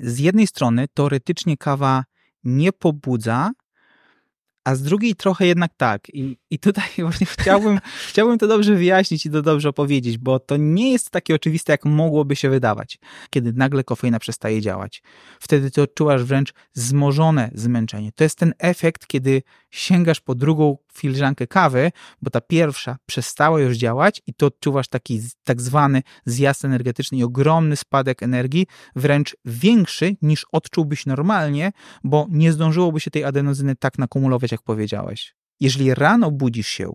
z 0.00 0.18
jednej 0.18 0.46
strony 0.46 0.88
teoretycznie 0.94 1.56
kawa 1.56 2.04
nie 2.44 2.72
pobudza, 2.72 3.50
a 4.64 4.74
z 4.74 4.82
drugiej 4.82 5.14
trochę 5.14 5.46
jednak 5.46 5.70
tak. 5.76 6.08
I, 6.08 6.38
i 6.54 6.58
tutaj 6.58 6.88
właśnie 7.06 7.26
chciałbym, 7.26 7.80
chciałbym 8.08 8.38
to 8.38 8.46
dobrze 8.46 8.74
wyjaśnić 8.74 9.26
i 9.26 9.30
to 9.30 9.42
dobrze 9.42 9.68
opowiedzieć, 9.68 10.18
bo 10.18 10.38
to 10.38 10.56
nie 10.56 10.92
jest 10.92 11.10
takie 11.10 11.34
oczywiste, 11.34 11.72
jak 11.72 11.84
mogłoby 11.84 12.36
się 12.36 12.50
wydawać, 12.50 12.98
kiedy 13.30 13.52
nagle 13.52 13.84
kofeina 13.84 14.18
przestaje 14.18 14.60
działać. 14.60 15.02
Wtedy 15.40 15.70
ty 15.70 15.82
odczuwasz 15.82 16.24
wręcz 16.24 16.54
zmożone 16.72 17.50
zmęczenie. 17.54 18.12
To 18.12 18.24
jest 18.24 18.38
ten 18.38 18.54
efekt, 18.58 19.06
kiedy 19.06 19.42
sięgasz 19.70 20.20
po 20.20 20.34
drugą 20.34 20.76
filiżankę 20.92 21.46
kawy, 21.46 21.92
bo 22.22 22.30
ta 22.30 22.40
pierwsza 22.40 22.96
przestała 23.06 23.60
już 23.60 23.76
działać 23.76 24.22
i 24.26 24.34
to 24.34 24.46
odczuwasz 24.46 24.88
taki 24.88 25.20
tak 25.44 25.60
zwany 25.60 26.02
zjazd 26.26 26.64
energetyczny 26.64 27.18
i 27.18 27.24
ogromny 27.24 27.76
spadek 27.76 28.22
energii, 28.22 28.66
wręcz 28.96 29.36
większy 29.44 30.16
niż 30.22 30.46
odczułbyś 30.52 31.06
normalnie, 31.06 31.72
bo 32.04 32.26
nie 32.30 32.52
zdążyłoby 32.52 33.00
się 33.00 33.10
tej 33.10 33.24
adenozyny 33.24 33.76
tak 33.76 33.98
nakumulować, 33.98 34.52
jak 34.52 34.62
powiedziałeś. 34.62 35.34
Jeżeli 35.64 35.94
rano 35.94 36.30
budzisz 36.30 36.68
się 36.68 36.92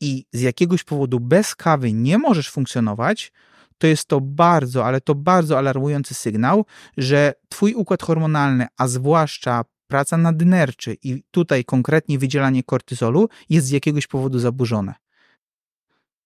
i 0.00 0.26
z 0.32 0.40
jakiegoś 0.40 0.84
powodu 0.84 1.20
bez 1.20 1.54
kawy 1.54 1.92
nie 1.92 2.18
możesz 2.18 2.50
funkcjonować, 2.50 3.32
to 3.78 3.86
jest 3.86 4.08
to 4.08 4.20
bardzo, 4.20 4.86
ale 4.86 5.00
to 5.00 5.14
bardzo 5.14 5.58
alarmujący 5.58 6.14
sygnał, 6.14 6.64
że 6.96 7.34
twój 7.48 7.74
układ 7.74 8.02
hormonalny, 8.02 8.66
a 8.76 8.88
zwłaszcza 8.88 9.64
praca 9.86 10.16
nadnerczy 10.16 10.96
i 11.02 11.22
tutaj 11.30 11.64
konkretnie 11.64 12.18
wydzielanie 12.18 12.62
kortyzolu 12.62 13.28
jest 13.48 13.66
z 13.66 13.70
jakiegoś 13.70 14.06
powodu 14.06 14.38
zaburzone. 14.38 14.94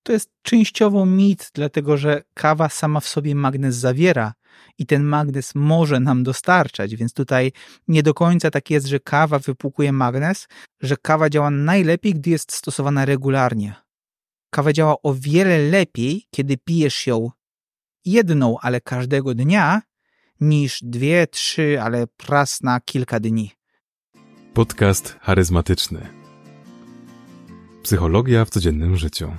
To 0.02 0.12
jest 0.12 0.30
częściowo 0.42 1.06
mit, 1.06 1.50
dlatego 1.54 1.96
że 1.96 2.22
kawa 2.34 2.68
sama 2.68 3.00
w 3.00 3.08
sobie 3.08 3.34
magnez 3.34 3.76
zawiera 3.76 4.34
i 4.78 4.86
ten 4.86 5.02
magnez 5.02 5.54
może 5.54 6.00
nam 6.00 6.22
dostarczać, 6.22 6.96
więc 6.96 7.12
tutaj 7.12 7.52
nie 7.88 8.02
do 8.02 8.14
końca 8.14 8.50
tak 8.50 8.70
jest, 8.70 8.86
że 8.86 9.00
kawa 9.00 9.38
wypłukuje 9.38 9.92
magnez, 9.92 10.48
że 10.80 10.96
kawa 10.96 11.30
działa 11.30 11.50
najlepiej, 11.50 12.14
gdy 12.14 12.30
jest 12.30 12.52
stosowana 12.52 13.04
regularnie. 13.04 13.74
Kawa 14.50 14.72
działa 14.72 15.02
o 15.02 15.14
wiele 15.14 15.58
lepiej, 15.58 16.26
kiedy 16.30 16.56
pijesz 16.56 17.06
ją 17.06 17.30
jedną, 18.04 18.56
ale 18.60 18.80
każdego 18.80 19.34
dnia, 19.34 19.82
niż 20.40 20.78
dwie, 20.82 21.26
trzy, 21.26 21.80
ale 21.82 22.06
raz 22.28 22.62
na 22.62 22.80
kilka 22.80 23.20
dni. 23.20 23.52
Podcast 24.54 25.16
charyzmatyczny. 25.20 26.08
Psychologia 27.82 28.44
w 28.44 28.50
codziennym 28.50 28.96
życiu. 28.96 29.32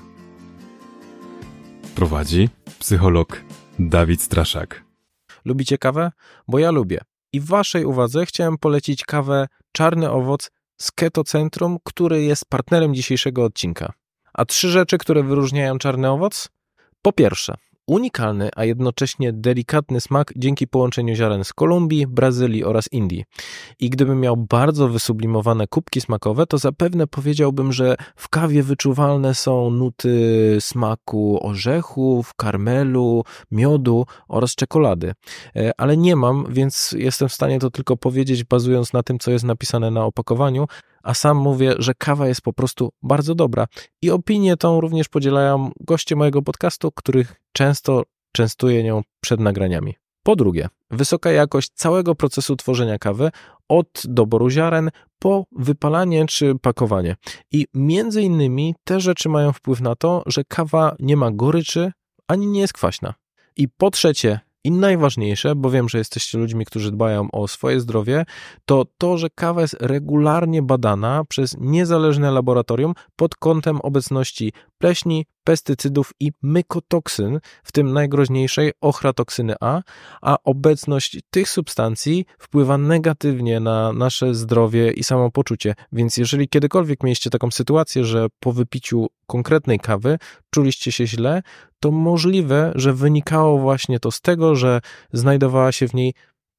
Prowadzi 1.95 2.49
psycholog 2.79 3.43
Dawid 3.79 4.21
Straszak. 4.21 4.88
Lubicie 5.45 5.77
kawę? 5.77 6.11
Bo 6.47 6.59
ja 6.59 6.71
lubię. 6.71 7.01
I 7.33 7.39
w 7.39 7.45
waszej 7.45 7.85
uwadze 7.85 8.25
chciałem 8.25 8.57
polecić 8.57 9.03
kawę 9.05 9.47
Czarny 9.71 10.11
Owoc 10.11 10.51
z 10.77 10.91
Keto 10.91 11.23
Centrum, 11.23 11.77
który 11.83 12.23
jest 12.23 12.45
partnerem 12.45 12.95
dzisiejszego 12.95 13.43
odcinka. 13.43 13.93
A 14.33 14.45
trzy 14.45 14.69
rzeczy, 14.69 14.97
które 14.97 15.23
wyróżniają 15.23 15.77
Czarny 15.77 16.09
Owoc? 16.09 16.49
Po 17.01 17.11
pierwsze, 17.11 17.55
unikalny, 17.89 18.49
a 18.55 18.65
jednocześnie 18.65 19.33
delikatny 19.33 20.01
smak 20.01 20.33
dzięki 20.35 20.67
połączeniu 20.67 21.15
ziaren 21.15 21.43
z 21.43 21.53
Kolumbii, 21.53 22.07
Brazylii 22.07 22.63
oraz 22.63 22.85
Indii. 22.91 23.25
I 23.79 23.89
gdybym 23.89 24.19
miał 24.19 24.37
bardzo 24.37 24.87
wysublimowane 24.87 25.67
kubki 25.67 26.01
smakowe, 26.01 26.45
to 26.45 26.57
zapewne 26.57 27.07
powiedziałbym, 27.07 27.73
że 27.73 27.95
w 28.15 28.29
kawie 28.29 28.63
wyczuwalne 28.63 29.35
są 29.35 29.69
nuty 29.69 30.57
smaku 30.59 31.39
orzechów, 31.41 32.33
karmelu, 32.33 33.23
miodu 33.51 34.05
oraz 34.27 34.55
czekolady. 34.55 35.13
E, 35.55 35.71
ale 35.77 35.97
nie 35.97 36.15
mam, 36.15 36.45
więc 36.49 36.95
jestem 36.97 37.29
w 37.29 37.33
stanie 37.33 37.59
to 37.59 37.71
tylko 37.71 37.97
powiedzieć 37.97 38.43
bazując 38.43 38.93
na 38.93 39.03
tym, 39.03 39.19
co 39.19 39.31
jest 39.31 39.45
napisane 39.45 39.91
na 39.91 40.05
opakowaniu, 40.05 40.67
a 41.03 41.13
sam 41.13 41.37
mówię, 41.37 41.75
że 41.79 41.93
kawa 41.93 42.27
jest 42.27 42.41
po 42.41 42.53
prostu 42.53 42.91
bardzo 43.03 43.35
dobra. 43.35 43.67
I 44.01 44.11
opinię 44.11 44.57
tą 44.57 44.81
również 44.81 45.09
podzielają 45.09 45.71
goście 45.79 46.15
mojego 46.15 46.41
podcastu, 46.41 46.91
których 46.91 47.35
często 47.51 48.03
częstuję 48.31 48.83
nią 48.83 49.01
przed 49.21 49.39
nagraniami. 49.39 49.95
Po 50.23 50.35
drugie, 50.35 50.69
wysoka 50.91 51.31
jakość 51.31 51.71
całego 51.75 52.15
procesu 52.15 52.55
tworzenia 52.55 52.97
kawy, 52.97 53.31
od 53.67 54.01
doboru 54.05 54.49
ziaren 54.49 54.89
po 55.19 55.45
wypalanie 55.51 56.25
czy 56.25 56.55
pakowanie. 56.61 57.15
I 57.51 57.67
między 57.73 58.21
innymi 58.21 58.75
te 58.83 58.99
rzeczy 58.99 59.29
mają 59.29 59.53
wpływ 59.53 59.81
na 59.81 59.95
to, 59.95 60.23
że 60.25 60.43
kawa 60.43 60.95
nie 60.99 61.17
ma 61.17 61.31
goryczy 61.31 61.91
ani 62.27 62.47
nie 62.47 62.59
jest 62.59 62.73
kwaśna. 62.73 63.13
I 63.55 63.67
po 63.69 63.91
trzecie, 63.91 64.39
i 64.63 64.71
najważniejsze, 64.71 65.55
bo 65.55 65.69
wiem, 65.69 65.89
że 65.89 65.97
jesteście 65.97 66.37
ludźmi, 66.37 66.65
którzy 66.65 66.91
dbają 66.91 67.31
o 67.31 67.47
swoje 67.47 67.79
zdrowie, 67.79 68.25
to 68.65 68.85
to, 68.97 69.17
że 69.17 69.29
kawa 69.29 69.61
jest 69.61 69.77
regularnie 69.79 70.61
badana 70.61 71.23
przez 71.29 71.55
niezależne 71.59 72.31
laboratorium 72.31 72.93
pod 73.15 73.35
kątem 73.35 73.81
obecności 73.81 74.53
pleśni, 74.77 75.25
pestycydów 75.49 76.13
i 76.19 76.31
mykotoksyn, 76.41 77.39
w 77.63 77.71
tym 77.71 77.93
najgroźniejszej 77.93 78.71
ochratoksyny 78.81 79.55
A, 79.59 79.81
a 80.21 80.37
obecność 80.43 81.19
tych 81.29 81.49
substancji 81.49 82.25
wpływa 82.39 82.77
negatywnie 82.77 83.59
na 83.59 83.93
nasze 83.93 84.35
zdrowie 84.35 84.91
i 84.91 85.03
samopoczucie. 85.03 85.75
Więc 85.91 86.17
jeżeli 86.17 86.49
kiedykolwiek 86.49 87.03
mieliście 87.03 87.29
taką 87.29 87.51
sytuację, 87.51 88.03
że 88.03 88.27
po 88.39 88.53
wypiciu 88.53 89.07
konkretnej 89.27 89.79
kawy 89.79 90.17
czuliście 90.49 90.91
się 90.91 91.07
źle, 91.07 91.41
to 91.79 91.91
możliwe, 91.91 92.71
że 92.75 92.93
wynikało 92.93 93.59
właśnie 93.59 93.99
to 93.99 94.11
z 94.11 94.21
tego, 94.21 94.55
że 94.55 94.81
znajdowała 95.13 95.71
się 95.71 95.87
w 95.87 95.93
niej 95.93 96.13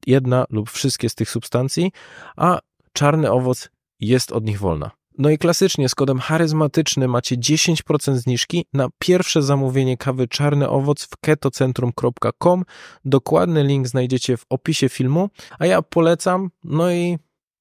jedna 0.06 0.44
lub 0.50 0.70
wszystkie 0.70 1.08
z 1.08 1.14
tych 1.14 1.30
substancji, 1.30 1.92
a 2.36 2.58
czarny 2.92 3.30
owoc 3.30 3.68
jest 4.00 4.32
od 4.32 4.44
nich 4.44 4.58
wolna. 4.58 4.99
No 5.20 5.30
i 5.30 5.38
klasycznie 5.38 5.88
z 5.88 5.94
kodem 5.94 6.18
charyzmatyczny 6.18 7.08
macie 7.08 7.36
10% 7.36 8.14
zniżki 8.14 8.64
na 8.72 8.88
pierwsze 8.98 9.42
zamówienie 9.42 9.96
kawy 9.96 10.28
Czarny 10.28 10.68
Owoc 10.68 11.04
w 11.04 11.16
ketocentrum.com. 11.20 12.64
Dokładny 13.04 13.64
link 13.64 13.88
znajdziecie 13.88 14.36
w 14.36 14.44
opisie 14.48 14.88
filmu, 14.88 15.30
a 15.58 15.66
ja 15.66 15.82
polecam, 15.82 16.50
no 16.64 16.92
i 16.92 17.18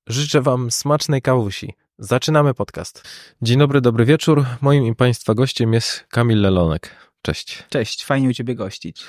życzę 0.07 0.41
Wam 0.41 0.71
smacznej 0.71 1.21
kawusi. 1.21 1.73
Zaczynamy 1.97 2.53
podcast. 2.53 3.03
Dzień 3.41 3.59
dobry, 3.59 3.81
dobry 3.81 4.05
wieczór. 4.05 4.45
Moim 4.61 4.85
i 4.85 4.95
Państwa 4.95 5.33
gościem 5.33 5.73
jest 5.73 6.05
Kamil 6.09 6.41
Lelonek. 6.41 7.08
Cześć. 7.21 7.63
Cześć, 7.69 8.05
fajnie 8.05 8.29
u 8.29 8.33
Ciebie 8.33 8.55
gościć. 8.55 9.03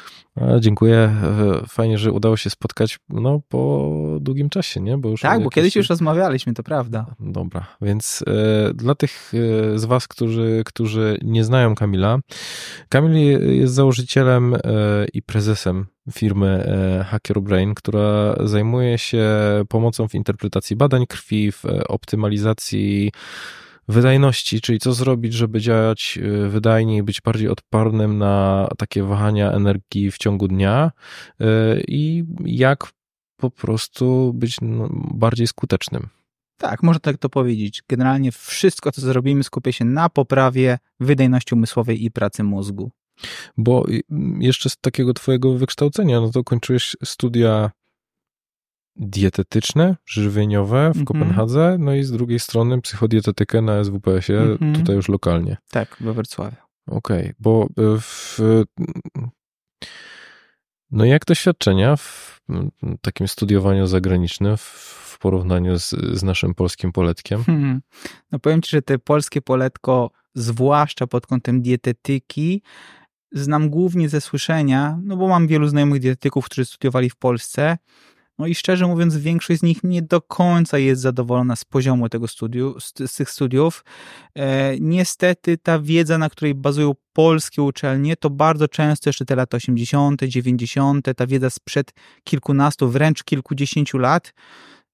Dziękuję. 0.60 0.96
E, 0.96 1.66
fajnie, 1.68 1.98
że 1.98 2.12
udało 2.12 2.36
się 2.36 2.50
spotkać 2.50 2.98
no, 3.08 3.40
po 3.48 3.90
długim 4.20 4.50
czasie, 4.50 4.80
nie? 4.80 4.98
Bo 4.98 5.08
już 5.08 5.20
tak, 5.20 5.42
bo 5.42 5.50
kiedyś 5.50 5.76
już 5.76 5.88
rozmawialiśmy, 5.88 6.54
to 6.54 6.62
prawda. 6.62 7.14
Dobra, 7.20 7.66
więc 7.82 8.24
e, 8.26 8.74
dla 8.74 8.94
tych 8.94 9.32
e, 9.74 9.78
z 9.78 9.84
Was, 9.84 10.08
którzy, 10.08 10.62
którzy 10.66 11.18
nie 11.22 11.44
znają 11.44 11.74
Kamila, 11.74 12.18
Kamil 12.88 13.56
jest 13.56 13.74
założycielem 13.74 14.54
e, 14.54 14.58
i 15.12 15.22
prezesem 15.22 15.86
firmy 16.12 16.46
e, 16.48 17.04
Hacker 17.04 17.40
Brain, 17.40 17.74
która 17.74 18.34
zajmuje 18.44 18.98
się 18.98 19.26
pomocą 19.68 20.08
w 20.08 20.14
interpretacji 20.14 20.76
badań 20.76 21.06
krwi, 21.06 21.52
w 21.52 21.64
optymalizacji 21.88 23.12
wydajności, 23.90 24.60
czyli 24.60 24.78
co 24.78 24.92
zrobić, 24.92 25.32
żeby 25.32 25.60
działać 25.60 26.18
y, 26.22 26.48
wydajniej 26.48 27.02
być 27.02 27.20
bardziej 27.20 27.48
odpornym 27.48 28.18
na 28.18 28.68
takie 28.78 29.02
wahania 29.02 29.52
energii 29.52 30.10
w 30.10 30.18
ciągu 30.18 30.48
dnia 30.48 30.90
y, 31.40 31.44
i 31.88 32.24
jak 32.44 32.92
po 33.36 33.50
prostu 33.50 34.32
być 34.34 34.56
no, 34.62 34.88
bardziej 35.14 35.46
skutecznym. 35.46 36.08
Tak, 36.58 36.82
można 36.82 37.00
tak 37.00 37.18
to 37.18 37.28
powiedzieć. 37.28 37.82
Generalnie 37.88 38.32
wszystko, 38.32 38.92
co 38.92 39.00
zrobimy, 39.00 39.44
skupia 39.44 39.72
się 39.72 39.84
na 39.84 40.08
poprawie 40.08 40.78
wydajności 41.00 41.54
umysłowej 41.54 42.04
i 42.04 42.10
pracy 42.10 42.44
mózgu. 42.44 42.90
Bo 43.56 43.88
y, 43.88 44.02
jeszcze 44.38 44.70
z 44.70 44.76
takiego 44.76 45.14
twojego 45.14 45.54
wykształcenia, 45.54 46.20
no 46.20 46.30
to 46.30 46.44
kończyłeś 46.44 46.96
studia 47.04 47.70
dietetyczne, 49.00 49.96
żywieniowe 50.06 50.90
w 50.90 50.96
mm 50.96 51.04
-hmm. 51.04 51.04
Kopenhadze, 51.04 51.76
no 51.78 51.94
i 51.94 52.02
z 52.02 52.10
drugiej 52.10 52.38
strony 52.38 52.80
psychodietetykę 52.80 53.62
na 53.62 53.84
SWPS-ie, 53.84 54.40
mm 54.40 54.58
-hmm. 54.58 54.78
tutaj 54.78 54.96
już 54.96 55.08
lokalnie. 55.08 55.56
Tak, 55.70 55.96
we 56.00 56.12
Wrocławiu. 56.12 56.56
Okej, 56.86 57.20
okay, 57.20 57.34
bo 57.40 57.64
e, 57.64 58.00
w... 58.00 58.38
No 60.90 61.04
jak 61.04 61.24
doświadczenia 61.24 61.96
w 61.96 62.40
takim 63.00 63.28
studiowaniu 63.28 63.86
zagranicznym 63.86 64.56
w 64.56 65.18
porównaniu 65.20 65.78
z, 65.78 65.90
z 65.90 66.22
naszym 66.22 66.54
polskim 66.54 66.92
poletkiem? 66.92 67.44
Hmm. 67.44 67.80
No 68.32 68.38
powiem 68.38 68.62
ci, 68.62 68.70
że 68.70 68.82
te 68.82 68.98
polskie 68.98 69.42
poletko, 69.42 70.10
zwłaszcza 70.34 71.06
pod 71.06 71.26
kątem 71.26 71.62
dietetyki, 71.62 72.62
znam 73.32 73.70
głównie 73.70 74.08
ze 74.08 74.20
słyszenia, 74.20 74.98
no 75.02 75.16
bo 75.16 75.28
mam 75.28 75.46
wielu 75.46 75.68
znajomych 75.68 76.00
dietetyków, 76.00 76.44
którzy 76.44 76.64
studiowali 76.64 77.10
w 77.10 77.16
Polsce, 77.16 77.78
No 78.40 78.46
i 78.46 78.54
szczerze 78.54 78.86
mówiąc, 78.86 79.16
większość 79.16 79.60
z 79.60 79.62
nich 79.62 79.84
nie 79.84 80.02
do 80.02 80.20
końca 80.20 80.78
jest 80.78 81.02
zadowolona 81.02 81.56
z 81.56 81.64
poziomu 81.64 82.08
tego 82.08 82.28
studiu, 82.28 82.80
z, 82.80 82.92
z 83.10 83.14
tych 83.14 83.30
studiów. 83.30 83.84
E, 84.34 84.78
niestety 84.80 85.58
ta 85.58 85.78
wiedza, 85.78 86.18
na 86.18 86.30
której 86.30 86.54
bazują 86.54 86.92
polskie 87.12 87.62
uczelnie, 87.62 88.16
to 88.16 88.30
bardzo 88.30 88.68
często 88.68 89.08
jeszcze 89.08 89.24
te 89.24 89.36
lata 89.36 89.56
80., 89.56 90.22
90., 90.22 91.06
ta 91.16 91.26
wiedza 91.26 91.50
sprzed 91.50 91.92
kilkunastu, 92.24 92.88
wręcz 92.88 93.24
kilkudziesięciu 93.24 93.98
lat, 93.98 94.32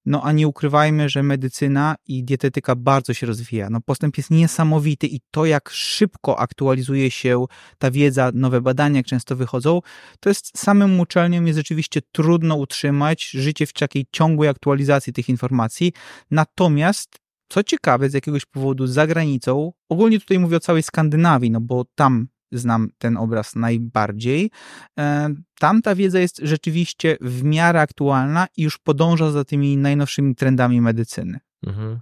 no 0.07 0.23
a 0.23 0.31
nie 0.31 0.47
ukrywajmy, 0.47 1.09
że 1.09 1.23
medycyna 1.23 1.95
i 2.05 2.23
dietetyka 2.23 2.75
bardzo 2.75 3.13
się 3.13 3.27
rozwija. 3.27 3.69
No 3.69 3.81
postęp 3.81 4.17
jest 4.17 4.31
niesamowity 4.31 5.07
i 5.07 5.19
to, 5.31 5.45
jak 5.45 5.69
szybko 5.69 6.39
aktualizuje 6.39 7.11
się 7.11 7.45
ta 7.77 7.91
wiedza, 7.91 8.31
nowe 8.33 8.61
badania, 8.61 8.97
jak 8.97 9.05
często 9.05 9.35
wychodzą, 9.35 9.81
to 10.19 10.29
jest 10.29 10.57
samym 10.57 10.99
uczelniom 10.99 11.47
jest 11.47 11.57
rzeczywiście 11.57 12.01
trudno 12.11 12.55
utrzymać 12.55 13.29
życie 13.29 13.65
w 13.65 13.73
takiej 13.73 14.05
ciągłej 14.11 14.49
aktualizacji 14.49 15.13
tych 15.13 15.29
informacji. 15.29 15.93
Natomiast 16.31 17.19
co 17.49 17.63
ciekawe, 17.63 18.09
z 18.09 18.13
jakiegoś 18.13 18.45
powodu 18.45 18.87
za 18.87 19.07
granicą, 19.07 19.71
ogólnie 19.89 20.19
tutaj 20.19 20.39
mówię 20.39 20.57
o 20.57 20.59
całej 20.59 20.83
Skandynawii, 20.83 21.51
no 21.51 21.61
bo 21.61 21.85
tam 21.95 22.27
znam 22.51 22.89
ten 22.97 23.17
obraz 23.17 23.55
najbardziej. 23.55 24.51
E, 24.99 25.29
tam 25.59 25.81
ta 25.81 25.95
wiedza 25.95 26.19
jest 26.19 26.39
rzeczywiście 26.43 27.17
w 27.21 27.43
miarę 27.43 27.81
aktualna 27.81 28.47
i 28.57 28.63
już 28.63 28.77
podąża 28.77 29.31
za 29.31 29.45
tymi 29.45 29.77
najnowszymi 29.77 30.35
trendami 30.35 30.81
medycyny. 30.81 31.39
Mhm. 31.67 31.99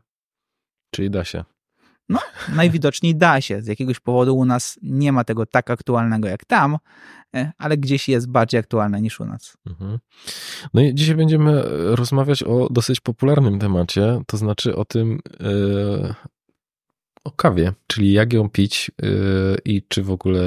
Czyli 0.92 1.10
da 1.10 1.24
się. 1.24 1.44
No, 2.10 2.20
najwidoczniej 2.56 3.16
da 3.16 3.42
się. 3.42 3.62
Z 3.62 3.68
jakiegoś 3.68 4.00
powodu 4.00 4.38
u 4.38 4.46
nas 4.46 4.80
nie 4.82 5.12
ma 5.12 5.24
tego 5.24 5.46
tak 5.46 5.70
aktualnego 5.70 6.28
jak 6.28 6.46
tam, 6.46 6.78
e, 7.36 7.52
ale 7.58 7.78
gdzieś 7.78 8.10
jest 8.10 8.30
bardziej 8.30 8.60
aktualne 8.60 9.02
niż 9.02 9.20
u 9.20 9.26
nas. 9.26 9.58
Mhm. 9.68 10.00
No 10.74 10.82
i 10.82 10.96
dzisiaj 10.96 11.16
będziemy 11.16 11.64
rozmawiać 11.96 12.44
o 12.44 12.68
dosyć 12.72 13.00
popularnym 13.00 13.60
temacie, 13.60 14.22
to 14.28 14.38
znaczy 14.38 14.76
o 14.76 14.86
tym, 14.86 15.20
e, 15.40 16.16
o 17.26 17.32
kawie, 17.32 17.74
czyli 17.88 18.14
jak 18.14 18.34
ją 18.34 18.50
pić 18.50 18.92
yy, 19.02 19.10
i 19.66 19.84
czy 19.88 20.04
w 20.04 20.12
ogóle 20.12 20.42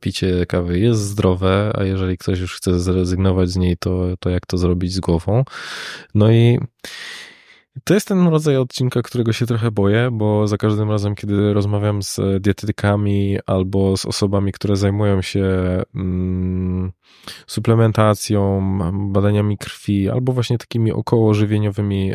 picie 0.00 0.46
kawy 0.46 0.78
jest 0.78 1.00
zdrowe, 1.00 1.72
a 1.74 1.84
jeżeli 1.84 2.18
ktoś 2.18 2.40
już 2.40 2.56
chce 2.56 2.80
zrezygnować 2.80 3.50
z 3.50 3.56
niej, 3.56 3.76
to, 3.76 4.16
to 4.20 4.30
jak 4.30 4.46
to 4.46 4.58
zrobić 4.58 4.92
z 4.92 5.00
głową. 5.00 5.44
No 6.14 6.32
i 6.32 6.58
to 7.84 7.94
jest 7.94 8.08
ten 8.08 8.28
rodzaj 8.28 8.56
odcinka, 8.56 9.02
którego 9.02 9.32
się 9.32 9.46
trochę 9.46 9.70
boję, 9.70 10.08
bo 10.12 10.46
za 10.48 10.56
każdym 10.56 10.90
razem, 10.90 11.14
kiedy 11.14 11.54
rozmawiam 11.54 12.02
z 12.02 12.20
dietetykami 12.40 13.38
albo 13.46 13.96
z 13.96 14.06
osobami, 14.06 14.52
które 14.52 14.76
zajmują 14.76 15.22
się 15.22 15.44
mm, 15.94 16.92
suplementacją, 17.46 18.62
badaniami 19.12 19.58
krwi, 19.58 20.10
albo 20.10 20.32
właśnie 20.32 20.58
takimi 20.58 20.92
okołożywieniowymi 20.92 22.12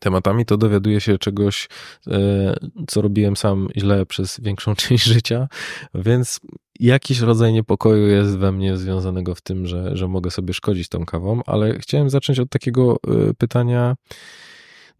tematami, 0.00 0.44
to 0.44 0.56
dowiaduję 0.56 1.00
się 1.00 1.18
czegoś, 1.18 1.68
e, 2.06 2.56
co 2.88 3.02
robiłem 3.02 3.36
sam 3.36 3.68
źle 3.76 4.06
przez 4.06 4.40
większą 4.40 4.74
część 4.82 5.04
życia, 5.04 5.48
więc 5.94 6.40
jakiś 6.80 7.20
rodzaj 7.20 7.52
niepokoju 7.52 8.06
jest 8.06 8.38
we 8.38 8.52
mnie 8.52 8.76
związanego 8.76 9.34
w 9.34 9.40
tym, 9.40 9.66
że, 9.66 9.96
że 9.96 10.08
mogę 10.08 10.30
sobie 10.30 10.54
szkodzić 10.54 10.88
tą 10.88 11.06
kawą, 11.06 11.40
ale 11.46 11.78
chciałem 11.78 12.10
zacząć 12.10 12.38
od 12.38 12.50
takiego 12.50 12.96
e, 13.06 13.34
pytania, 13.34 13.96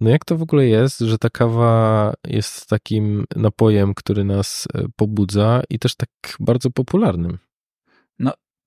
no 0.01 0.11
jak 0.11 0.25
to 0.25 0.37
w 0.37 0.43
ogóle 0.43 0.67
jest, 0.67 0.99
że 0.99 1.19
ta 1.19 1.31
kawa 1.31 2.13
jest 2.27 2.69
takim 2.69 3.25
napojem, 3.37 3.95
który 3.95 4.25
nas 4.25 4.69
e, 4.75 4.85
pobudza 4.97 5.63
i 5.71 5.79
też 5.79 5.97
tak 5.97 6.09
bardzo 6.41 6.71
popularnym? 6.71 7.39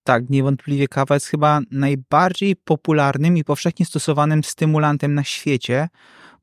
Tak, 0.07 0.29
niewątpliwie 0.29 0.87
kawa 0.87 1.15
jest 1.15 1.27
chyba 1.27 1.59
najbardziej 1.71 2.55
popularnym 2.55 3.37
i 3.37 3.43
powszechnie 3.43 3.85
stosowanym 3.85 4.43
stymulantem 4.43 5.13
na 5.13 5.23
świecie, 5.23 5.87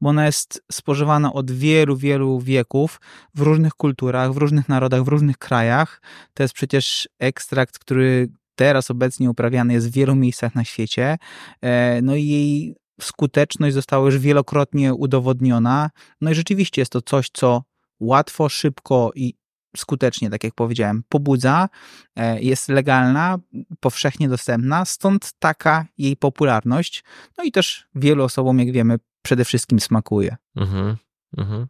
bo 0.00 0.10
ona 0.10 0.26
jest 0.26 0.62
spożywana 0.72 1.32
od 1.32 1.50
wielu, 1.50 1.96
wielu 1.96 2.40
wieków 2.40 3.00
w 3.34 3.40
różnych 3.40 3.74
kulturach, 3.74 4.32
w 4.32 4.36
różnych 4.36 4.68
narodach, 4.68 5.02
w 5.02 5.08
różnych 5.08 5.38
krajach. 5.38 6.02
To 6.34 6.42
jest 6.42 6.54
przecież 6.54 7.08
ekstrakt, 7.18 7.78
który 7.78 8.28
teraz 8.54 8.90
obecnie 8.90 9.30
uprawiany 9.30 9.72
jest 9.72 9.88
w 9.88 9.92
wielu 9.92 10.14
miejscach 10.14 10.54
na 10.54 10.64
świecie. 10.64 11.16
E, 11.60 12.02
no 12.02 12.16
i 12.16 12.26
jej 12.26 12.76
skuteczność 13.00 13.74
została 13.74 14.06
już 14.06 14.18
wielokrotnie 14.18 14.94
udowodniona. 14.94 15.90
No 16.20 16.30
i 16.30 16.34
rzeczywiście 16.34 16.82
jest 16.82 16.92
to 16.92 17.02
coś, 17.02 17.30
co 17.32 17.62
łatwo, 18.00 18.48
szybko 18.48 19.10
i 19.14 19.34
skutecznie, 19.76 20.30
tak 20.30 20.44
jak 20.44 20.54
powiedziałem, 20.54 21.02
pobudza, 21.08 21.68
e, 22.16 22.40
jest 22.40 22.68
legalna, 22.68 23.38
powszechnie 23.80 24.28
dostępna, 24.28 24.84
stąd 24.84 25.32
taka 25.38 25.86
jej 25.98 26.16
popularność. 26.16 27.04
No 27.38 27.44
i 27.44 27.52
też 27.52 27.86
wielu 27.94 28.24
osobom, 28.24 28.58
jak 28.58 28.72
wiemy, 28.72 28.98
przede 29.22 29.44
wszystkim 29.44 29.80
smakuje. 29.80 30.36
Mhm, 30.56 30.96
mhm. 31.36 31.66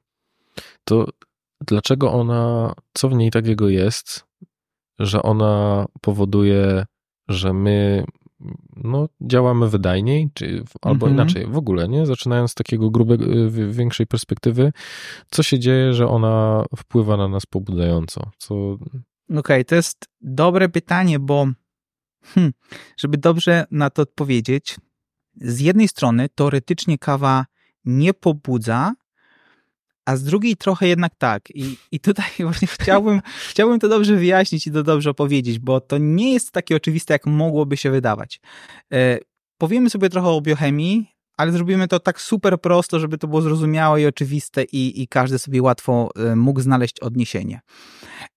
To 0.85 1.07
dlaczego 1.67 2.13
ona, 2.13 2.75
co 2.95 3.09
w 3.09 3.15
niej 3.15 3.31
takiego 3.31 3.69
jest, 3.69 4.25
że 4.99 5.23
ona 5.23 5.87
powoduje, 6.01 6.87
że 7.29 7.53
my 7.53 8.05
no, 8.77 9.09
działamy 9.21 9.69
wydajniej, 9.69 10.31
czy, 10.35 10.65
albo 10.83 11.07
mhm. 11.07 11.13
inaczej, 11.13 11.47
w 11.47 11.57
ogóle, 11.57 11.89
nie? 11.89 12.07
Zaczynając 12.07 12.51
z 12.51 12.55
takiego 12.55 12.91
grubego, 12.91 13.25
większej 13.71 14.07
perspektywy, 14.07 14.73
co 15.31 15.43
się 15.43 15.59
dzieje, 15.59 15.95
że 15.95 16.09
ona 16.09 16.65
wpływa 16.77 17.17
na 17.17 17.29
nas 17.29 17.47
pobudzająco? 17.47 18.31
Co... 18.39 18.55
Okej, 18.55 19.39
okay, 19.39 19.65
to 19.65 19.75
jest 19.75 20.09
dobre 20.21 20.69
pytanie, 20.69 21.19
bo 21.19 21.47
hmm, 22.25 22.53
żeby 22.97 23.19
dobrze 23.19 23.65
na 23.71 23.91
to 23.91 24.03
odpowiedzieć, 24.03 24.77
z 25.37 25.61
jednej 25.61 25.89
strony 25.89 26.29
teoretycznie 26.29 26.99
kawa 26.99 27.47
nie 27.85 28.15
pobudza, 28.15 28.93
a 30.07 30.17
z 30.17 30.25
drugiej 30.25 30.57
trochę 30.57 30.89
jednak 30.89 31.13
tak. 31.19 31.51
I, 31.55 31.77
i 31.93 32.01
tutaj 32.01 32.31
właśnie 32.49 32.69
chciałbym, 32.69 33.21
chciałbym 33.49 33.81
to 33.81 33.89
dobrze 33.89 34.17
wyjaśnić 34.17 34.67
i 34.67 34.73
to 34.73 34.83
dobrze 34.83 35.11
opowiedzieć, 35.11 35.59
bo 35.59 35.81
to 35.81 35.99
nie 35.99 36.33
jest 36.33 36.53
takie 36.53 36.77
oczywiste, 36.77 37.15
jak 37.15 37.27
mogłoby 37.27 37.77
się 37.77 37.91
wydawać. 37.91 38.41
E, 38.93 39.19
powiemy 39.59 39.91
sobie 39.91 40.09
trochę 40.09 40.29
o 40.29 40.41
biochemii, 40.41 41.13
ale 41.37 41.53
zrobimy 41.53 41.89
to 41.89 42.01
tak 42.01 42.21
super 42.21 42.61
prosto, 42.61 43.01
żeby 43.01 43.19
to 43.19 43.29
było 43.29 43.43
zrozumiałe 43.43 44.03
i 44.03 44.07
oczywiste 44.07 44.65
i, 44.65 45.03
i 45.03 45.09
każdy 45.09 45.39
sobie 45.39 45.63
łatwo 45.63 46.11
e, 46.17 46.37
mógł 46.37 46.61
znaleźć 46.61 47.01
odniesienie. 47.01 47.61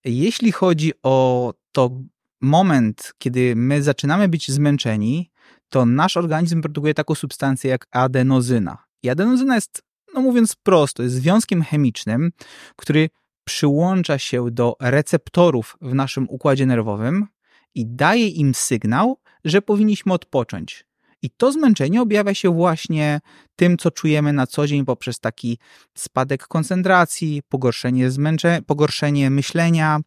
Jeśli 0.04 0.52
chodzi 0.52 0.92
o 1.02 1.54
to 1.72 1.90
moment, 2.40 3.12
kiedy 3.18 3.56
my 3.56 3.82
zaczynamy 3.82 4.28
być 4.28 4.50
zmęczeni, 4.50 5.30
to 5.68 5.86
nasz 5.86 6.16
organizm 6.16 6.62
produkuje 6.62 6.94
taką 6.94 7.14
substancję 7.14 7.70
jak 7.70 7.86
adenozyna. 7.90 8.78
I 9.02 9.08
adenozyna 9.08 9.54
jest, 9.54 9.82
no 10.16 10.22
mówiąc 10.22 10.56
prosto, 10.56 11.02
jest 11.02 11.14
związkiem 11.14 11.62
chemicznym, 11.62 12.32
który 12.76 13.10
przyłącza 13.44 14.18
się 14.18 14.50
do 14.50 14.76
receptorów 14.80 15.76
w 15.80 15.94
naszym 15.94 16.26
układzie 16.30 16.66
nerwowym 16.66 17.26
i 17.74 17.86
daje 17.86 18.28
im 18.28 18.54
sygnał, 18.54 19.18
że 19.44 19.62
powinniśmy 19.62 20.12
odpocząć. 20.12 20.86
I 21.22 21.30
to 21.30 21.52
zmęczenie 21.52 22.02
objawia 22.02 22.34
się 22.34 22.54
właśnie 22.54 23.20
tym, 23.56 23.76
co 23.76 23.90
czujemy 23.90 24.32
na 24.32 24.46
co 24.46 24.66
dzień 24.66 24.84
poprzez 24.84 25.20
taki 25.20 25.58
spadek 25.94 26.46
koncentracji, 26.46 27.42
pogorszenie, 27.48 28.10
zmęcze, 28.10 28.60
pogorszenie 28.66 29.30
myślenia, 29.30 30.00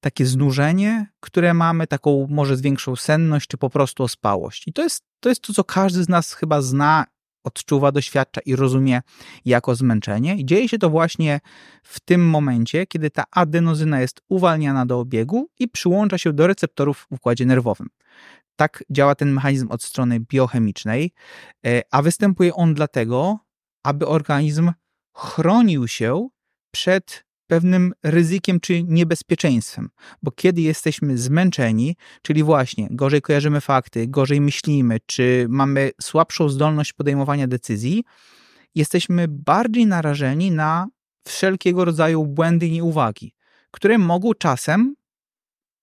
takie 0.00 0.26
znużenie, 0.26 1.06
które 1.20 1.54
mamy, 1.54 1.86
taką 1.86 2.26
może 2.30 2.56
większą 2.56 2.96
senność, 2.96 3.48
czy 3.48 3.56
po 3.56 3.70
prostu 3.70 4.02
ospałość. 4.02 4.68
I 4.68 4.72
to 4.72 4.82
jest, 4.82 5.04
to 5.20 5.28
jest 5.28 5.40
to, 5.40 5.52
co 5.52 5.64
każdy 5.64 6.04
z 6.04 6.08
nas 6.08 6.32
chyba 6.32 6.62
zna, 6.62 7.06
odczuwa, 7.44 7.92
doświadcza 7.92 8.40
i 8.40 8.56
rozumie 8.56 9.02
jako 9.44 9.74
zmęczenie. 9.74 10.36
I 10.36 10.44
dzieje 10.44 10.68
się 10.68 10.78
to 10.78 10.90
właśnie 10.90 11.40
w 11.82 12.00
tym 12.00 12.28
momencie, 12.28 12.86
kiedy 12.86 13.10
ta 13.10 13.24
adenozyna 13.30 14.00
jest 14.00 14.20
uwalniana 14.28 14.86
do 14.86 15.00
obiegu 15.00 15.48
i 15.58 15.68
przyłącza 15.68 16.18
się 16.18 16.32
do 16.32 16.46
receptorów 16.46 16.98
w 16.98 17.12
układzie 17.12 17.46
nerwowym. 17.46 17.88
Tak 18.56 18.84
działa 18.90 19.14
ten 19.14 19.32
mechanizm 19.32 19.68
od 19.70 19.82
strony 19.82 20.20
biochemicznej, 20.20 21.12
e, 21.66 21.82
a 21.90 22.02
występuje 22.02 22.54
on 22.54 22.74
dlatego, 22.74 23.38
aby 23.82 24.06
organizm 24.06 24.72
chronił 25.14 25.88
się 25.88 26.28
przed 26.70 27.29
pewnym 27.50 27.92
ryzykiem 28.02 28.60
czy 28.60 28.82
niebezpieczeństwem, 28.82 29.90
bo 30.22 30.30
kiedy 30.30 30.60
jesteśmy 30.60 31.18
zmęczeni, 31.18 31.96
czyli 32.22 32.42
właśnie 32.42 32.88
gorzej 32.90 33.22
kojarzymy 33.22 33.60
fakty, 33.60 34.06
gorzej 34.08 34.40
myślimy, 34.40 34.98
czy 35.06 35.46
mamy 35.48 35.90
słabszą 36.00 36.48
zdolność 36.48 36.92
podejmowania 36.92 37.46
decyzji, 37.46 38.04
jesteśmy 38.74 39.28
bardziej 39.28 39.86
narażeni 39.86 40.50
na 40.50 40.86
wszelkiego 41.24 41.84
rodzaju 41.84 42.26
błędy 42.26 42.66
i 42.66 42.72
nieuwagi, 42.72 43.34
które 43.70 43.98
mogą 43.98 44.34
czasem 44.34 44.94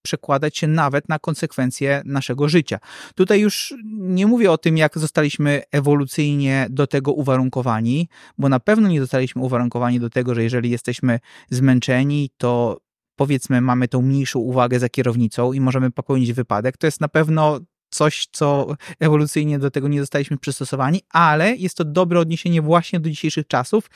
przekładać 0.02 0.58
się 0.58 0.68
nawet 0.68 1.10
na 1.10 1.20
konsekwencje 1.20 2.02
naszego 2.06 2.50
życia. 2.50 2.80
Tutaj 3.16 3.40
już 3.40 3.74
nie 3.94 4.28
mówię 4.28 4.52
o 4.52 4.58
tym, 4.58 4.78
jak 4.78 4.98
zostaliśmy 4.98 5.62
ewolucyjnie 5.72 6.68
do 6.70 6.88
tego 6.88 7.12
uwarunkowani, 7.12 8.10
bo 8.38 8.50
na 8.50 8.60
pewno 8.60 8.90
nie 8.90 9.02
zostaliśmy 9.02 9.42
uwarunkowani 9.42 10.00
do 10.00 10.10
tego, 10.10 10.36
że 10.36 10.44
jeżeli 10.44 10.70
jesteśmy 10.70 11.20
zmęczeni, 11.50 12.30
to 12.38 12.82
powiedzmy 13.16 13.62
mamy 13.62 13.88
tą 13.88 14.02
mniejszą 14.02 14.40
uwagę 14.40 14.80
za 14.80 14.90
kierownicą 14.90 15.54
i 15.54 15.60
możemy 15.60 15.92
popełnić 15.92 16.34
wypadek. 16.34 16.78
To 16.78 16.88
jest 16.88 17.02
na 17.02 17.08
pewno 17.08 17.60
coś, 17.90 18.28
co 18.32 18.76
ewolucyjnie 19.00 19.60
do 19.60 19.72
tego 19.72 19.88
nie 19.88 20.00
zostaliśmy 20.00 20.38
przystosowani, 20.38 21.02
ale 21.10 21.56
jest 21.56 21.78
to 21.78 21.86
dobre 21.86 22.20
odniesienie 22.20 22.62
właśnie 22.62 23.00
do 23.00 23.10
dzisiejszych 23.10 23.48
czasów, 23.48 23.90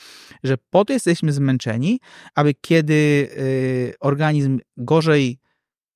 że 0.44 0.56
po 0.70 0.84
to 0.84 0.92
jesteśmy 0.92 1.32
zmęczeni, 1.32 2.00
aby 2.34 2.54
kiedy 2.54 2.94
y, 2.94 3.94
organizm 4.00 4.60
gorzej 4.76 5.38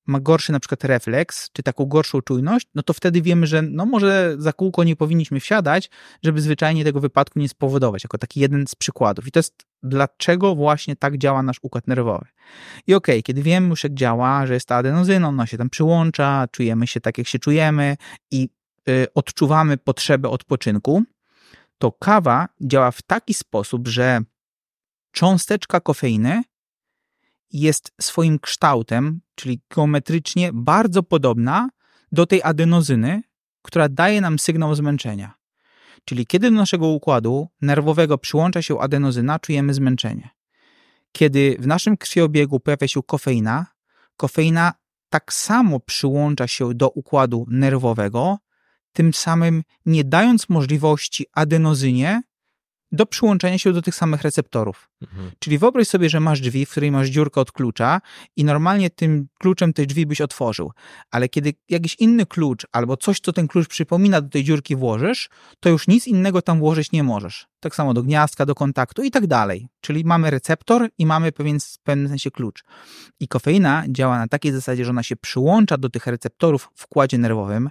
ma 0.07 0.19
gorszy 0.19 0.51
na 0.51 0.59
przykład 0.59 0.83
refleks, 0.83 1.49
czy 1.51 1.63
taką 1.63 1.85
gorszą 1.85 2.21
czujność, 2.21 2.67
no 2.75 2.83
to 2.83 2.93
wtedy 2.93 3.21
wiemy, 3.21 3.47
że 3.47 3.61
no 3.61 3.85
może 3.85 4.35
za 4.37 4.53
kółko 4.53 4.83
nie 4.83 4.95
powinniśmy 4.95 5.39
wsiadać, 5.39 5.89
żeby 6.23 6.41
zwyczajnie 6.41 6.83
tego 6.83 6.99
wypadku 6.99 7.39
nie 7.39 7.49
spowodować, 7.49 8.03
jako 8.03 8.17
taki 8.17 8.39
jeden 8.39 8.67
z 8.67 8.75
przykładów. 8.75 9.27
I 9.27 9.31
to 9.31 9.39
jest 9.39 9.65
dlaczego 9.83 10.55
właśnie 10.55 10.95
tak 10.95 11.17
działa 11.17 11.43
nasz 11.43 11.59
układ 11.61 11.87
nerwowy. 11.87 12.25
I 12.87 12.93
okej, 12.93 13.15
okay, 13.15 13.23
kiedy 13.23 13.43
wiemy 13.43 13.67
już 13.67 13.83
jak 13.83 13.93
działa, 13.93 14.47
że 14.47 14.53
jest 14.53 14.67
ta 14.67 14.75
adenozyna, 14.75 15.27
ona 15.27 15.45
się 15.45 15.57
tam 15.57 15.69
przyłącza, 15.69 16.47
czujemy 16.51 16.87
się 16.87 17.01
tak 17.01 17.17
jak 17.17 17.27
się 17.27 17.39
czujemy 17.39 17.97
i 18.31 18.49
y, 18.89 19.07
odczuwamy 19.13 19.77
potrzebę 19.77 20.29
odpoczynku, 20.29 21.03
to 21.77 21.91
kawa 21.91 22.47
działa 22.61 22.91
w 22.91 23.01
taki 23.01 23.33
sposób, 23.33 23.87
że 23.87 24.21
cząsteczka 25.11 25.79
kofeiny 25.79 26.43
jest 27.51 27.91
swoim 28.01 28.39
kształtem, 28.39 29.21
czyli 29.35 29.61
geometrycznie 29.75 30.49
bardzo 30.53 31.03
podobna 31.03 31.69
do 32.11 32.25
tej 32.25 32.43
adenozyny, 32.43 33.21
która 33.61 33.89
daje 33.89 34.21
nam 34.21 34.39
sygnał 34.39 34.75
zmęczenia. 34.75 35.33
Czyli 36.05 36.25
kiedy 36.25 36.51
do 36.51 36.57
naszego 36.57 36.87
układu 36.87 37.47
nerwowego 37.61 38.17
przyłącza 38.17 38.61
się 38.61 38.79
adenozyna, 38.79 39.39
czujemy 39.39 39.73
zmęczenie. 39.73 40.29
Kiedy 41.11 41.57
w 41.59 41.67
naszym 41.67 41.97
krwiobiegu 41.97 42.59
pojawia 42.59 42.87
się 42.87 43.03
kofeina, 43.03 43.65
kofeina 44.17 44.73
tak 45.09 45.33
samo 45.33 45.79
przyłącza 45.79 46.47
się 46.47 46.73
do 46.73 46.89
układu 46.89 47.45
nerwowego, 47.49 48.37
tym 48.93 49.13
samym 49.13 49.63
nie 49.85 50.03
dając 50.03 50.49
możliwości 50.49 51.25
adenozynie 51.33 52.21
do 52.91 53.05
przyłączenia 53.05 53.57
się 53.57 53.73
do 53.73 53.81
tych 53.81 53.95
samych 53.95 54.21
receptorów. 54.21 54.89
Mhm. 55.01 55.31
Czyli 55.39 55.57
wyobraź 55.57 55.87
sobie, 55.87 56.09
że 56.09 56.19
masz 56.19 56.41
drzwi, 56.41 56.65
w 56.65 56.71
której 56.71 56.91
masz 56.91 57.07
dziurkę 57.07 57.41
od 57.41 57.51
klucza 57.51 58.01
i 58.35 58.43
normalnie 58.43 58.89
tym 58.89 59.27
kluczem 59.39 59.73
tej 59.73 59.87
drzwi 59.87 60.05
byś 60.05 60.21
otworzył, 60.21 60.71
ale 61.11 61.29
kiedy 61.29 61.53
jakiś 61.69 61.95
inny 61.95 62.25
klucz 62.25 62.67
albo 62.71 62.97
coś, 62.97 63.19
co 63.19 63.33
ten 63.33 63.47
klucz 63.47 63.67
przypomina 63.67 64.21
do 64.21 64.29
tej 64.29 64.43
dziurki 64.43 64.75
włożysz, 64.75 65.29
to 65.59 65.69
już 65.69 65.87
nic 65.87 66.07
innego 66.07 66.41
tam 66.41 66.59
włożyć 66.59 66.91
nie 66.91 67.03
możesz. 67.03 67.47
Tak 67.59 67.75
samo 67.75 67.93
do 67.93 68.03
gniazdka, 68.03 68.45
do 68.45 68.55
kontaktu 68.55 69.03
i 69.03 69.11
tak 69.11 69.27
dalej. 69.27 69.67
Czyli 69.81 70.03
mamy 70.05 70.31
receptor 70.31 70.89
i 70.97 71.05
mamy 71.05 71.31
pewien, 71.31 71.59
w 71.59 71.79
pewnym 71.83 72.07
sensie 72.07 72.31
klucz. 72.31 72.63
I 73.19 73.27
kofeina 73.27 73.83
działa 73.89 74.17
na 74.17 74.27
takiej 74.27 74.51
zasadzie, 74.51 74.85
że 74.85 74.91
ona 74.91 75.03
się 75.03 75.15
przyłącza 75.15 75.77
do 75.77 75.89
tych 75.89 76.07
receptorów 76.07 76.69
w 76.75 76.85
układzie 76.85 77.17
nerwowym, 77.17 77.69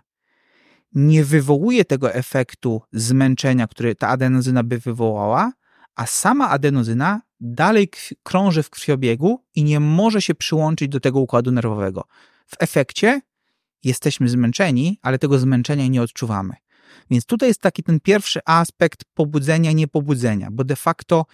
nie 0.96 1.24
wywołuje 1.24 1.84
tego 1.84 2.14
efektu 2.14 2.82
zmęczenia, 2.92 3.66
który 3.66 3.94
ta 3.94 4.08
adenozyna 4.08 4.62
by 4.62 4.78
wywołała, 4.78 5.52
a 5.94 6.06
sama 6.06 6.48
adenozyna 6.48 7.20
dalej 7.40 7.90
krąży 8.22 8.62
w 8.62 8.70
krwiobiegu 8.70 9.44
i 9.54 9.64
nie 9.64 9.80
może 9.80 10.22
się 10.22 10.34
przyłączyć 10.34 10.88
do 10.88 11.00
tego 11.00 11.20
układu 11.20 11.52
nerwowego. 11.52 12.04
W 12.46 12.56
efekcie 12.58 13.20
jesteśmy 13.84 14.28
zmęczeni, 14.28 14.98
ale 15.02 15.18
tego 15.18 15.38
zmęczenia 15.38 15.86
nie 15.86 16.02
odczuwamy. 16.02 16.54
Więc 17.10 17.26
tutaj 17.26 17.48
jest 17.48 17.60
taki 17.60 17.82
ten 17.82 18.00
pierwszy 18.00 18.40
aspekt 18.46 19.04
pobudzenia, 19.14 19.72
niepobudzenia, 19.72 20.48
bo 20.52 20.64
de 20.64 20.76
facto 20.76 21.26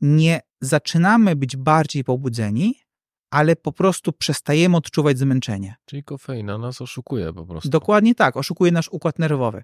nie 0.00 0.40
zaczynamy 0.60 1.36
być 1.36 1.56
bardziej 1.56 2.04
pobudzeni, 2.04 2.85
ale 3.30 3.56
po 3.56 3.72
prostu 3.72 4.12
przestajemy 4.12 4.76
odczuwać 4.76 5.18
zmęczenie. 5.18 5.76
Czyli 5.84 6.04
kofeina 6.04 6.58
nas 6.58 6.80
oszukuje 6.80 7.32
po 7.32 7.46
prostu. 7.46 7.68
Dokładnie 7.68 8.14
tak, 8.14 8.36
oszukuje 8.36 8.72
nasz 8.72 8.88
układ 8.88 9.18
nerwowy. 9.18 9.62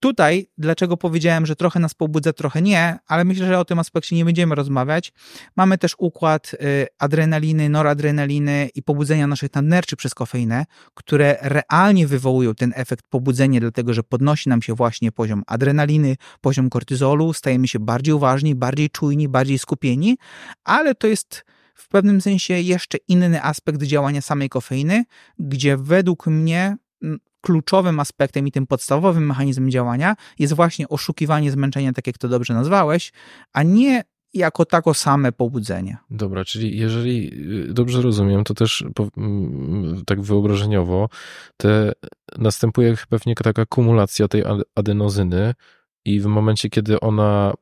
Tutaj, 0.00 0.46
dlaczego 0.58 0.96
powiedziałem, 0.96 1.46
że 1.46 1.56
trochę 1.56 1.80
nas 1.80 1.94
pobudza, 1.94 2.32
trochę 2.32 2.62
nie, 2.62 2.98
ale 3.06 3.24
myślę, 3.24 3.46
że 3.46 3.58
o 3.58 3.64
tym 3.64 3.78
aspekcie 3.78 4.16
nie 4.16 4.24
będziemy 4.24 4.54
rozmawiać. 4.54 5.12
Mamy 5.56 5.78
też 5.78 5.94
układ 5.98 6.54
y, 6.54 6.86
adrenaliny, 6.98 7.68
noradrenaliny 7.68 8.68
i 8.74 8.82
pobudzenia 8.82 9.26
naszych 9.26 9.54
nadnerczy 9.54 9.96
przez 9.96 10.14
kofeinę, 10.14 10.66
które 10.94 11.38
realnie 11.42 12.06
wywołują 12.06 12.54
ten 12.54 12.72
efekt 12.76 13.04
pobudzenia, 13.10 13.60
dlatego 13.60 13.94
że 13.94 14.02
podnosi 14.02 14.48
nam 14.48 14.62
się 14.62 14.74
właśnie 14.74 15.12
poziom 15.12 15.42
adrenaliny, 15.46 16.16
poziom 16.40 16.70
kortyzolu, 16.70 17.32
stajemy 17.32 17.68
się 17.68 17.78
bardziej 17.78 18.14
uważni, 18.14 18.54
bardziej 18.54 18.90
czujni, 18.90 19.28
bardziej 19.28 19.58
skupieni, 19.58 20.16
ale 20.64 20.94
to 20.94 21.06
jest 21.06 21.44
w 21.76 21.88
pewnym 21.88 22.20
sensie 22.20 22.54
jeszcze 22.54 22.98
inny 23.08 23.42
aspekt 23.42 23.82
działania 23.82 24.20
samej 24.20 24.48
kofeiny, 24.48 25.04
gdzie 25.38 25.76
według 25.76 26.26
mnie 26.26 26.76
kluczowym 27.40 28.00
aspektem 28.00 28.46
i 28.46 28.52
tym 28.52 28.66
podstawowym 28.66 29.26
mechanizmem 29.26 29.70
działania 29.70 30.16
jest 30.38 30.52
właśnie 30.52 30.88
oszukiwanie 30.88 31.50
zmęczenia, 31.50 31.92
tak 31.92 32.06
jak 32.06 32.18
to 32.18 32.28
dobrze 32.28 32.54
nazwałeś, 32.54 33.12
a 33.52 33.62
nie 33.62 34.04
jako 34.34 34.64
tako 34.64 34.94
same 34.94 35.32
pobudzenie. 35.32 35.96
Dobra, 36.10 36.44
czyli 36.44 36.78
jeżeli 36.78 37.32
y, 37.70 37.72
dobrze 37.72 38.02
rozumiem, 38.02 38.44
to 38.44 38.54
też 38.54 38.84
tak 40.06 40.22
wyobrażeniowo 40.22 41.08
te, 41.56 41.92
następuje 42.38 42.96
pewnie 43.08 43.34
taka 43.34 43.66
kumulacja 43.66 44.28
tej 44.28 44.42
adenozyny 44.74 45.54
i 46.04 46.20
w 46.20 46.26
momencie, 46.26 46.70
kiedy 46.70 47.00
ona 47.00 47.54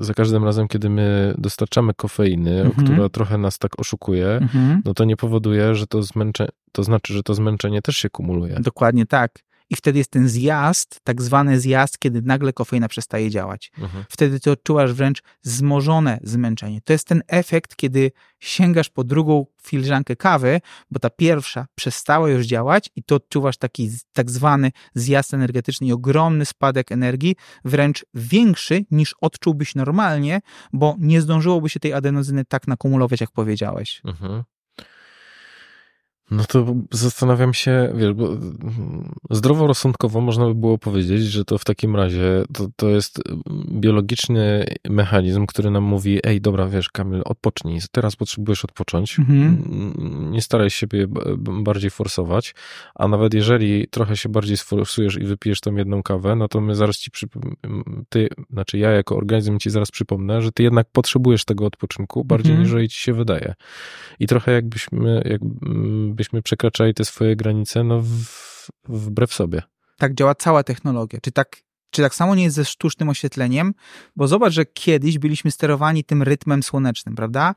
za 0.00 0.14
każdym 0.14 0.44
razem, 0.44 0.68
kiedy 0.68 0.90
my 0.90 1.34
dostarczamy 1.38 1.94
kofeiny, 1.94 2.60
mhm. 2.60 2.86
która 2.86 3.08
trochę 3.08 3.38
nas 3.38 3.58
tak 3.58 3.80
oszukuje, 3.80 4.28
mhm. 4.28 4.82
no 4.84 4.94
to 4.94 5.04
nie 5.04 5.16
powoduje, 5.16 5.74
że 5.74 5.86
to 5.86 6.02
zmęczenie, 6.02 6.50
to 6.72 6.84
znaczy, 6.84 7.14
że 7.14 7.22
to 7.22 7.34
zmęczenie 7.34 7.82
też 7.82 7.96
się 7.96 8.10
kumuluje. 8.10 8.56
Dokładnie 8.60 9.06
tak 9.06 9.47
i 9.70 9.76
wtedy 9.76 9.98
jest 9.98 10.10
ten 10.10 10.28
zjazd, 10.28 11.00
tak 11.04 11.22
zwany 11.22 11.60
zjazd, 11.60 11.98
kiedy 11.98 12.22
nagle 12.22 12.52
kofeina 12.52 12.88
przestaje 12.88 13.30
działać. 13.30 13.72
Mhm. 13.78 14.04
Wtedy 14.08 14.40
ty 14.40 14.50
odczuwasz 14.50 14.92
wręcz 14.92 15.22
zmożone 15.42 16.20
zmęczenie. 16.22 16.80
To 16.80 16.92
jest 16.92 17.06
ten 17.06 17.22
efekt, 17.26 17.76
kiedy 17.76 18.12
sięgasz 18.40 18.90
po 18.90 19.04
drugą 19.04 19.46
filiżankę 19.62 20.16
kawy, 20.16 20.60
bo 20.90 20.98
ta 20.98 21.10
pierwsza 21.10 21.66
przestała 21.74 22.30
już 22.30 22.46
działać 22.46 22.90
i 22.96 23.02
to 23.02 23.14
odczuwasz 23.14 23.56
taki 23.56 23.90
tak 24.12 24.30
zwany 24.30 24.70
zjazd 24.94 25.34
energetyczny 25.34 25.86
i 25.86 25.92
ogromny 25.92 26.44
spadek 26.44 26.92
energii, 26.92 27.36
wręcz 27.64 28.06
większy 28.14 28.84
niż 28.90 29.14
odczułbyś 29.20 29.74
normalnie, 29.74 30.40
bo 30.72 30.96
nie 30.98 31.20
zdążyłoby 31.20 31.68
się 31.68 31.80
tej 31.80 31.92
adenozyny 31.92 32.44
tak 32.44 32.68
nakumulować, 32.68 33.20
jak 33.20 33.30
powiedziałeś. 33.30 34.00
Mhm. 34.04 34.44
No 36.30 36.44
to 36.44 36.74
zastanawiam 36.90 37.54
się, 37.54 37.92
wiesz, 37.94 38.12
bo 38.12 38.28
zdroworozsądkowo 39.30 40.20
można 40.20 40.46
by 40.46 40.54
było 40.54 40.78
powiedzieć, 40.78 41.22
że 41.22 41.44
to 41.44 41.58
w 41.58 41.64
takim 41.64 41.96
razie 41.96 42.44
to, 42.54 42.68
to 42.76 42.88
jest 42.88 43.20
biologiczny 43.70 44.66
mechanizm, 44.90 45.46
który 45.46 45.70
nam 45.70 45.84
mówi, 45.84 46.20
ej, 46.24 46.40
dobra, 46.40 46.68
wiesz, 46.68 46.88
Kamil, 46.88 47.22
odpocznij, 47.24 47.80
teraz 47.92 48.16
potrzebujesz 48.16 48.64
odpocząć, 48.64 49.18
mhm. 49.18 50.32
nie 50.32 50.42
staraj 50.42 50.70
się 50.70 50.86
bardziej 51.38 51.90
forsować, 51.90 52.54
a 52.94 53.08
nawet 53.08 53.34
jeżeli 53.34 53.88
trochę 53.90 54.16
się 54.16 54.28
bardziej 54.28 54.56
sforsujesz 54.56 55.16
i 55.16 55.24
wypijesz 55.24 55.60
tam 55.60 55.78
jedną 55.78 56.02
kawę, 56.02 56.36
no 56.36 56.48
to 56.48 56.60
my 56.60 56.74
zaraz 56.74 56.98
ci, 56.98 57.10
ty, 58.08 58.28
znaczy 58.50 58.78
ja 58.78 58.90
jako 58.90 59.16
organizm 59.16 59.58
ci 59.58 59.70
zaraz 59.70 59.90
przypomnę, 59.90 60.42
że 60.42 60.52
ty 60.52 60.62
jednak 60.62 60.86
potrzebujesz 60.92 61.44
tego 61.44 61.66
odpoczynku 61.66 62.24
bardziej 62.24 62.56
mhm. 62.56 62.78
niż 62.78 62.92
ci 62.92 63.00
się 63.00 63.12
wydaje. 63.12 63.54
I 64.20 64.26
trochę 64.26 64.52
jakbyśmy, 64.52 65.22
jak 65.24 65.40
byśmy 66.18 66.42
przekraczali 66.42 66.94
te 66.94 67.04
swoje 67.04 67.36
granice, 67.36 67.84
no 67.84 68.00
w, 68.00 68.26
wbrew 68.88 69.34
sobie. 69.34 69.62
Tak 69.98 70.14
działa 70.14 70.34
cała 70.34 70.62
technologia. 70.62 71.18
Czy 71.22 71.32
tak, 71.32 71.56
czy 71.90 72.02
tak 72.02 72.14
samo 72.14 72.34
nie 72.34 72.42
jest 72.44 72.56
ze 72.56 72.64
sztucznym 72.64 73.08
oświetleniem? 73.08 73.74
Bo 74.16 74.28
zobacz, 74.28 74.52
że 74.52 74.64
kiedyś 74.64 75.18
byliśmy 75.18 75.50
sterowani 75.50 76.04
tym 76.04 76.22
rytmem 76.22 76.62
słonecznym, 76.62 77.14
prawda? 77.14 77.54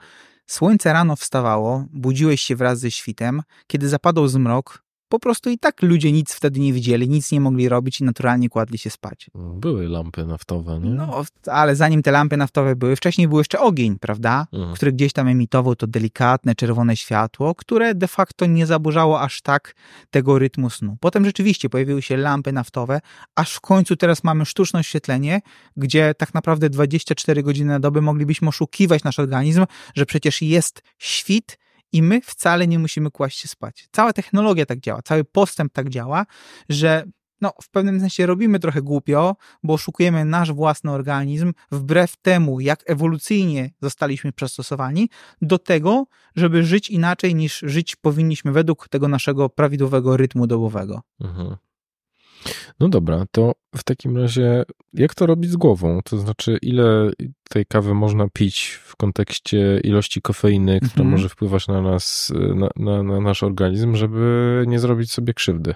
Słońce 0.47 0.93
rano 0.93 1.15
wstawało, 1.15 1.85
budziłeś 1.93 2.41
się 2.41 2.55
wraz 2.55 2.79
ze 2.79 2.91
świtem, 2.91 3.41
kiedy 3.67 3.89
zapadał 3.89 4.27
zmrok, 4.27 4.83
po 5.11 5.19
prostu 5.19 5.49
i 5.49 5.57
tak 5.57 5.81
ludzie 5.81 6.11
nic 6.11 6.33
wtedy 6.33 6.59
nie 6.59 6.73
widzieli, 6.73 7.09
nic 7.09 7.31
nie 7.31 7.41
mogli 7.41 7.69
robić 7.69 8.01
i 8.01 8.03
naturalnie 8.03 8.49
kładli 8.49 8.77
się 8.77 8.89
spać. 8.89 9.29
Były 9.35 9.87
lampy 9.87 10.25
naftowe, 10.25 10.79
nie? 10.79 10.89
No, 10.89 11.23
ale 11.47 11.75
zanim 11.75 12.01
te 12.01 12.11
lampy 12.11 12.37
naftowe 12.37 12.75
były, 12.75 12.95
wcześniej 12.95 13.27
był 13.27 13.37
jeszcze 13.37 13.59
ogień, 13.59 13.99
prawda? 13.99 14.47
Mhm. 14.53 14.75
Który 14.75 14.91
gdzieś 14.91 15.13
tam 15.13 15.27
emitował 15.27 15.75
to 15.75 15.87
delikatne, 15.87 16.55
czerwone 16.55 16.95
światło, 16.97 17.55
które 17.55 17.95
de 17.95 18.07
facto 18.07 18.45
nie 18.45 18.65
zaburzało 18.65 19.21
aż 19.21 19.41
tak 19.41 19.75
tego 20.11 20.39
rytmu 20.39 20.69
snu. 20.69 20.97
Potem 20.99 21.25
rzeczywiście 21.25 21.69
pojawiły 21.69 22.01
się 22.01 22.17
lampy 22.17 22.51
naftowe, 22.51 23.01
aż 23.35 23.53
w 23.53 23.61
końcu 23.61 23.95
teraz 23.95 24.23
mamy 24.23 24.45
sztuczne 24.45 24.79
oświetlenie, 24.79 25.41
gdzie 25.77 26.13
tak 26.17 26.33
naprawdę 26.33 26.69
24 26.69 27.43
godziny 27.43 27.69
na 27.69 27.79
dobę 27.79 28.01
moglibyśmy 28.01 28.47
oszukiwać 28.47 29.03
nasz 29.03 29.19
organizm, 29.19 29.65
że 29.95 30.05
przecież 30.05 30.41
jest 30.41 30.81
świt, 30.97 31.57
i 31.91 32.03
my 32.03 32.21
wcale 32.21 32.67
nie 32.67 32.79
musimy 32.79 33.11
kłaść 33.11 33.39
się 33.39 33.47
spać. 33.47 33.87
Cała 33.91 34.13
technologia 34.13 34.65
tak 34.65 34.79
działa, 34.79 35.01
cały 35.01 35.23
postęp 35.23 35.73
tak 35.73 35.89
działa, 35.89 36.25
że 36.69 37.03
no, 37.41 37.53
w 37.61 37.69
pewnym 37.69 37.99
sensie 37.99 38.25
robimy 38.25 38.59
trochę 38.59 38.81
głupio, 38.81 39.35
bo 39.63 39.73
oszukujemy 39.73 40.25
nasz 40.25 40.51
własny 40.51 40.91
organizm 40.91 41.53
wbrew 41.71 42.17
temu, 42.17 42.59
jak 42.59 42.83
ewolucyjnie 42.85 43.69
zostaliśmy 43.81 44.31
przystosowani 44.31 45.09
do 45.41 45.57
tego, 45.57 46.05
żeby 46.35 46.63
żyć 46.63 46.89
inaczej 46.89 47.35
niż 47.35 47.59
żyć 47.65 47.95
powinniśmy 47.95 48.51
według 48.51 48.87
tego 48.89 49.07
naszego 49.07 49.49
prawidłowego 49.49 50.17
rytmu 50.17 50.47
dobowego. 50.47 51.01
Mhm. 51.21 51.55
No 52.79 52.89
dobra, 52.89 53.25
to 53.31 53.51
w 53.75 53.83
takim 53.83 54.17
razie 54.17 54.63
jak 54.93 55.15
to 55.15 55.25
robić 55.25 55.51
z 55.51 55.55
głową? 55.55 55.99
To 56.03 56.17
znaczy, 56.17 56.57
ile 56.61 57.11
tej 57.49 57.65
kawy 57.65 57.93
można 57.93 58.27
pić 58.33 58.79
w 58.83 58.95
kontekście 58.95 59.79
ilości 59.83 60.21
kofeiny, 60.21 60.79
która 60.79 60.91
Mhm. 60.91 61.09
może 61.09 61.29
wpływać 61.29 61.67
na 61.67 61.81
nas, 61.81 62.33
na, 62.55 62.69
na, 62.75 63.03
na 63.03 63.21
nasz 63.21 63.43
organizm, 63.43 63.95
żeby 63.95 64.63
nie 64.67 64.79
zrobić 64.79 65.11
sobie 65.11 65.33
krzywdy? 65.33 65.75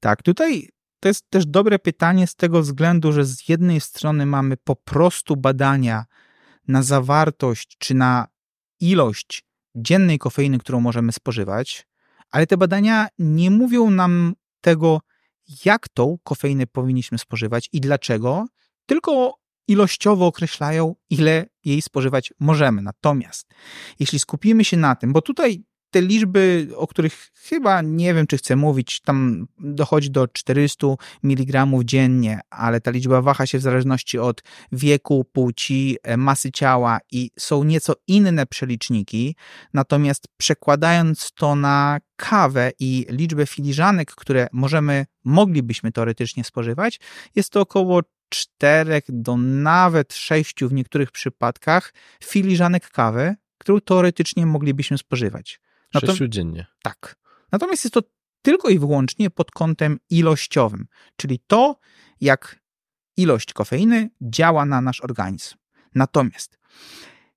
Tak, 0.00 0.22
tutaj 0.22 0.68
to 1.00 1.08
jest 1.08 1.30
też 1.30 1.46
dobre 1.46 1.78
pytanie 1.78 2.26
z 2.26 2.34
tego 2.34 2.60
względu, 2.62 3.12
że 3.12 3.24
z 3.24 3.48
jednej 3.48 3.80
strony 3.80 4.26
mamy 4.26 4.56
po 4.56 4.76
prostu 4.76 5.36
badania 5.36 6.04
na 6.68 6.82
zawartość 6.82 7.76
czy 7.78 7.94
na 7.94 8.26
ilość 8.80 9.44
dziennej 9.74 10.18
kofeiny, 10.18 10.58
którą 10.58 10.80
możemy 10.80 11.12
spożywać, 11.12 11.86
ale 12.30 12.46
te 12.46 12.56
badania 12.56 13.08
nie 13.18 13.50
mówią 13.50 13.90
nam 13.90 14.34
tego, 14.60 15.00
jak 15.64 15.88
tą 15.88 16.18
kofeinę 16.22 16.66
powinniśmy 16.66 17.18
spożywać 17.18 17.68
i 17.72 17.80
dlaczego, 17.80 18.46
tylko 18.86 19.34
ilościowo 19.68 20.26
określają, 20.26 20.94
ile 21.10 21.46
jej 21.64 21.82
spożywać 21.82 22.32
możemy. 22.40 22.82
Natomiast 22.82 23.46
jeśli 24.00 24.18
skupimy 24.18 24.64
się 24.64 24.76
na 24.76 24.96
tym, 24.96 25.12
bo 25.12 25.22
tutaj 25.22 25.64
te 25.94 26.02
liczby, 26.02 26.68
o 26.76 26.86
których 26.86 27.30
chyba 27.34 27.82
nie 27.82 28.14
wiem, 28.14 28.26
czy 28.26 28.36
chcę 28.36 28.56
mówić, 28.56 29.00
tam 29.00 29.46
dochodzi 29.58 30.10
do 30.10 30.28
400 30.28 30.86
mg 31.24 31.66
dziennie, 31.84 32.40
ale 32.50 32.80
ta 32.80 32.90
liczba 32.90 33.22
waha 33.22 33.46
się 33.46 33.58
w 33.58 33.62
zależności 33.62 34.18
od 34.18 34.42
wieku, 34.72 35.24
płci, 35.32 35.96
e, 36.02 36.16
masy 36.16 36.52
ciała 36.52 36.98
i 37.10 37.30
są 37.38 37.64
nieco 37.64 37.94
inne 38.06 38.46
przeliczniki. 38.46 39.36
Natomiast 39.74 40.28
przekładając 40.36 41.32
to 41.32 41.56
na 41.56 41.98
kawę 42.16 42.72
i 42.78 43.06
liczbę 43.08 43.46
filiżanek, 43.46 44.14
które 44.14 44.48
możemy, 44.52 45.06
moglibyśmy 45.24 45.92
teoretycznie 45.92 46.44
spożywać, 46.44 47.00
jest 47.36 47.50
to 47.50 47.60
około 47.60 48.00
4 48.28 49.02
do 49.08 49.36
nawet 49.36 50.14
6 50.14 50.54
w 50.64 50.72
niektórych 50.72 51.10
przypadkach 51.10 51.94
filiżanek 52.24 52.90
kawy, 52.90 53.34
którą 53.58 53.80
teoretycznie 53.80 54.46
moglibyśmy 54.46 54.98
spożywać. 54.98 55.60
No 55.94 56.00
Sześciu 56.00 56.28
dziennie. 56.28 56.66
Tak. 56.82 57.16
Natomiast 57.52 57.84
jest 57.84 57.94
to 57.94 58.02
tylko 58.42 58.68
i 58.68 58.78
wyłącznie 58.78 59.30
pod 59.30 59.50
kątem 59.50 59.98
ilościowym, 60.10 60.86
czyli 61.16 61.38
to, 61.46 61.78
jak 62.20 62.60
ilość 63.16 63.52
kofeiny 63.52 64.10
działa 64.22 64.66
na 64.66 64.80
nasz 64.80 65.00
organizm. 65.00 65.54
Natomiast 65.94 66.58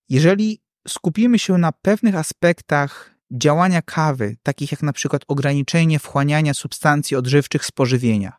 jeżeli 0.10 0.62
skupimy 0.88 1.40
się 1.40 1.58
na 1.58 1.72
pewnych 1.72 2.16
aspektach 2.16 3.16
działania 3.32 3.82
kawy, 3.82 4.36
takich 4.44 4.72
jak 4.72 4.84
na 4.84 4.94
przykład 4.94 5.22
ograniczenie 5.28 6.00
wchłaniania 6.00 6.54
substancji 6.54 7.18
odżywczych 7.18 7.66
z 7.66 7.72
pożywienia, 7.72 8.34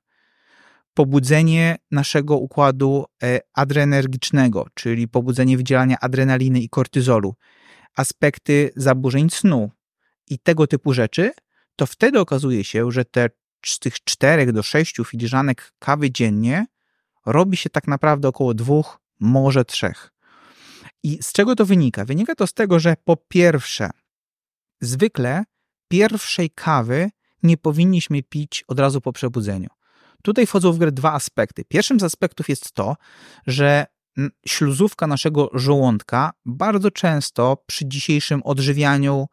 pobudzenie 0.94 1.76
naszego 1.90 2.36
układu 2.36 3.04
e, 3.22 3.40
adrenergicznego, 3.54 4.66
czyli 4.74 5.08
pobudzenie 5.08 5.56
wydzielania 5.56 5.96
adrenaliny 6.00 6.60
i 6.60 6.68
kortyzolu, 6.68 7.34
aspekty 7.96 8.70
zaburzeń 8.76 9.30
snu 9.30 9.70
i 10.30 10.38
tego 10.38 10.66
typu 10.66 10.92
rzeczy, 10.92 11.32
to 11.76 11.86
wtedy 11.86 12.20
okazuje 12.20 12.64
się, 12.64 12.90
że 12.90 13.04
te 13.04 13.30
z 13.66 13.78
tych 13.78 14.04
4 14.04 14.52
do 14.52 14.62
6 14.62 14.96
filiżanek 15.06 15.72
kawy 15.78 16.10
dziennie 16.10 16.66
robi 17.26 17.56
się 17.56 17.70
tak 17.70 17.86
naprawdę 17.86 18.28
około 18.28 18.54
dwóch, 18.54 19.00
może 19.20 19.64
trzech. 19.64 20.12
I 21.02 21.18
z 21.22 21.32
czego 21.32 21.56
to 21.56 21.66
wynika? 21.66 22.04
Wynika 22.04 22.34
to 22.34 22.46
z 22.46 22.52
tego, 22.52 22.78
że 22.78 22.96
po 23.04 23.16
pierwsze, 23.16 23.90
zwykle 24.80 25.44
pierwszej 25.88 26.50
kawy 26.50 27.10
nie 27.42 27.56
powinniśmy 27.56 28.22
pić 28.22 28.64
od 28.68 28.78
razu 28.80 29.00
po 29.00 29.12
przebudzeniu. 29.12 29.68
Tutaj 30.22 30.46
wchodzą 30.46 30.72
w 30.72 30.78
grę 30.78 30.92
dwa 30.92 31.12
aspekty. 31.12 31.64
Pierwszym 31.64 32.00
z 32.00 32.02
aspektów 32.02 32.48
jest 32.48 32.72
to, 32.72 32.96
że 33.46 33.86
śluzówka 34.46 35.06
naszego 35.06 35.50
żołądka 35.54 36.32
bardzo 36.46 36.90
często 36.90 37.64
przy 37.66 37.88
dzisiejszym 37.88 38.42
odżywianiu, 38.42 39.26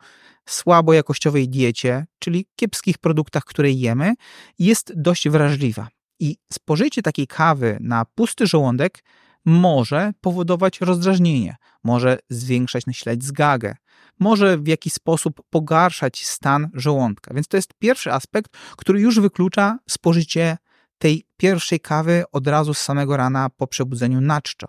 słabojakościowej 0.45 1.49
diecie, 1.49 2.05
czyli 2.19 2.47
kiepskich 2.55 2.97
produktach, 2.97 3.43
które 3.43 3.71
jemy, 3.71 4.13
jest 4.59 4.93
dość 4.95 5.29
wrażliwa. 5.29 5.87
I 6.19 6.37
spożycie 6.53 7.01
takiej 7.01 7.27
kawy 7.27 7.77
na 7.81 8.05
pusty 8.05 8.47
żołądek 8.47 9.03
może 9.45 10.11
powodować 10.21 10.81
rozdrażnienie, 10.81 11.55
może 11.83 12.19
zwiększać, 12.29 12.85
nasilać 12.85 13.23
zgagę, 13.23 13.75
może 14.19 14.57
w 14.57 14.67
jakiś 14.67 14.93
sposób 14.93 15.41
pogarszać 15.49 16.25
stan 16.25 16.69
żołądka. 16.73 17.33
Więc 17.33 17.47
to 17.47 17.57
jest 17.57 17.73
pierwszy 17.79 18.13
aspekt, 18.13 18.57
który 18.77 19.01
już 19.01 19.19
wyklucza 19.19 19.79
spożycie 19.89 20.57
tej 20.97 21.27
pierwszej 21.37 21.79
kawy 21.79 22.23
od 22.31 22.47
razu 22.47 22.73
z 22.73 22.81
samego 22.81 23.17
rana 23.17 23.49
po 23.49 23.67
przebudzeniu 23.67 24.21
na 24.21 24.41
czczo. 24.41 24.67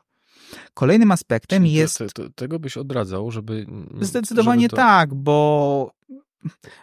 Kolejnym 0.74 1.10
aspektem 1.12 1.62
Czyli 1.62 1.72
jest. 1.74 1.98
to- 1.98 2.06
to- 2.14 2.30
tego 2.34 2.58
byś 2.58 2.76
odradzał, 2.76 3.30
żeby... 3.30 3.66
Zdecydowanie 4.00 4.60
żeby 4.62 4.68
to- 4.70 4.76
tak, 4.76 5.14
bo 5.14 5.90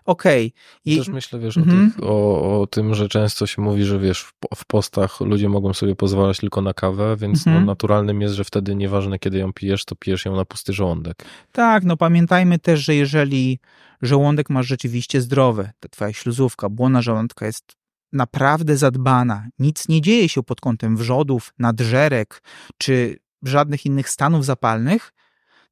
okej. 0.06 0.54
i- 0.86 0.98
Też 0.98 1.08
myślę, 1.08 1.40
wiesz, 1.40 1.58
Mhm. 1.58 1.88
o, 1.88 1.96
tych, 1.96 2.04
o, 2.10 2.62
o 2.62 2.68
tym, 2.68 2.96
że 2.96 3.08
często 3.10 3.48
się 3.48 3.62
mówi, 3.62 3.84
że 3.84 4.00
wiesz, 4.00 4.22
w, 4.24 4.34
w 4.56 4.66
postach 4.66 5.22
ludzie 5.22 5.50
mogą 5.50 5.74
sobie 5.74 5.96
pozwalać 5.96 6.38
tylko 6.38 6.62
na 6.62 6.74
kawę, 6.74 7.16
więc 7.18 7.38
Mhm. 7.48 7.66
no, 7.66 7.72
naturalnym 7.72 8.22
jest, 8.22 8.36
że 8.36 8.44
wtedy 8.44 8.76
nieważne 8.76 9.20
kiedy 9.20 9.38
ją 9.38 9.54
pijesz, 9.54 9.86
to 9.86 9.96
pijesz 9.96 10.26
ją 10.26 10.36
na 10.36 10.46
pusty 10.46 10.74
żołądek. 10.74 11.26
Tak, 11.52 11.84
no 11.84 11.98
pamiętajmy 11.98 12.60
też, 12.60 12.80
że 12.80 12.96
jeżeli 12.96 13.60
żołądek 14.02 14.50
masz 14.50 14.68
rzeczywiście 14.68 15.22
zdrowy, 15.22 15.70
ta 15.80 15.90
twoja 15.90 16.14
śluzówka, 16.14 16.70
błona 16.70 17.02
żołądka 17.02 17.46
jest 17.46 17.74
naprawdę 18.14 18.78
zadbana, 18.78 19.48
nic 19.60 19.90
nie 19.90 20.02
dzieje 20.02 20.30
się 20.30 20.44
pod 20.44 20.62
kątem 20.62 20.98
wrzodów, 20.98 21.54
nadżerek 21.60 22.44
czy 22.78 23.18
żadnych 23.44 23.86
innych 23.86 24.10
stanów 24.10 24.46
zapalnych, 24.46 25.14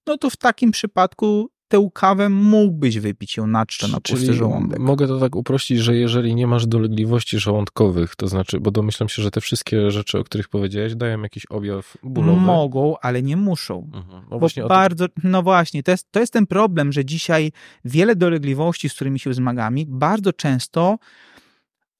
no 0.07 0.17
to 0.17 0.29
w 0.29 0.37
takim 0.37 0.71
przypadku 0.71 1.49
tę 1.71 1.89
kawę 1.93 2.29
mógłbyś 2.29 2.99
wypić 2.99 3.37
ją 3.37 3.47
na 3.47 3.65
czczo, 3.65 3.87
na 3.87 3.99
pusty 3.99 4.33
żołądek. 4.33 4.79
mogę 4.79 5.07
to 5.07 5.19
tak 5.19 5.35
uprościć, 5.35 5.79
że 5.79 5.95
jeżeli 5.95 6.35
nie 6.35 6.47
masz 6.47 6.67
dolegliwości 6.67 7.39
żołądkowych, 7.39 8.15
to 8.15 8.27
znaczy, 8.27 8.59
bo 8.59 8.71
domyślam 8.71 9.09
się, 9.09 9.21
że 9.21 9.31
te 9.31 9.41
wszystkie 9.41 9.91
rzeczy, 9.91 10.19
o 10.19 10.23
których 10.23 10.49
powiedziałeś, 10.49 10.95
dają 10.95 11.21
jakiś 11.21 11.45
objaw 11.45 11.97
bólowy. 12.03 12.41
Mogą, 12.41 12.95
ale 13.01 13.21
nie 13.21 13.37
muszą. 13.37 13.89
Mhm. 13.93 14.23
No 14.31 14.39
właśnie 14.39 14.63
bardzo, 14.63 15.05
no 15.23 15.43
właśnie, 15.43 15.83
to 15.83 15.91
jest, 15.91 16.11
to 16.11 16.19
jest 16.19 16.33
ten 16.33 16.47
problem, 16.47 16.93
że 16.93 17.05
dzisiaj 17.05 17.51
wiele 17.85 18.15
dolegliwości, 18.15 18.89
z 18.89 18.93
którymi 18.93 19.19
się 19.19 19.33
zmagamy, 19.33 19.83
bardzo 19.87 20.33
często 20.33 20.97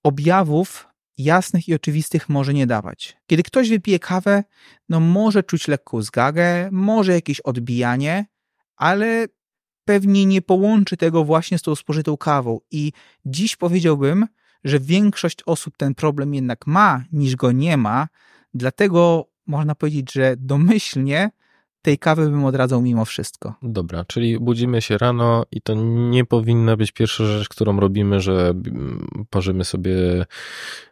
objawów 0.03 0.90
jasnych 1.23 1.67
i 1.67 1.73
oczywistych 1.73 2.29
może 2.29 2.53
nie 2.53 2.67
dawać. 2.67 3.17
Kiedy 3.27 3.43
ktoś 3.43 3.69
wypije 3.69 3.99
kawę, 3.99 4.43
no 4.89 4.99
może 4.99 5.43
czuć 5.43 5.67
lekką 5.67 6.01
zgagę, 6.01 6.69
może 6.71 7.13
jakieś 7.13 7.39
odbijanie, 7.39 8.25
ale 8.75 9.27
pewnie 9.85 10.25
nie 10.25 10.41
połączy 10.41 10.97
tego 10.97 11.23
właśnie 11.23 11.57
z 11.57 11.61
tą 11.61 11.75
spożytą 11.75 12.17
kawą. 12.17 12.59
I 12.71 12.91
dziś 13.25 13.55
powiedziałbym, 13.55 14.27
że 14.63 14.79
większość 14.79 15.37
osób 15.45 15.77
ten 15.77 15.95
problem 15.95 16.33
jednak 16.33 16.67
ma, 16.67 17.03
niż 17.11 17.35
go 17.35 17.51
nie 17.51 17.77
ma, 17.77 18.07
dlatego 18.53 19.29
można 19.45 19.75
powiedzieć, 19.75 20.11
że 20.11 20.35
domyślnie 20.37 21.31
tej 21.81 21.97
kawy 21.97 22.29
bym 22.29 22.45
odradzał 22.45 22.81
mimo 22.81 23.05
wszystko. 23.05 23.53
Dobra, 23.61 24.05
czyli 24.05 24.39
budzimy 24.39 24.81
się 24.81 24.97
rano 24.97 25.45
i 25.51 25.61
to 25.61 25.73
nie 26.09 26.25
powinna 26.25 26.77
być 26.77 26.91
pierwsza 26.91 27.25
rzecz, 27.25 27.49
którą 27.49 27.79
robimy, 27.79 28.19
że 28.19 28.49
mm, 28.49 29.07
parzymy 29.29 29.63
sobie 29.65 30.25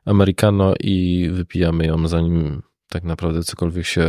americano 0.06 0.74
i 0.80 1.30
wypijamy 1.34 1.86
ją 1.86 2.08
zanim 2.08 2.62
tak 2.90 3.04
naprawdę 3.04 3.44
cokolwiek 3.44 3.86
się, 3.86 4.08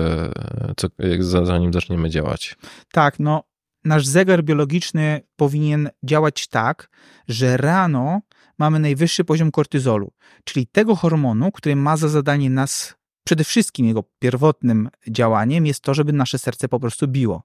co, 0.77 0.89
za- 1.19 1.45
zanim 1.45 1.73
zaczniemy 1.73 2.11
działać. 2.11 2.57
Tak, 2.93 3.19
no 3.21 3.43
nasz 3.85 4.07
zegar 4.07 4.45
biologiczny 4.45 5.21
powinien 5.37 5.91
działać 6.03 6.49
tak, 6.49 6.91
że 7.29 7.57
rano 7.57 8.21
mamy 8.59 8.79
najwyższy 8.79 9.25
poziom 9.25 9.51
kortyzolu, 9.51 10.13
czyli 10.45 10.67
tego 10.67 10.97
hormonu, 10.97 11.53
który 11.53 11.77
ma 11.77 11.97
za 11.97 12.09
zadanie 12.09 12.51
nas, 12.51 12.95
przede 13.25 13.45
wszystkim 13.45 13.87
jego 13.87 14.05
pierwotnym 14.19 14.89
działaniem 15.09 15.67
jest 15.67 15.81
to, 15.81 15.95
żeby 15.95 16.13
nasze 16.13 16.39
serce 16.39 16.69
po 16.69 16.81
prostu 16.81 17.09
biło. 17.09 17.43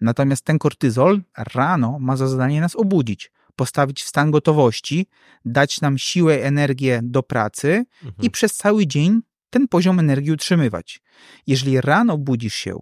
Natomiast 0.00 0.44
ten 0.44 0.58
kortyzol 0.58 1.22
rano 1.36 1.98
ma 2.00 2.16
za 2.16 2.28
zadanie 2.28 2.60
nas 2.60 2.76
obudzić, 2.76 3.32
postawić 3.56 4.02
w 4.02 4.08
stan 4.08 4.30
gotowości, 4.30 5.06
dać 5.44 5.80
nam 5.80 5.98
siłę, 5.98 6.42
energię 6.42 7.00
do 7.02 7.22
pracy 7.22 7.84
i 8.22 8.30
przez 8.30 8.56
cały 8.56 8.86
dzień 8.86 9.20
ten 9.50 9.68
poziom 9.68 9.98
energii 9.98 10.32
utrzymywać. 10.32 11.00
Jeżeli 11.46 11.80
rano 11.80 12.18
budzisz 12.18 12.54
się 12.54 12.78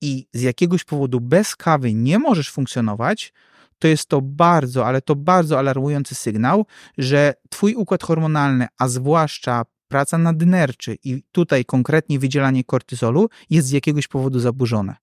i 0.00 0.26
z 0.32 0.42
jakiegoś 0.42 0.84
powodu 0.84 1.20
bez 1.20 1.56
kawy 1.56 1.94
nie 1.94 2.18
możesz 2.18 2.50
funkcjonować, 2.50 3.32
to 3.78 3.88
jest 3.88 4.08
to 4.08 4.20
bardzo, 4.20 4.86
ale 4.86 5.02
to 5.02 5.16
bardzo 5.16 5.58
alarmujący 5.58 6.14
sygnał, 6.14 6.66
że 6.98 7.34
twój 7.50 7.74
układ 7.74 8.02
hormonalny, 8.02 8.66
a 8.78 8.88
zwłaszcza 8.88 9.62
praca 9.88 10.18
nadnerczy 10.18 10.96
i 11.04 11.22
tutaj 11.32 11.64
konkretnie 11.64 12.18
wydzielanie 12.18 12.64
kortyzolu 12.64 13.28
jest 13.50 13.68
z 13.68 13.70
jakiegoś 13.70 14.08
powodu 14.08 14.40
zaburzone. 14.40 14.96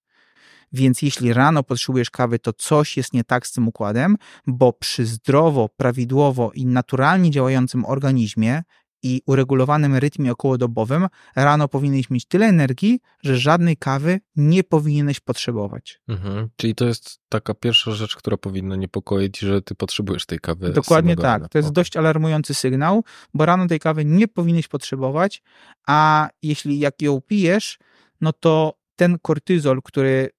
Więc 0.74 1.02
jeśli 1.02 1.34
rano 1.34 1.64
potrzebujesz 1.64 2.10
kawy, 2.10 2.40
to 2.40 2.54
coś 2.54 2.98
jest 2.98 3.14
nie 3.14 3.24
tak 3.24 3.48
z 3.48 3.52
tym 3.52 3.68
układem, 3.68 4.18
bo 4.48 4.74
przy 4.74 5.06
zdrowo, 5.06 5.70
prawidłowo 5.78 6.52
i 6.56 6.66
naturalnie 6.66 7.32
działającym 7.32 7.86
organizmie 7.86 8.64
i 9.04 9.22
uregulowanym 9.26 9.96
rytmie 9.96 10.32
okołodobowym 10.32 11.08
rano 11.36 11.68
powinieneś 11.68 12.10
mieć 12.10 12.26
tyle 12.26 12.46
energii, 12.46 13.00
że 13.24 13.38
żadnej 13.38 13.78
kawy 13.78 14.20
nie 14.36 14.64
powinieneś 14.64 15.20
potrzebować. 15.20 16.02
Mhm. 16.08 16.50
Czyli 16.56 16.76
to 16.76 16.86
jest 16.86 17.20
taka 17.30 17.54
pierwsza 17.54 17.92
rzecz, 17.92 18.16
która 18.16 18.38
powinna 18.38 18.76
niepokoić, 18.76 19.40
że 19.40 19.62
ty 19.62 19.76
potrzebujesz 19.76 20.26
tej 20.26 20.40
kawy. 20.40 20.70
Dokładnie 20.70 21.16
tak. 21.16 21.24
rana. 21.24 21.48
To 21.48 21.58
jest 21.58 21.72
dość 21.72 21.98
alarmujący 21.98 22.54
sygnał, 22.54 23.04
bo 23.34 23.46
rano 23.46 23.68
tej 23.68 23.80
kawy 23.80 24.06
nie 24.06 24.28
powinieneś 24.28 24.68
potrzebować, 24.68 25.42
a 25.88 26.30
jeśli 26.42 26.80
jak 26.80 27.02
ją 27.02 27.22
pijesz, 27.22 27.80
no 28.22 28.34
to 28.34 28.74
ten 28.96 29.20
kortyzol, 29.20 29.82
który 29.82 30.30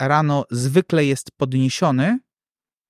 rano 0.00 0.44
zwykle 0.50 1.04
jest 1.04 1.30
podniesiony, 1.30 2.18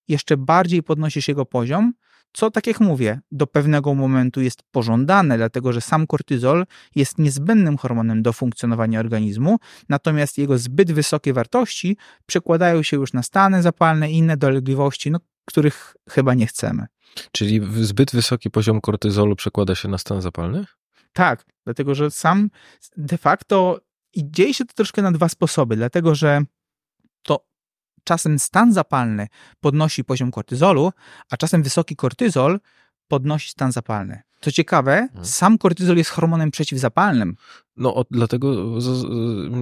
jeszcze 0.09 0.37
bardziej 0.37 0.83
podnosisz 0.83 1.29
jego 1.29 1.47
poziom, 1.47 1.93
co 2.33 2.51
tak 2.51 2.67
jak 2.67 2.81
mówię, 2.81 3.21
do 3.31 3.47
pewnego 3.47 3.95
momentu 3.95 4.41
jest 4.41 4.63
pożądane, 4.71 5.37
dlatego 5.37 5.73
że 5.73 5.81
sam 5.81 6.07
kortyzol 6.07 6.67
jest 6.95 7.19
niezbędnym 7.19 7.77
hormonem 7.77 8.23
do 8.23 8.33
funkcjonowania 8.33 9.01
organizmu, 9.01 9.59
natomiast 9.89 10.39
jego 10.39 10.59
zbyt 10.59 10.93
wysokie 10.93 11.33
wartości 11.33 11.97
przekładają 12.27 12.83
się 12.83 12.97
już 12.97 13.13
na 13.13 13.23
stany 13.23 13.63
zapalne 13.63 14.11
i 14.11 14.17
inne 14.17 14.37
dolegliwości, 14.37 15.11
no, 15.11 15.19
których 15.45 15.97
chyba 16.11 16.35
nie 16.35 16.47
chcemy. 16.47 16.87
Czyli 17.33 17.61
zbyt 17.85 18.11
wysoki 18.11 18.51
poziom 18.51 18.81
kortyzolu 18.81 19.37
przekłada 19.37 19.75
się 19.75 19.89
na 19.89 19.99
stan 19.99 20.23
zapalny? 20.23 20.65
Tak, 21.13 21.45
dlatego 21.65 21.95
że 21.95 22.11
sam 22.11 22.51
de 22.97 23.19
facto 23.19 23.81
i 24.15 24.31
dzieje 24.31 24.55
się 24.55 24.65
to 24.65 24.75
troszkę 24.75 25.03
na 25.03 25.13
dwa 25.13 25.29
sposoby, 25.29 25.77
dlatego 25.77 26.15
że 26.15 26.41
czasem 28.07 28.39
stan 28.39 28.73
zapalny 28.73 29.27
podnosi 29.61 30.05
poziom 30.05 30.31
kortyzolu, 30.31 30.93
a 31.31 31.37
czasem 31.37 31.63
wysoki 31.63 31.97
kortyzol 31.97 32.59
podnosi 33.09 33.49
stan 33.51 33.73
zapalny. 33.73 34.23
Co 34.41 34.53
ciekawe, 34.53 35.09
sam 35.23 35.59
kortyzol 35.59 35.97
jest 35.97 36.11
hormonem 36.11 36.51
przeciwzapalnym. 36.51 37.37
No, 37.77 37.95
o, 37.95 38.05
dlatego 38.11 38.55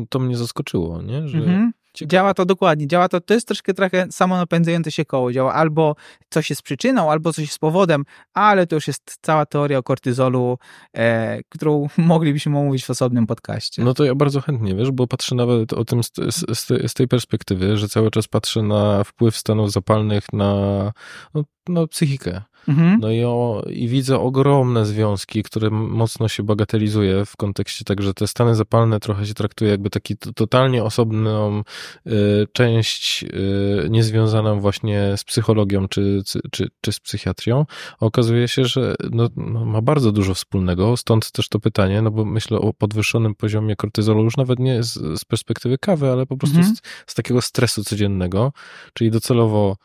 to 0.09 0.19
mnie 0.19 0.37
zaskoczyło, 0.37 1.03
nie? 1.03 1.29
Że 1.29 1.39
Mhm. 1.39 1.73
Ciekawe. 1.95 2.11
Działa 2.11 2.35
to 2.35 2.45
dokładnie, 2.45 2.87
działa 2.87 3.09
to, 3.09 3.21
to 3.21 3.35
jest 3.35 3.47
troszkę 3.47 3.75
trochę 3.75 4.07
samonapędzające 4.11 4.93
się 4.93 5.05
koło, 5.05 5.33
działa 5.33 5.55
albo 5.55 5.97
coś 6.31 6.51
jest 6.51 6.63
przyczyną, 6.63 7.11
albo 7.11 7.33
coś 7.33 7.45
jest 7.45 7.59
powodem, 7.59 8.05
ale 8.35 8.67
to 8.67 8.75
już 8.75 8.87
jest 8.87 9.19
cała 9.23 9.47
teoria 9.47 9.79
o 9.79 9.83
kortyzolu, 9.83 10.59
e, 10.97 11.41
którą 11.49 11.89
moglibyśmy 11.97 12.59
omówić 12.59 12.85
w 12.85 12.91
osobnym 12.91 13.27
podcaście. 13.27 13.85
No 13.85 13.95
to 13.95 14.05
ja 14.05 14.15
bardzo 14.15 14.41
chętnie, 14.41 14.75
wiesz, 14.75 14.91
bo 14.91 15.07
patrzę 15.07 15.35
nawet 15.35 15.73
o 15.73 15.85
tym 15.85 16.03
z, 16.03 16.11
z, 16.31 16.91
z 16.91 16.95
tej- 16.95 17.09
perspektywy, 17.09 17.77
że 17.77 17.89
cały 17.89 18.11
czas 18.11 18.29
patrzę 18.29 18.63
na 18.63 19.05
wpływ 19.05 19.37
stanów 19.37 19.73
zapalnych 19.73 20.25
na, 20.33 20.93
no, 21.35 21.45
na 21.69 21.87
psychikę. 21.87 22.43
Mhm. 22.69 23.01
No 23.01 23.11
i, 23.11 23.25
o, 23.25 23.65
i 23.71 23.89
widzę 23.89 24.19
ogromne 24.21 24.87
związki, 24.87 25.43
które 25.43 25.71
mocno 25.71 26.29
się 26.29 26.43
bagatelizuje 26.43 27.25
w 27.25 27.37
kontekście 27.37 27.85
tak, 27.85 28.03
że 28.03 28.15
te 28.15 28.27
stany 28.27 28.55
zapalne 28.55 29.01
trochę 29.01 29.27
się 29.27 29.35
traktuje 29.35 29.71
jakby 29.71 29.91
taki 29.91 30.17
totalnie 30.17 30.85
osobną 30.85 31.63
y, 32.07 32.13
część 32.53 33.25
y, 33.25 33.87
niezwiązaną 33.91 34.61
właśnie 34.61 35.15
z 35.17 35.25
psychologią 35.25 35.89
czy, 35.89 36.23
czy, 36.27 36.41
czy, 36.51 36.69
czy 36.81 36.93
z 36.93 37.01
psychiatrią. 37.01 37.67
A 38.01 38.07
okazuje 38.07 38.49
się, 38.49 38.65
że 38.65 38.95
no, 39.11 39.29
no, 39.37 39.65
ma 39.65 39.83
bardzo 39.83 40.13
dużo 40.13 40.35
wspólnego, 40.35 40.97
stąd 40.97 41.33
też 41.33 41.49
to 41.49 41.61
pytanie, 41.61 42.03
no 42.03 42.11
bo 42.11 42.25
myślę 42.25 42.59
o 42.59 42.73
podwyższonym 42.73 43.35
poziomie 43.35 43.77
kortyzolu 43.77 44.25
już 44.25 44.37
nawet 44.37 44.59
nie 44.59 44.83
z, 44.83 45.21
z 45.21 45.25
perspektywy 45.25 45.79
kawy, 45.79 46.11
ale 46.11 46.27
po 46.27 46.37
prostu 46.37 46.59
Mhm. 46.59 46.77
z, 46.77 46.81
z 47.07 47.15
takiego 47.15 47.43
stresu 47.43 47.85
codziennego, 47.85 48.53
czyli 48.95 49.11
docelowo 49.11 49.77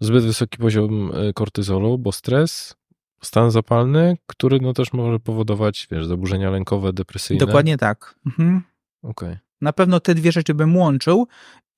zbyt 0.00 0.24
wysoki 0.24 0.58
poziom 0.58 1.12
y, 1.14 1.32
kortyzolu, 1.32 1.98
bo 1.98 2.12
stres, 2.12 2.76
stan 3.22 3.50
zapalny, 3.50 4.16
który 4.26 4.60
no 4.60 4.72
też 4.72 4.92
może 4.92 5.20
powodować, 5.20 5.88
wiesz, 5.90 6.06
zaburzenia 6.06 6.50
lękowe, 6.50 6.92
depresyjne. 6.92 7.46
Dokładnie 7.46 7.76
tak. 7.76 8.14
Mhm. 8.26 8.62
Okej. 9.02 9.36
Na 9.60 9.72
pewno 9.72 10.00
te 10.00 10.14
dwie 10.14 10.32
rzeczy 10.32 10.54
bym 10.54 10.76
łączył, 10.76 11.28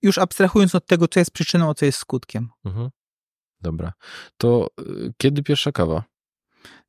już 0.02 0.18
abstrahując 0.18 0.74
od 0.74 0.87
tego, 0.87 1.09
co 1.09 1.20
jest 1.20 1.31
przyczyną, 1.31 1.70
a 1.70 1.74
co 1.74 1.85
jest 1.85 1.98
skutkiem. 1.98 2.48
Mhm. 2.64 2.90
Dobra. 3.61 3.92
To 4.37 4.68
y, 4.81 5.12
kiedy 5.16 5.42
pierwsza 5.42 5.72
kawa? 5.72 6.04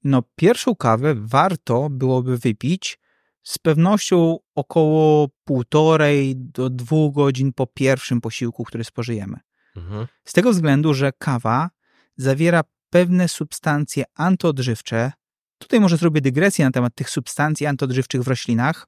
No, 0.03 0.23
pierwszą 0.35 0.75
kawę 0.75 1.15
warto 1.17 1.89
byłoby 1.89 2.37
wypić 2.37 2.99
z 3.43 3.57
pewnością 3.57 4.37
około 4.55 5.29
półtorej 5.43 6.35
do 6.35 6.69
dwóch 6.69 7.15
godzin 7.15 7.53
po 7.53 7.67
pierwszym 7.67 8.21
posiłku, 8.21 8.63
który 8.63 8.83
spożyjemy. 8.83 9.39
Mhm. 9.79 10.07
Z 10.25 10.33
tego 10.33 10.51
względu, 10.51 10.93
że 10.93 11.11
kawa 11.17 11.69
zawiera 12.17 12.63
pewne 12.89 13.27
substancje 13.27 14.03
antyodżywcze. 14.15 15.11
Tutaj 15.57 15.79
może 15.79 15.97
zrobię 15.97 16.21
dygresję 16.21 16.65
na 16.65 16.71
temat 16.71 16.95
tych 16.95 17.09
substancji 17.09 17.65
antyodżywczych 17.65 18.23
w 18.23 18.27
roślinach, 18.27 18.87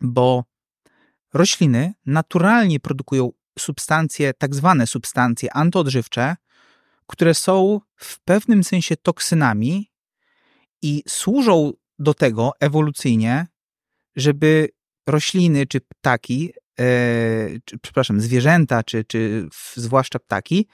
bo 0.00 0.44
rośliny 1.34 1.94
naturalnie 2.06 2.80
produkują 2.80 3.30
substancje, 3.58 4.34
tak 4.34 4.54
zwane 4.54 4.86
substancje 4.86 5.52
antyodżywcze, 5.52 6.36
które 7.06 7.34
są 7.34 7.80
w 7.96 8.20
pewnym 8.20 8.64
sensie 8.64 8.96
toksynami 8.96 9.90
i 10.82 11.02
służą 11.08 11.72
do 11.98 12.14
tego 12.14 12.52
ewolucyjnie, 12.60 13.46
żeby 14.16 14.68
rośliny 15.06 15.66
czy 15.66 15.80
ptaki, 15.80 16.52
czy, 17.64 17.78
przepraszam, 17.82 18.20
zwierzęta, 18.20 18.82
czy, 18.82 19.04
czy 19.04 19.48
zwłaszcza 19.74 20.18
ptaki, 20.18 20.68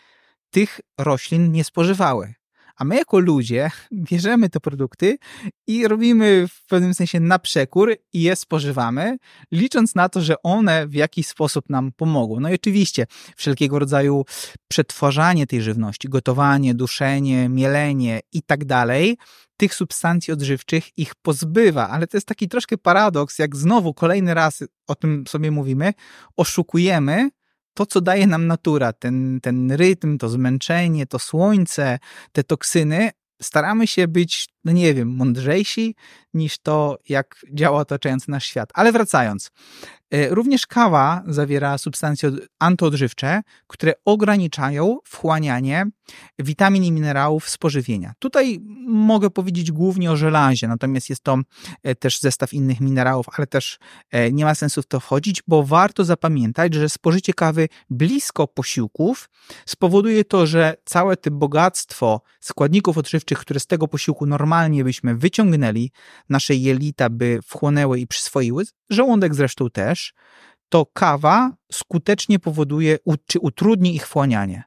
tych 0.51 0.81
roślin 0.99 1.53
nie 1.53 1.65
spożywały. 1.65 2.35
A 2.81 2.85
my 2.85 2.97
jako 2.97 3.19
ludzie 3.19 3.71
bierzemy 4.11 4.49
te 4.49 4.61
produkty 4.61 5.19
i 5.67 5.89
robimy 5.89 6.49
w 6.49 6.67
pewnym 6.67 6.95
sensie 6.95 7.21
na 7.21 7.39
przekór 7.39 7.97
i 8.13 8.23
je 8.23 8.37
spożywamy, 8.37 9.17
licząc 9.53 9.95
na 9.95 10.09
to, 10.09 10.21
że 10.21 10.43
one 10.43 10.87
w 10.87 10.95
jakiś 10.95 11.27
sposób 11.27 11.71
nam 11.71 11.93
pomogą. 11.97 12.41
No 12.41 12.51
i 12.51 12.55
oczywiście 12.55 13.07
wszelkiego 13.37 13.79
rodzaju 13.79 14.25
przetwarzanie 14.69 15.47
tej 15.47 15.63
żywności, 15.63 16.09
gotowanie, 16.09 16.75
duszenie, 16.75 17.49
mielenie 17.49 18.21
i 18.33 18.43
tak 18.43 18.65
dalej, 18.65 19.17
tych 19.57 19.75
substancji 19.75 20.33
odżywczych 20.33 20.99
ich 20.99 21.15
pozbywa, 21.15 21.89
ale 21.89 22.07
to 22.07 22.17
jest 22.17 22.27
taki 22.27 22.49
troszkę 22.49 22.79
paradoks, 22.79 23.39
jak 23.39 23.57
znowu 23.57 23.95
kolejny 23.95 24.35
raz 24.35 24.65
o 24.87 24.95
tym 24.95 25.25
sobie 25.29 25.51
mówimy, 25.51 25.93
oszukujemy 26.37 27.31
to, 27.75 27.87
co 27.87 28.01
daje 28.01 28.27
nam 28.27 28.47
natura, 28.47 28.93
ten, 28.93 29.41
ten 29.43 29.73
rytm, 29.73 30.19
to 30.19 30.29
zmęczenie, 30.29 31.07
to 31.07 31.19
słońce, 31.19 31.99
te 32.33 32.45
toksyny, 32.45 33.11
staramy 33.43 33.87
się 33.87 34.09
być, 34.09 34.49
no 34.65 34.73
nie 34.73 34.95
wiem, 34.95 35.17
mądrzejsi 35.17 35.95
niż 36.35 36.59
to, 36.59 36.99
jak 37.09 37.37
działa 37.53 37.79
otaczający 37.81 38.31
nasz 38.31 38.47
świat. 38.47 38.71
Ale 38.75 38.93
wracając, 38.93 39.51
e, 40.11 40.29
również 40.35 40.67
kawa 40.67 41.23
zawiera 41.27 41.79
substancje 41.79 42.29
od- 42.29 42.35
antyodżywcze, 42.59 43.43
które 43.67 43.93
ograniczają 44.05 44.99
wchłanianie 45.05 45.87
witamin 46.39 46.85
i 46.85 46.93
minerałów 46.93 47.49
z 47.49 47.59
pożywienia. 47.59 48.13
Tutaj 48.19 48.61
mogę 48.87 49.31
powiedzieć 49.31 49.73
głównie 49.73 50.11
o 50.11 50.17
żelazie, 50.17 50.69
natomiast 50.69 51.11
jest 51.11 51.23
to 51.23 51.39
e, 51.83 51.95
też 51.95 52.21
zestaw 52.21 52.53
innych 52.53 52.81
minerałów, 52.81 53.27
ale 53.37 53.47
też 53.47 53.79
e, 54.11 54.33
nie 54.33 54.45
ma 54.45 54.55
sensu 54.55 54.83
w 54.83 54.87
to 54.87 55.01
wchodzić, 55.01 55.43
bo 55.49 55.63
warto 55.63 56.05
zapamiętać, 56.05 56.75
że 56.75 56.89
spożycie 56.89 57.35
kawy 57.35 57.69
blisko 57.91 58.47
posiłków 58.49 59.31
spowoduje 59.67 60.25
to, 60.25 60.47
że 60.47 60.75
całe 60.85 61.17
to 61.17 61.31
bogactwo 61.31 62.21
składników 62.41 62.99
odżywczych, 62.99 63.39
które 63.39 63.61
z 63.61 63.67
tego 63.67 63.89
posiłku 63.89 64.27
normalnie 64.27 64.50
byśmy 64.85 65.17
wyciągnęli, 65.17 65.91
nasze 66.29 66.55
jelita 66.55 67.11
by 67.11 67.41
wchłonęły 67.45 68.01
i 68.01 68.07
przyswoiły, 68.07 68.65
żołądek 68.91 69.35
zresztą 69.35 69.71
też, 69.71 70.15
to 70.69 70.87
kawa 70.93 71.53
skutecznie 71.73 72.39
powoduje 72.39 72.99
czy 73.27 73.41
utrudni 73.41 73.95
ich 73.95 74.07
wchłanianie. 74.07 74.63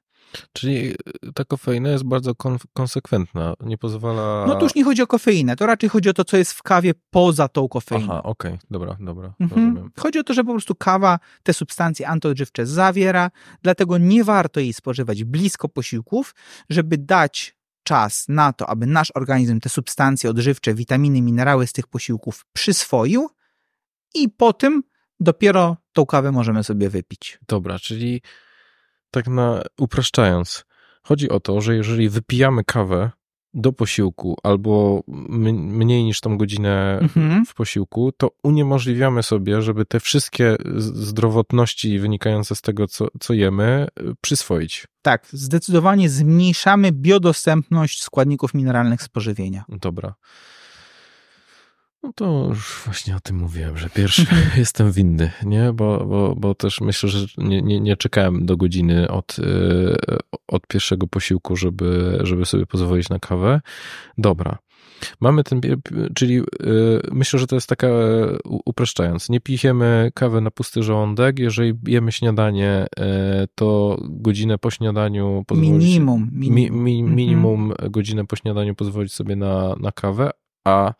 Czyli 0.53 0.91
y, 1.25 1.33
ta 1.33 1.45
kofeina 1.45 1.89
jest 1.89 2.03
bardzo 2.03 2.35
kon 2.35 2.57
konsekwentna, 2.73 3.53
nie 3.59 3.77
pozwala... 3.77 4.45
No 4.47 4.55
tu 4.55 4.65
już 4.65 4.75
nie 4.75 4.83
chodzi 4.83 5.01
o 5.01 5.07
kofeinę, 5.07 5.55
to 5.55 5.65
raczej 5.65 5.89
chodzi 5.89 6.09
o 6.09 6.13
to, 6.13 6.25
co 6.25 6.37
jest 6.37 6.53
w 6.53 6.63
kawie 6.63 6.93
poza 7.09 7.47
tą 7.47 7.67
kofeiną. 7.67 8.05
Aha, 8.09 8.23
okej, 8.23 8.59
dobra, 8.71 8.97
dobra, 8.99 9.33
Mhm. 9.39 9.91
Chodzi 9.99 10.19
o 10.19 10.23
to, 10.23 10.33
że 10.33 10.43
po 10.43 10.51
prostu 10.51 10.75
kawa 10.75 11.19
te 11.43 11.53
substancje 11.53 12.07
antyodżywcze 12.07 12.65
zawiera, 12.65 13.31
dlatego 13.61 13.97
nie 13.97 14.23
warto 14.23 14.59
jej 14.59 14.73
spożywać 14.73 15.23
blisko 15.23 15.69
posiłków, 15.69 16.35
żeby 16.69 16.97
dać 16.97 17.55
czas 17.83 18.25
na 18.29 18.53
to, 18.53 18.69
aby 18.69 18.85
nasz 18.85 19.11
organizm 19.15 19.59
te 19.59 19.69
substancje 19.69 20.29
odżywcze, 20.29 20.73
witaminy, 20.73 21.21
minerały 21.21 21.67
z 21.67 21.73
tych 21.73 21.87
posiłków 21.87 22.45
przyswoił 22.53 23.29
i 24.15 24.29
po 24.29 24.53
tym 24.53 24.83
dopiero 25.19 25.77
tą 25.93 26.05
kawę 26.05 26.31
możemy 26.31 26.63
sobie 26.63 26.89
wypić. 26.89 27.39
Dobra, 27.47 27.79
czyli 27.79 28.21
tak 29.11 29.27
na 29.27 29.61
upraszczając, 29.79 30.65
chodzi 31.03 31.29
o 31.29 31.39
to, 31.39 31.61
że 31.61 31.75
jeżeli 31.75 32.09
wypijamy 32.09 32.63
kawę 32.63 33.11
do 33.53 33.73
posiłku 33.73 34.37
albo 34.43 35.03
mniej 35.07 36.03
niż 36.03 36.21
tą 36.21 36.37
godzinę 36.37 36.99
Mhm. 37.01 37.45
w 37.45 37.53
posiłku, 37.53 38.11
to 38.17 38.31
uniemożliwiamy 38.43 39.23
sobie, 39.23 39.61
żeby 39.61 39.85
te 39.85 39.99
wszystkie 39.99 40.55
zdrowotności 40.75 41.99
wynikające 41.99 42.55
z 42.55 42.61
tego, 42.61 42.87
co, 42.87 43.07
co 43.19 43.33
jemy, 43.33 43.87
y, 43.99 44.03
przyswoić. 44.21 44.87
Tak, 45.01 45.27
zdecydowanie 45.31 46.09
zmniejszamy 46.09 46.91
biodostępność 46.91 48.03
składników 48.03 48.53
mineralnych 48.53 49.01
z 49.01 49.09
pożywienia. 49.09 49.63
Dobra. 49.69 50.13
No 52.03 52.13
to 52.15 52.45
już 52.49 52.81
właśnie 52.85 53.15
o 53.15 53.19
tym 53.19 53.37
mówiłem, 53.37 53.77
że 53.77 53.89
pierwszy 53.89 54.25
jestem 54.57 54.91
winny, 54.91 55.31
nie? 55.43 55.73
Bo, 55.73 56.05
bo, 56.05 56.35
bo 56.37 56.55
też 56.55 56.81
myślę, 56.81 57.09
że 57.09 57.25
nie, 57.37 57.61
nie, 57.61 57.79
nie 57.79 57.97
czekałem 57.97 58.45
do 58.45 58.57
godziny 58.57 59.07
od, 59.07 59.35
e, 59.39 60.17
od 60.47 60.67
pierwszego 60.67 61.07
posiłku, 61.07 61.55
żeby, 61.55 62.19
żeby 62.23 62.45
sobie 62.45 62.65
pozwolić 62.65 63.09
na 63.09 63.19
kawę. 63.19 63.61
Dobra. 64.17 64.57
Mamy 65.19 65.43
ten, 65.43 65.61
czyli 66.15 66.39
e, 66.39 66.43
myślę, 67.11 67.39
że 67.39 67.47
to 67.47 67.55
jest 67.55 67.69
taka, 67.69 67.87
upraszczając, 68.65 69.29
nie 69.29 69.39
pijemy 69.39 70.11
kawy 70.13 70.41
na 70.41 70.51
pusty 70.51 70.83
żołądek, 70.83 71.39
jeżeli 71.39 71.73
jemy 71.87 72.11
śniadanie, 72.11 72.85
e, 72.99 73.47
to 73.55 73.97
godzinę 74.01 74.57
po 74.57 74.71
śniadaniu 74.71 75.43
pozwolić... 75.47 75.83
Minimum. 75.83 76.29
Minimum, 76.31 76.83
mi, 76.83 77.01
mi, 77.01 77.03
minimum 77.03 77.71
mhm. 77.71 77.91
godzinę 77.91 78.25
po 78.25 78.35
śniadaniu 78.35 78.75
pozwolić 78.75 79.13
sobie 79.13 79.35
na, 79.35 79.75
na 79.79 79.91
kawę, 79.91 80.31
a 80.65 80.93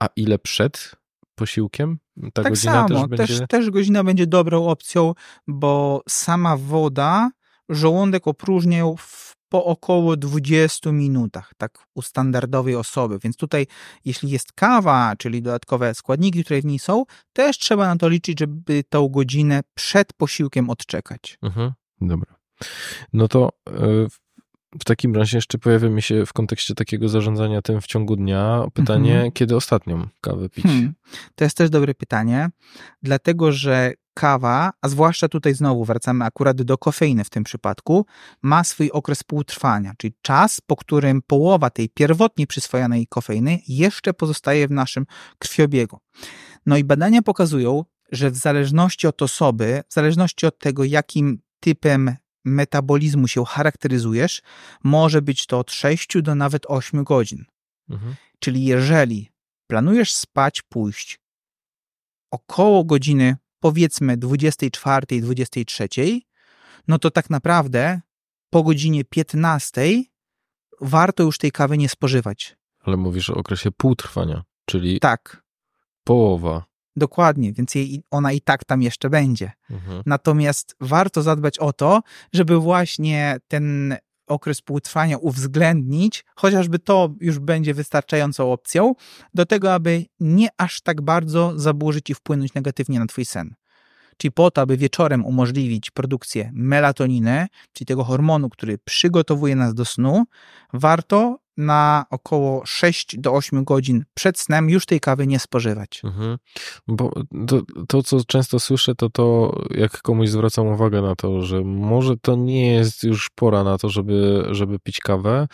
a 0.00 0.08
ile 0.16 0.38
przed 0.38 0.92
posiłkiem? 1.34 1.98
Ta 2.34 2.42
tak 2.42 2.58
samo, 2.58 2.88
też, 2.88 3.06
będzie... 3.06 3.38
też, 3.38 3.48
też 3.48 3.70
godzina 3.70 4.04
będzie 4.04 4.26
dobrą 4.26 4.66
opcją, 4.66 5.14
bo 5.46 6.02
sama 6.08 6.56
woda 6.56 7.30
żołądek 7.68 8.26
opróżniał 8.26 8.96
w 8.96 9.36
po 9.48 9.64
około 9.64 10.16
20 10.16 10.92
minutach, 10.92 11.52
tak 11.56 11.78
u 11.94 12.02
standardowej 12.02 12.74
osoby. 12.74 13.18
Więc 13.22 13.36
tutaj, 13.36 13.66
jeśli 14.04 14.30
jest 14.30 14.52
kawa, 14.52 15.14
czyli 15.18 15.42
dodatkowe 15.42 15.94
składniki, 15.94 16.44
które 16.44 16.60
w 16.60 16.64
niej 16.64 16.78
są, 16.78 17.04
też 17.32 17.58
trzeba 17.58 17.86
na 17.86 17.96
to 17.96 18.08
liczyć, 18.08 18.38
żeby 18.38 18.84
tą 18.88 19.08
godzinę 19.08 19.60
przed 19.74 20.12
posiłkiem 20.12 20.70
odczekać. 20.70 21.38
Mhm, 21.42 21.72
dobra. 22.00 22.34
No 23.12 23.28
to 23.28 23.50
e, 23.68 24.06
w 24.80 24.84
takim 24.84 25.14
razie 25.14 25.38
jeszcze 25.38 25.58
pojawia 25.58 25.88
mi 25.88 26.02
się 26.02 26.26
w 26.26 26.32
kontekście 26.32 26.74
takiego 26.74 27.08
zarządzania 27.08 27.62
tym 27.62 27.80
w 27.80 27.86
ciągu 27.86 28.16
dnia 28.16 28.64
pytanie, 28.74 29.14
mhm. 29.14 29.32
kiedy 29.32 29.56
ostatnią 29.56 30.08
kawę 30.20 30.48
pić? 30.48 30.64
Hmm. 30.64 30.94
To 31.34 31.44
jest 31.44 31.56
też 31.56 31.70
dobre 31.70 31.94
pytanie, 31.94 32.50
dlatego 33.02 33.52
że 33.52 33.92
kawa, 34.14 34.72
a 34.82 34.88
zwłaszcza 34.88 35.28
tutaj 35.28 35.54
znowu 35.54 35.84
wracamy 35.84 36.24
akurat 36.24 36.62
do 36.62 36.78
kofeiny 36.78 37.24
w 37.24 37.30
tym 37.30 37.44
przypadku, 37.44 38.06
ma 38.42 38.64
swój 38.64 38.90
okres 38.90 39.22
półtrwania, 39.22 39.92
czyli 39.98 40.14
czas, 40.22 40.60
po 40.60 40.76
którym 40.76 41.22
połowa 41.22 41.70
tej 41.70 41.88
pierwotnie 41.88 42.46
przyswojonej 42.46 43.06
kofeiny 43.06 43.58
jeszcze 43.68 44.14
pozostaje 44.14 44.68
w 44.68 44.70
naszym 44.70 45.06
krwiobiegu. 45.38 45.98
No 46.66 46.76
i 46.76 46.84
badania 46.84 47.22
pokazują, 47.22 47.84
że 48.12 48.30
w 48.30 48.36
zależności 48.36 49.06
od 49.06 49.22
osoby, 49.22 49.82
w 49.88 49.94
zależności 49.94 50.46
od 50.46 50.58
tego, 50.58 50.84
jakim 50.84 51.38
typem 51.60 52.16
metabolizmu 52.46 53.28
się 53.28 53.44
charakteryzujesz, 53.44 54.42
może 54.84 55.22
być 55.22 55.46
to 55.46 55.58
od 55.58 55.72
6 55.72 56.22
do 56.22 56.34
nawet 56.34 56.66
8 56.68 57.04
godzin. 57.04 57.44
Mhm. 57.90 58.14
Czyli 58.38 58.64
jeżeli 58.64 59.30
planujesz 59.66 60.12
spać, 60.12 60.62
pójść 60.62 61.18
około 62.30 62.84
godziny 62.84 63.36
powiedzmy 63.60 64.16
24, 64.16 65.20
23, 65.20 65.88
no 66.88 66.98
to 66.98 67.10
tak 67.10 67.30
naprawdę 67.30 68.00
po 68.50 68.62
godzinie 68.62 69.04
15 69.04 70.02
warto 70.80 71.22
już 71.22 71.38
tej 71.38 71.52
kawy 71.52 71.78
nie 71.78 71.88
spożywać. 71.88 72.56
Ale 72.80 72.96
mówisz 72.96 73.30
o 73.30 73.34
okresie 73.34 73.70
półtrwania, 73.70 74.44
czyli 74.66 75.00
tak. 75.00 75.42
połowa 76.04 76.64
Dokładnie, 76.96 77.52
więc 77.52 77.74
jej, 77.74 78.02
ona 78.10 78.32
i 78.32 78.40
tak 78.40 78.64
tam 78.64 78.82
jeszcze 78.82 79.10
będzie. 79.10 79.52
Mhm. 79.70 80.02
Natomiast 80.06 80.76
warto 80.80 81.22
zadbać 81.22 81.58
o 81.58 81.72
to, 81.72 82.02
żeby 82.32 82.58
właśnie 82.58 83.36
ten 83.48 83.96
okres 84.26 84.60
półtrwania 84.60 85.18
uwzględnić, 85.18 86.24
chociażby 86.36 86.78
to 86.78 87.14
już 87.20 87.38
będzie 87.38 87.74
wystarczającą 87.74 88.52
opcją, 88.52 88.94
do 89.34 89.46
tego, 89.46 89.74
aby 89.74 90.04
nie 90.20 90.48
aż 90.56 90.80
tak 90.80 91.02
bardzo 91.02 91.52
zaburzyć 91.58 92.10
i 92.10 92.14
wpłynąć 92.14 92.54
negatywnie 92.54 92.98
na 92.98 93.06
Twój 93.06 93.24
sen. 93.24 93.54
Czyli 94.16 94.32
po 94.32 94.50
to, 94.50 94.60
aby 94.60 94.76
wieczorem 94.76 95.24
umożliwić 95.24 95.90
produkcję 95.90 96.50
melatoniny, 96.54 97.46
czyli 97.72 97.86
tego 97.86 98.04
hormonu, 98.04 98.50
który 98.50 98.78
przygotowuje 98.78 99.56
nas 99.56 99.74
do 99.74 99.84
snu, 99.84 100.24
warto 100.72 101.38
na 101.56 102.04
około 102.10 102.66
6 102.66 103.18
do 103.18 103.32
8 103.32 103.64
godzin 103.64 104.04
przed 104.14 104.38
snem 104.38 104.70
już 104.70 104.86
tej 104.86 105.00
kawy 105.00 105.26
nie 105.26 105.38
spożywać. 105.38 106.00
Mhm. 106.04 106.38
Bo 106.88 107.10
to, 107.46 107.62
to, 107.88 108.02
co 108.02 108.24
często 108.24 108.60
słyszę, 108.60 108.94
to 108.94 109.10
to, 109.10 109.58
jak 109.70 110.02
komuś 110.02 110.28
zwracam 110.28 110.66
uwagę 110.66 111.02
na 111.02 111.14
to, 111.14 111.42
że 111.42 111.60
może 111.60 112.16
to 112.16 112.36
nie 112.36 112.72
jest 112.72 113.02
już 113.02 113.30
pora 113.34 113.64
na 113.64 113.78
to, 113.78 113.88
żeby, 113.88 114.46
żeby 114.50 114.78
pić 114.78 115.00
kawę, 115.00 115.48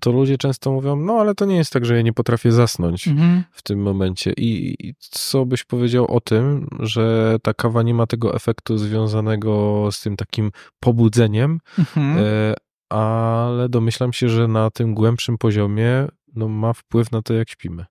to 0.00 0.12
ludzie 0.12 0.38
często 0.38 0.72
mówią, 0.72 0.96
no 0.96 1.12
ale 1.12 1.34
to 1.34 1.44
nie 1.44 1.56
jest 1.56 1.72
tak, 1.72 1.84
że 1.84 1.96
ja 1.96 2.02
nie 2.02 2.12
potrafię 2.12 2.52
zasnąć 2.52 3.08
mhm. 3.08 3.44
w 3.50 3.62
tym 3.62 3.82
momencie. 3.82 4.32
I, 4.32 4.76
I, 4.88 4.94
co 4.98 5.46
byś 5.46 5.64
powiedział 5.64 6.06
o 6.16 6.20
tym, 6.20 6.68
że 6.80 7.36
ta 7.42 7.54
kawa 7.54 7.82
nie 7.82 7.94
ma 7.94 8.06
tego 8.06 8.34
efektu 8.34 8.78
związanego 8.78 9.88
z 9.92 10.00
tym 10.00 10.16
takim 10.16 10.50
pobudzeniem, 10.80 11.60
mhm. 11.78 12.18
e, 12.18 12.54
ale 12.88 13.68
domyślam 13.68 14.12
się, 14.12 14.28
że 14.28 14.48
na 14.48 14.70
tym 14.70 14.94
głębszym 14.94 15.38
poziomie 15.38 16.08
no, 16.34 16.48
ma 16.48 16.72
wpływ 16.72 17.12
na 17.12 17.22
to, 17.22 17.34
jak 17.34 17.50
śpimy. 17.50 17.84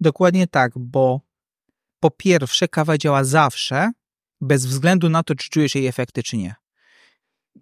Dokładnie 0.00 0.46
tak, 0.46 0.72
bo 0.76 1.20
po 2.00 2.10
pierwsze, 2.10 2.68
kawa 2.68 2.98
działa 2.98 3.24
zawsze, 3.24 3.92
bez 4.40 4.66
względu 4.66 5.08
na 5.08 5.22
to, 5.22 5.34
czy 5.34 5.50
czujesz 5.50 5.74
jej 5.74 5.86
efekty, 5.86 6.22
czy 6.22 6.36
nie. 6.36 6.54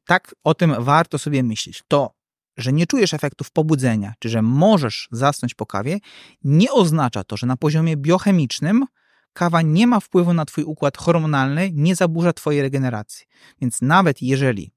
Tak 0.05 0.35
o 0.45 0.55
tym 0.55 0.75
warto 0.79 1.19
sobie 1.19 1.43
myśleć. 1.43 1.83
To, 1.89 2.15
że 2.57 2.73
nie 2.73 2.87
czujesz 2.87 3.15
efektów 3.15 3.51
pobudzenia, 3.51 4.15
czy 4.19 4.29
że 4.29 4.43
możesz 4.43 5.09
zasnąć 5.13 5.55
po 5.55 5.67
kawie, 5.67 5.99
nie 6.45 6.73
oznacza 6.73 7.25
to, 7.25 7.37
że 7.37 7.47
na 7.47 7.57
poziomie 7.57 7.97
biochemicznym 7.97 8.85
kawa 9.33 9.63
nie 9.63 9.87
ma 9.87 10.01
wpływu 10.01 10.35
na 10.35 10.45
Twój 10.45 10.65
układ 10.65 10.97
hormonalny, 10.99 11.71
nie 11.75 11.97
zaburza 11.97 12.33
Twojej 12.33 12.63
regeneracji. 12.63 13.27
Więc 13.61 13.83
nawet 13.83 14.23
jeżeli 14.23 14.73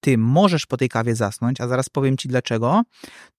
ty 0.00 0.18
możesz 0.18 0.66
po 0.66 0.76
tej 0.76 0.88
kawie 0.88 1.16
zasnąć, 1.16 1.60
a 1.60 1.68
zaraz 1.68 1.88
powiem 1.88 2.16
ci 2.16 2.28
dlaczego, 2.28 2.82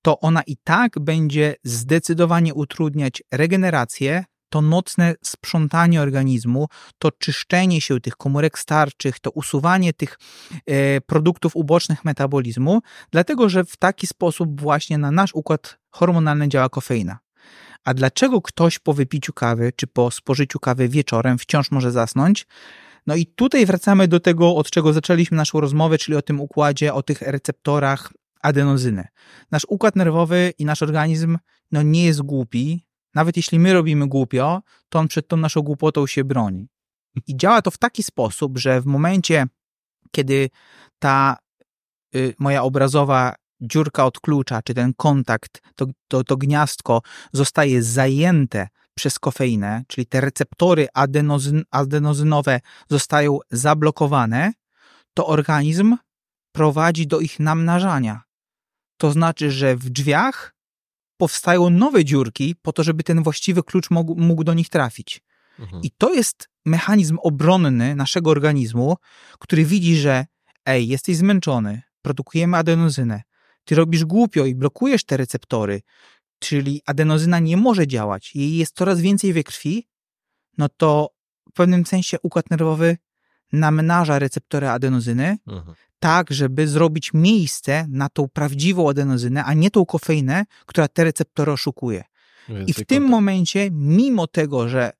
to 0.01 0.19
ona 0.19 0.41
i 0.41 0.57
tak 0.63 0.99
będzie 0.99 1.55
zdecydowanie 1.63 2.53
utrudniać 2.53 3.23
regenerację, 3.31 4.25
to 4.55 4.61
nocne 4.61 5.15
sprzątanie 5.21 6.01
organizmu, 6.01 6.67
to 6.99 7.11
czyszczenie 7.11 7.81
się 7.81 7.99
tych 7.99 8.15
komórek 8.15 8.59
starczych, 8.59 9.19
to 9.19 9.31
usuwanie 9.31 9.93
tych 9.93 10.19
e, 10.65 11.01
produktów 11.01 11.55
ubocznych 11.55 12.05
metabolizmu, 12.05 12.81
dlatego 13.11 13.49
że 13.49 13.65
w 13.65 13.77
taki 13.77 14.07
sposób 14.07 14.61
właśnie 14.61 14.97
na 14.97 15.11
nasz 15.11 15.33
układ 15.33 15.77
hormonalny 15.91 16.49
działa 16.49 16.69
kofeina. 16.69 17.19
A 17.83 17.93
dlaczego 17.93 18.41
ktoś 18.41 18.79
po 18.79 18.93
wypiciu 18.93 19.33
kawy 19.33 19.71
czy 19.75 19.87
po 19.87 20.11
spożyciu 20.11 20.59
kawy 20.59 20.89
wieczorem 20.89 21.37
wciąż 21.37 21.71
może 21.71 21.91
zasnąć? 21.91 22.47
No 23.07 23.15
i 23.15 23.25
tutaj 23.25 23.65
wracamy 23.65 24.07
do 24.07 24.19
tego, 24.19 24.55
od 24.55 24.69
czego 24.69 24.93
zaczęliśmy 24.93 25.37
naszą 25.37 25.59
rozmowę, 25.59 25.97
czyli 25.97 26.17
o 26.17 26.21
tym 26.21 26.41
układzie, 26.41 26.93
o 26.93 27.03
tych 27.03 27.21
receptorach 27.21 28.13
adenozyny. 28.41 29.07
Nasz 29.51 29.65
układ 29.69 29.95
nerwowy 29.95 30.53
i 30.57 30.65
nasz 30.65 30.83
organizm 30.83 31.37
no, 31.71 31.81
nie 31.81 32.05
jest 32.05 32.21
głupi. 32.21 32.84
Nawet 33.15 33.37
jeśli 33.37 33.59
my 33.59 33.73
robimy 33.73 34.07
głupio, 34.07 34.61
to 34.89 34.99
on 34.99 35.07
przed 35.07 35.27
tą 35.27 35.37
naszą 35.37 35.61
głupotą 35.61 36.07
się 36.07 36.23
broni. 36.23 36.67
I 37.27 37.37
działa 37.37 37.61
to 37.61 37.71
w 37.71 37.77
taki 37.77 38.03
sposób, 38.03 38.57
że 38.57 38.81
w 38.81 38.85
momencie, 38.85 39.45
kiedy 40.11 40.49
ta 40.99 41.37
y, 42.15 42.35
moja 42.39 42.63
obrazowa 42.63 43.35
dziurka 43.61 44.05
od 44.05 44.19
klucza, 44.19 44.61
czy 44.61 44.73
ten 44.73 44.93
kontakt, 44.93 45.61
to, 45.75 45.85
to, 46.07 46.23
to 46.23 46.37
gniazdko 46.37 47.01
zostaje 47.33 47.83
zajęte 47.83 48.67
przez 48.95 49.19
kofeinę, 49.19 49.83
czyli 49.87 50.07
te 50.07 50.21
receptory 50.21 50.87
adenozyn, 50.93 51.63
adenozynowe 51.71 52.59
zostają 52.89 53.39
zablokowane, 53.51 54.53
to 55.13 55.27
organizm 55.27 55.97
prowadzi 56.51 57.07
do 57.07 57.19
ich 57.19 57.39
namnażania. 57.39 58.21
To 58.97 59.11
znaczy, 59.11 59.51
że 59.51 59.75
w 59.75 59.89
drzwiach 59.89 60.54
powstają 61.17 61.69
nowe 61.69 62.05
dziurki 62.05 62.55
po 62.61 62.73
to, 62.73 62.83
żeby 62.83 63.03
ten 63.03 63.23
właściwy 63.23 63.63
klucz 63.63 63.89
mógł, 63.89 64.15
mógł 64.15 64.43
do 64.43 64.53
nich 64.53 64.69
trafić. 64.69 65.21
Mhm. 65.59 65.83
I 65.83 65.91
to 65.91 66.13
jest 66.13 66.49
mechanizm 66.65 67.17
obronny 67.21 67.95
naszego 67.95 68.29
organizmu, 68.29 68.95
który 69.39 69.65
widzi, 69.65 69.95
że 69.95 70.25
ej, 70.65 70.87
jesteś 70.87 71.17
zmęczony, 71.17 71.81
produkujemy 72.01 72.57
adenozynę, 72.57 73.21
ty 73.65 73.75
robisz 73.75 74.05
głupio 74.05 74.45
i 74.45 74.55
blokujesz 74.55 75.03
te 75.03 75.17
receptory, 75.17 75.81
czyli 76.39 76.81
adenozyna 76.85 77.39
nie 77.39 77.57
może 77.57 77.87
działać, 77.87 78.35
jej 78.35 78.57
jest 78.57 78.75
coraz 78.75 79.01
więcej 79.01 79.33
we 79.33 79.43
krwi, 79.43 79.87
no 80.57 80.69
to 80.69 81.09
w 81.49 81.53
pewnym 81.53 81.85
sensie 81.85 82.17
układ 82.23 82.51
nerwowy 82.51 82.97
namnaża 83.53 84.19
receptory 84.19 84.69
adenozyny, 84.69 85.37
mhm. 85.47 85.75
Tak, 86.05 86.33
żeby 86.33 86.67
zrobić 86.67 87.13
miejsce 87.13 87.85
na 87.89 88.09
tą 88.09 88.27
prawdziwą 88.27 88.89
adenozynę, 88.89 89.43
a 89.43 89.53
nie 89.53 89.71
tą 89.71 89.85
kofeinę, 89.85 90.45
która 90.65 90.87
te 90.87 91.03
receptory 91.03 91.51
oszukuje. 91.51 92.03
I 92.67 92.73
w 92.73 92.85
tym 92.85 93.03
momencie, 93.03 93.69
mimo 93.71 94.27
tego, 94.27 94.69
że 94.69 94.91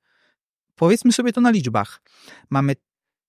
powiedzmy 0.76 1.12
sobie 1.12 1.34
to 1.34 1.42
na 1.42 1.52
liczbach, 1.52 2.02
mamy 2.50 2.76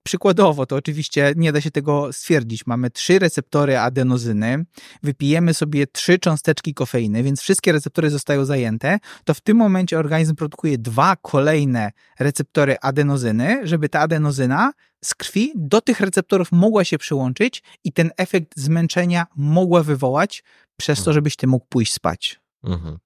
przykładowo, 0.03 0.67
to 0.67 0.77
oczywiście 0.77 1.33
nie 1.37 1.53
da 1.53 1.61
się 1.61 1.71
tego 1.71 2.13
stwierdzić. 2.13 2.67
Mamy 2.67 2.91
trzy 2.91 3.19
receptory 3.19 3.79
adenozyny, 3.79 4.65
wypijemy 5.03 5.55
sobie 5.55 5.87
trzy 5.87 6.19
cząsteczki 6.19 6.75
kofeiny, 6.75 7.23
więc 7.23 7.41
wszystkie 7.41 7.73
receptory 7.73 8.11
zostają 8.11 8.45
zajęte, 8.45 8.99
to 9.25 9.35
w 9.35 9.41
tym 9.41 9.57
momencie 9.57 9.99
organizm 9.99 10.35
produkuje 10.35 10.79
dwa 10.79 11.17
kolejne 11.23 11.93
receptory 12.21 12.77
adenozyny, 12.81 13.61
żeby 13.65 13.89
ta 13.89 14.01
adenozyna 14.01 14.73
z 15.07 15.15
krwi 15.15 15.53
do 15.55 15.81
tych 15.81 16.01
receptorów 16.01 16.53
mogła 16.53 16.85
się 16.85 16.99
przyłączyć 16.99 17.63
i 17.85 17.93
ten 17.93 18.11
efekt 18.17 18.53
zmęczenia 18.57 19.27
mogła 19.37 19.83
wywołać 19.83 20.45
przez 20.77 20.99
to, 20.99 21.03
Mhm. 21.03 21.15
żebyś 21.15 21.37
ty 21.37 21.47
mógł 21.47 21.67
pójść 21.69 21.93
spać. 21.93 22.41
Mhm. 22.65 22.99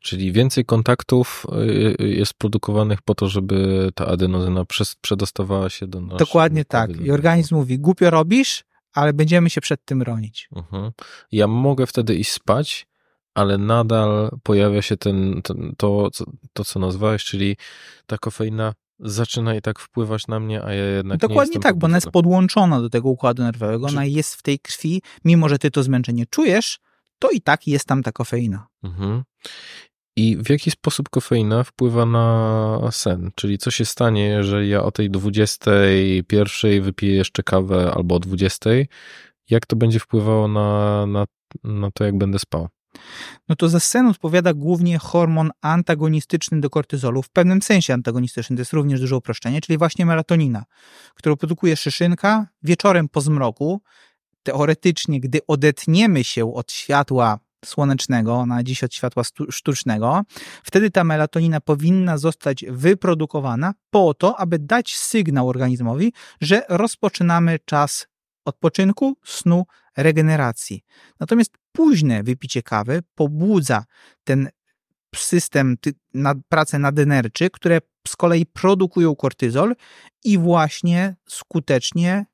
Czyli 0.00 0.32
więcej 0.32 0.64
kontaktów 0.64 1.46
y, 1.52 2.04
y, 2.04 2.08
jest 2.08 2.34
produkowanych 2.34 3.02
po 3.02 3.14
to, 3.14 3.28
żeby 3.28 3.88
ta 3.94 4.06
adenozyna 4.06 4.64
przedostawała 5.00 5.70
się 5.70 5.86
do 5.86 6.00
naszego 6.00 6.18
Dokładnie 6.18 6.64
tak. 6.64 7.00
I 7.00 7.10
organizm 7.10 7.54
mówi, 7.54 7.78
głupio 7.78 8.10
robisz, 8.10 8.64
ale 8.92 9.12
będziemy 9.12 9.50
się 9.50 9.60
przed 9.60 9.84
tym 9.84 9.98
bronić. 9.98 10.48
Mhm. 10.56 10.92
Ja 11.32 11.46
mogę 11.46 11.86
wtedy 11.86 12.14
iść 12.14 12.32
spać, 12.32 12.86
ale 13.34 13.58
nadal 13.58 14.30
pojawia 14.42 14.82
się 14.82 14.96
ten, 14.96 15.42
ten, 15.42 15.74
to, 15.76 16.10
co, 16.10 16.24
to, 16.52 16.64
co 16.64 16.78
nazwałeś, 16.78 17.24
czyli 17.24 17.56
ta 18.06 18.18
kofeina 18.18 18.74
zaczyna 18.98 19.54
i 19.54 19.62
tak 19.62 19.78
wpływać 19.78 20.26
na 20.26 20.40
mnie, 20.40 20.62
a 20.64 20.72
ja 20.72 20.84
jednak 20.84 21.22
nie 21.22 21.28
Dokładnie 21.28 21.60
tak, 21.60 21.78
bo 21.78 21.86
ona 21.86 21.96
jest 21.96 22.10
podłączona 22.10 22.80
do 22.80 22.90
tego 22.90 23.08
układu 23.08 23.42
nerwowego, 23.42 23.88
Czy- 23.88 23.92
ona 23.92 24.04
jest 24.04 24.34
w 24.34 24.42
tej 24.42 24.58
krwi, 24.58 25.02
mimo 25.24 25.48
że 25.48 25.58
ty 25.58 25.70
to 25.70 25.82
zmęczenie 25.82 26.26
czujesz, 26.26 26.78
to 27.18 27.30
i 27.30 27.40
tak 27.40 27.66
jest 27.66 27.84
tam 27.84 28.02
ta 28.02 28.12
kofeina. 28.12 28.66
Mhm. 28.82 29.22
I 30.16 30.36
w 30.36 30.50
jaki 30.50 30.70
sposób 30.70 31.08
kofeina 31.08 31.64
wpływa 31.64 32.06
na 32.06 32.88
sen? 32.90 33.30
Czyli 33.34 33.58
co 33.58 33.70
się 33.70 33.84
stanie, 33.84 34.26
jeżeli 34.26 34.68
ja 34.68 34.82
o 34.82 34.90
tej 34.90 35.10
21 35.10 36.82
wypiję 36.82 37.14
jeszcze 37.14 37.42
kawę 37.42 37.92
albo 37.94 38.14
o 38.14 38.18
20? 38.18 38.70
Jak 39.50 39.66
to 39.66 39.76
będzie 39.76 40.00
wpływało 40.00 40.48
na, 40.48 41.06
na, 41.06 41.24
na 41.64 41.90
to, 41.90 42.04
jak 42.04 42.18
będę 42.18 42.38
spał? 42.38 42.68
No 43.48 43.56
to 43.56 43.68
za 43.68 43.80
sen 43.80 44.06
odpowiada 44.06 44.54
głównie 44.54 44.98
hormon 44.98 45.50
antagonistyczny 45.60 46.60
do 46.60 46.70
kortyzolu, 46.70 47.22
w 47.22 47.30
pewnym 47.30 47.62
sensie 47.62 47.94
antagonistyczny, 47.94 48.56
to 48.56 48.60
jest 48.60 48.72
również 48.72 49.00
duże 49.00 49.16
uproszczenie, 49.16 49.60
czyli 49.60 49.78
właśnie 49.78 50.06
melatonina, 50.06 50.64
którą 51.14 51.36
produkuje 51.36 51.76
szyszynka 51.76 52.46
wieczorem 52.62 53.08
po 53.08 53.20
zmroku. 53.20 53.80
Teoretycznie, 54.42 55.20
gdy 55.20 55.40
odetniemy 55.46 56.24
się 56.24 56.54
od 56.54 56.72
światła 56.72 57.38
słonecznego, 57.64 58.46
na 58.46 58.62
dziś 58.62 58.84
od 58.84 58.94
światła 58.94 59.22
sztucznego, 59.50 60.22
wtedy 60.62 60.90
ta 60.90 61.04
melatonina 61.04 61.60
powinna 61.60 62.18
zostać 62.18 62.64
wyprodukowana 62.68 63.74
po 63.90 64.14
to, 64.14 64.40
aby 64.40 64.58
dać 64.58 64.96
sygnał 64.96 65.48
organizmowi, 65.48 66.12
że 66.40 66.62
rozpoczynamy 66.68 67.58
czas 67.64 68.06
odpoczynku, 68.44 69.16
snu, 69.24 69.66
regeneracji. 69.96 70.84
Natomiast 71.20 71.52
późne 71.72 72.22
wypicie 72.22 72.62
kawy 72.62 73.02
pobudza 73.14 73.84
ten 74.24 74.48
system, 75.14 75.76
ty- 75.80 75.94
na, 76.14 76.34
pracę 76.48 76.78
nadenerczy, 76.78 77.50
które 77.50 77.78
z 78.08 78.16
kolei 78.16 78.46
produkują 78.46 79.16
kortyzol 79.16 79.74
i 80.24 80.38
właśnie 80.38 81.16
skutecznie 81.28 82.24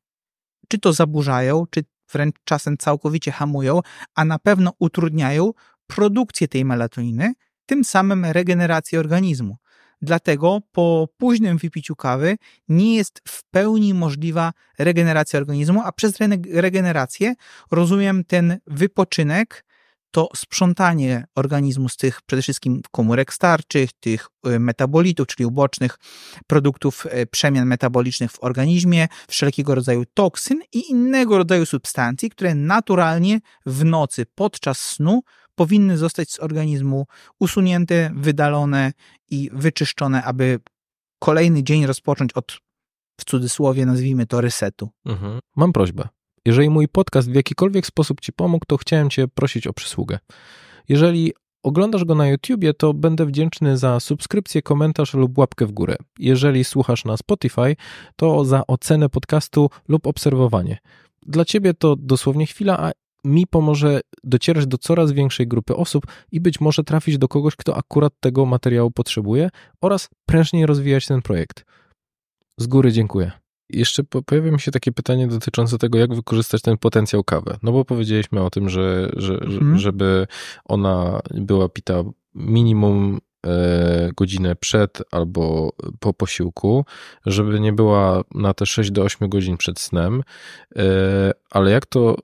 czy 0.68 0.78
to 0.78 0.92
zaburzają, 0.92 1.66
czy 1.70 1.84
wręcz 2.12 2.36
czasem 2.44 2.76
całkowicie 2.76 3.32
hamują, 3.32 3.80
a 4.14 4.24
na 4.24 4.38
pewno 4.38 4.72
utrudniają 4.78 5.52
produkcję 5.86 6.48
tej 6.48 6.64
melatoniny, 6.64 7.32
tym 7.66 7.84
samym 7.84 8.24
regenerację 8.24 9.00
organizmu. 9.00 9.56
Dlatego 10.02 10.60
po 10.72 11.08
późnym 11.16 11.58
wypiciu 11.58 11.96
kawy 11.96 12.36
nie 12.68 12.94
jest 12.94 13.22
w 13.28 13.44
pełni 13.44 13.94
możliwa 13.94 14.52
regeneracja 14.78 15.38
organizmu, 15.38 15.82
a 15.84 15.92
przez 15.92 16.14
regenerację 16.52 17.34
rozumiem 17.70 18.24
ten 18.24 18.58
wypoczynek, 18.66 19.64
to 20.10 20.28
sprzątanie 20.36 21.24
organizmu 21.34 21.88
z 21.88 21.96
tych 21.96 22.22
przede 22.22 22.42
wszystkim 22.42 22.82
komórek 22.90 23.34
starczych, 23.34 23.90
tych 23.92 24.28
y, 24.46 24.60
metabolitów, 24.60 25.26
czyli 25.26 25.46
ubocznych 25.46 25.98
produktów 26.46 27.06
y, 27.06 27.26
przemian 27.26 27.66
metabolicznych 27.66 28.32
w 28.32 28.44
organizmie, 28.44 29.08
wszelkiego 29.28 29.74
rodzaju 29.74 30.04
toksyn 30.14 30.60
i 30.72 30.90
innego 30.90 31.38
rodzaju 31.38 31.66
substancji, 31.66 32.30
które 32.30 32.54
naturalnie 32.54 33.40
w 33.66 33.84
nocy 33.84 34.26
podczas 34.34 34.78
snu 34.78 35.22
powinny 35.54 35.98
zostać 35.98 36.30
z 36.30 36.40
organizmu 36.40 37.06
usunięte, 37.38 38.10
wydalone 38.14 38.92
i 39.30 39.50
wyczyszczone, 39.52 40.24
aby 40.24 40.60
kolejny 41.18 41.62
dzień 41.62 41.86
rozpocząć 41.86 42.32
od, 42.32 42.58
w 43.20 43.24
cudzysłowie 43.24 43.86
nazwijmy 43.86 44.26
to, 44.26 44.40
resetu. 44.40 44.88
Mhm. 45.06 45.38
Mam 45.56 45.72
prośbę. 45.72 46.08
Jeżeli 46.44 46.70
mój 46.70 46.88
podcast 46.88 47.30
w 47.30 47.34
jakikolwiek 47.34 47.86
sposób 47.86 48.20
Ci 48.20 48.32
pomógł, 48.32 48.64
to 48.68 48.76
chciałem 48.76 49.10
Cię 49.10 49.28
prosić 49.28 49.66
o 49.66 49.72
przysługę. 49.72 50.18
Jeżeli 50.88 51.32
oglądasz 51.62 52.04
go 52.04 52.14
na 52.14 52.28
YouTubie, 52.28 52.74
to 52.74 52.94
będę 52.94 53.26
wdzięczny 53.26 53.76
za 53.76 54.00
subskrypcję, 54.00 54.62
komentarz 54.62 55.14
lub 55.14 55.38
łapkę 55.38 55.66
w 55.66 55.72
górę. 55.72 55.96
Jeżeli 56.18 56.64
słuchasz 56.64 57.04
na 57.04 57.16
Spotify, 57.16 57.76
to 58.16 58.44
za 58.44 58.66
ocenę 58.66 59.08
podcastu 59.08 59.70
lub 59.88 60.06
obserwowanie. 60.06 60.78
Dla 61.26 61.44
Ciebie 61.44 61.74
to 61.74 61.96
dosłownie 61.96 62.46
chwila, 62.46 62.78
a 62.78 62.92
mi 63.24 63.46
pomoże 63.46 64.00
docierać 64.24 64.66
do 64.66 64.78
coraz 64.78 65.12
większej 65.12 65.48
grupy 65.48 65.76
osób 65.76 66.06
i 66.32 66.40
być 66.40 66.60
może 66.60 66.84
trafić 66.84 67.18
do 67.18 67.28
kogoś, 67.28 67.56
kto 67.56 67.76
akurat 67.76 68.12
tego 68.20 68.46
materiału 68.46 68.90
potrzebuje 68.90 69.50
oraz 69.80 70.08
prężniej 70.26 70.66
rozwijać 70.66 71.06
ten 71.06 71.22
projekt. 71.22 71.64
Z 72.58 72.66
góry 72.66 72.92
dziękuję. 72.92 73.32
Jeszcze 73.70 74.04
po- 74.04 74.22
pojawia 74.22 74.52
mi 74.52 74.60
się 74.60 74.70
takie 74.70 74.92
pytanie 74.92 75.26
dotyczące 75.28 75.78
tego, 75.78 75.98
jak 75.98 76.14
wykorzystać 76.14 76.62
ten 76.62 76.78
potencjał 76.78 77.24
kawy. 77.24 77.56
No 77.62 77.72
bo 77.72 77.84
powiedzieliśmy 77.84 78.42
o 78.42 78.50
tym, 78.50 78.68
że, 78.68 79.10
że, 79.16 79.34
Mhm. 79.34 79.78
żeby 79.78 80.26
ona 80.64 81.20
była 81.34 81.68
pita 81.68 82.02
minimum 82.34 83.18
godzinę 84.16 84.56
przed 84.56 84.98
albo 85.10 85.72
po 86.00 86.14
posiłku, 86.14 86.84
żeby 87.26 87.60
nie 87.60 87.72
była 87.72 88.22
na 88.34 88.54
te 88.54 88.66
6 88.66 88.90
do 88.90 89.02
8 89.02 89.28
godzin 89.28 89.56
przed 89.56 89.80
snem. 89.80 90.22
E, 90.76 90.82
ale 91.50 91.70
jak 91.70 91.86
to 91.86 92.16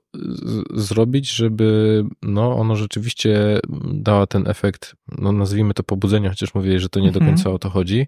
zrobić, 0.75 1.31
żeby 1.31 2.03
no, 2.21 2.55
ono 2.57 2.75
rzeczywiście 2.75 3.59
dała 3.93 4.27
ten 4.27 4.47
efekt, 4.47 4.95
no 5.17 5.31
nazwijmy 5.31 5.73
to 5.73 5.83
pobudzenia, 5.83 6.29
chociaż 6.29 6.53
mówię, 6.53 6.79
że 6.79 6.89
to 6.89 6.99
nie 6.99 7.11
do 7.11 7.19
Mhm. 7.19 7.35
końca 7.35 7.49
o 7.49 7.59
to 7.59 7.69
chodzi, 7.69 8.07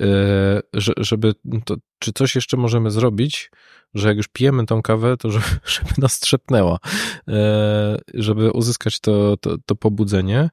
e, 0.00 0.06
że, 0.74 0.92
żeby 0.96 1.34
to, 1.64 1.76
czy 1.98 2.12
coś 2.12 2.34
jeszcze 2.34 2.56
możemy 2.56 2.90
zrobić, 2.90 3.50
że 3.94 4.08
jak 4.08 4.16
już 4.16 4.28
pijemy 4.28 4.66
tą 4.66 4.82
kawę, 4.82 5.16
to 5.16 5.30
żeby, 5.30 5.44
żeby 5.74 5.90
nas 5.98 6.12
strzepnęła, 6.12 6.78
e, 7.28 7.98
żeby 8.14 8.50
uzyskać 8.50 9.00
to, 9.00 9.36
to, 9.36 9.56
to 9.66 9.74
pobudzenie. 9.74 10.50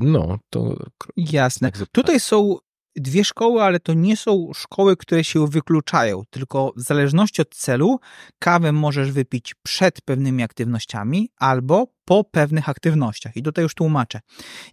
No, 0.00 0.38
to 0.50 0.76
Jasne. 1.16 1.72
tak. 1.72 1.86
Tutaj 1.92 2.20
są 2.20 2.56
dwie 2.96 3.24
szkoły, 3.24 3.62
ale 3.62 3.80
to 3.80 3.94
nie 3.94 4.16
są 4.16 4.50
szkoły, 4.54 4.96
które 4.96 5.24
się 5.24 5.48
wykluczają, 5.48 6.22
tylko 6.30 6.72
w 6.76 6.80
zależności 6.80 7.42
od 7.42 7.54
celu 7.54 8.00
kawę 8.38 8.72
możesz 8.72 9.12
wypić 9.12 9.54
przed 9.62 10.00
pewnymi 10.00 10.42
aktywnościami 10.42 11.30
albo 11.36 11.86
po 12.04 12.24
pewnych 12.24 12.68
aktywnościach. 12.68 13.36
I 13.36 13.42
tutaj 13.42 13.62
już 13.62 13.74
tłumaczę. 13.74 14.20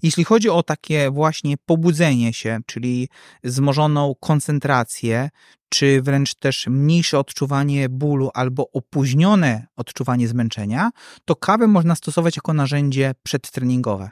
Jeśli 0.03 0.23
chodzi 0.23 0.49
o 0.49 0.63
takie 0.63 1.11
właśnie 1.11 1.55
pobudzenie 1.65 2.33
się, 2.33 2.59
czyli 2.65 3.09
wzmożoną 3.43 4.15
koncentrację, 4.19 5.29
czy 5.69 6.01
wręcz 6.01 6.35
też 6.35 6.67
mniejsze 6.67 7.19
odczuwanie 7.19 7.89
bólu 7.89 8.29
albo 8.33 8.71
opóźnione 8.71 9.67
odczuwanie 9.75 10.27
zmęczenia, 10.27 10.89
to 11.25 11.35
kawę 11.35 11.67
można 11.67 11.95
stosować 11.95 12.35
jako 12.35 12.53
narzędzie 12.53 13.11
przedtreningowe. 13.23 14.09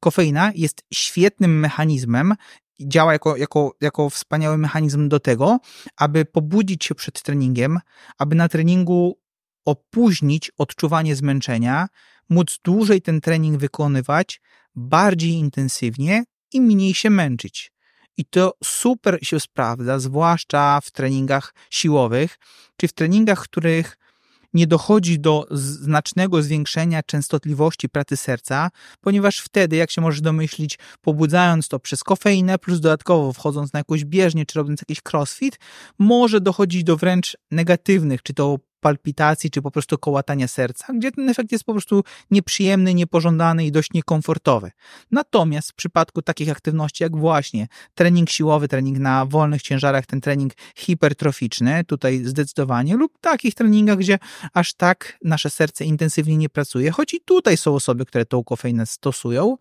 Kofeina 0.00 0.52
jest 0.54 0.84
świetnym 0.94 1.60
mechanizmem, 1.60 2.34
działa 2.80 3.12
jako, 3.12 3.36
jako, 3.36 3.76
jako 3.80 4.10
wspaniały 4.10 4.58
mechanizm 4.58 5.08
do 5.08 5.20
tego, 5.20 5.58
aby 5.96 6.24
pobudzić 6.24 6.84
się 6.84 6.94
przed 6.94 7.22
treningiem, 7.22 7.78
aby 8.18 8.36
na 8.36 8.48
treningu 8.48 9.18
opóźnić 9.64 10.50
odczuwanie 10.58 11.16
zmęczenia, 11.16 11.86
móc 12.30 12.58
dłużej 12.64 13.02
ten 13.02 13.20
trening 13.20 13.60
wykonywać, 13.60 14.40
bardziej 14.74 15.30
intensywnie 15.30 16.24
i 16.52 16.60
mniej 16.60 16.94
się 16.94 17.10
męczyć. 17.10 17.72
I 18.16 18.24
to 18.24 18.54
super 18.64 19.18
się 19.22 19.40
sprawdza, 19.40 19.98
zwłaszcza 19.98 20.80
w 20.84 20.90
treningach 20.90 21.54
siłowych, 21.70 22.38
czy 22.76 22.88
w 22.88 22.92
treningach, 22.92 23.42
których 23.42 23.96
nie 24.54 24.66
dochodzi 24.66 25.20
do 25.20 25.46
znacznego 25.50 26.42
zwiększenia 26.42 27.02
częstotliwości 27.02 27.88
pracy 27.88 28.16
serca, 28.16 28.70
ponieważ 29.00 29.38
wtedy, 29.38 29.76
jak 29.76 29.90
się 29.90 30.00
możesz 30.00 30.20
domyślić, 30.20 30.78
pobudzając 31.00 31.68
to 31.68 31.78
przez 31.78 32.04
kofeinę, 32.04 32.58
plus 32.58 32.80
dodatkowo 32.80 33.32
wchodząc 33.32 33.72
na 33.72 33.80
jakąś 33.80 34.04
bieżnię, 34.04 34.46
czy 34.46 34.58
robiąc 34.58 34.80
jakiś 34.80 35.00
crossfit, 35.12 35.58
może 35.98 36.40
dochodzić 36.40 36.84
do 36.84 36.96
wręcz 36.96 37.36
negatywnych, 37.50 38.22
czy 38.22 38.34
to 38.34 38.58
palpitacji, 38.84 39.50
czy 39.50 39.62
po 39.62 39.70
prostu 39.70 39.98
kołatania 39.98 40.48
serca, 40.48 40.92
gdzie 40.94 41.12
ten 41.12 41.28
efekt 41.28 41.52
jest 41.52 41.64
po 41.64 41.72
prostu 41.72 42.04
nieprzyjemny, 42.30 42.94
niepożądany 42.94 43.66
i 43.66 43.72
dość 43.72 43.92
niekomfortowy. 43.92 44.70
Natomiast 45.10 45.70
w 45.70 45.74
przypadku 45.74 46.22
takich 46.22 46.50
aktywności 46.50 47.02
jak 47.02 47.16
właśnie 47.16 47.68
trening 47.94 48.30
siłowy, 48.30 48.68
trening 48.68 48.98
na 48.98 49.26
wolnych 49.26 49.62
ciężarach, 49.62 50.06
ten 50.06 50.20
trening 50.20 50.52
hipertroficzny, 50.76 51.84
tutaj 51.84 52.24
zdecydowanie, 52.24 52.96
lub 52.96 53.18
takich 53.20 53.54
treningach, 53.54 53.98
gdzie 53.98 54.18
aż 54.54 54.74
tak 54.74 55.18
nasze 55.24 55.50
serce 55.50 55.84
intensywnie 55.84 56.36
nie 56.36 56.48
pracuje, 56.48 56.90
choć 56.90 57.14
i 57.14 57.20
tutaj 57.20 57.56
są 57.56 57.74
osoby, 57.74 58.06
które 58.06 58.24
tą 58.24 58.44
kofeinę 58.44 58.86
stosują, 58.86 59.56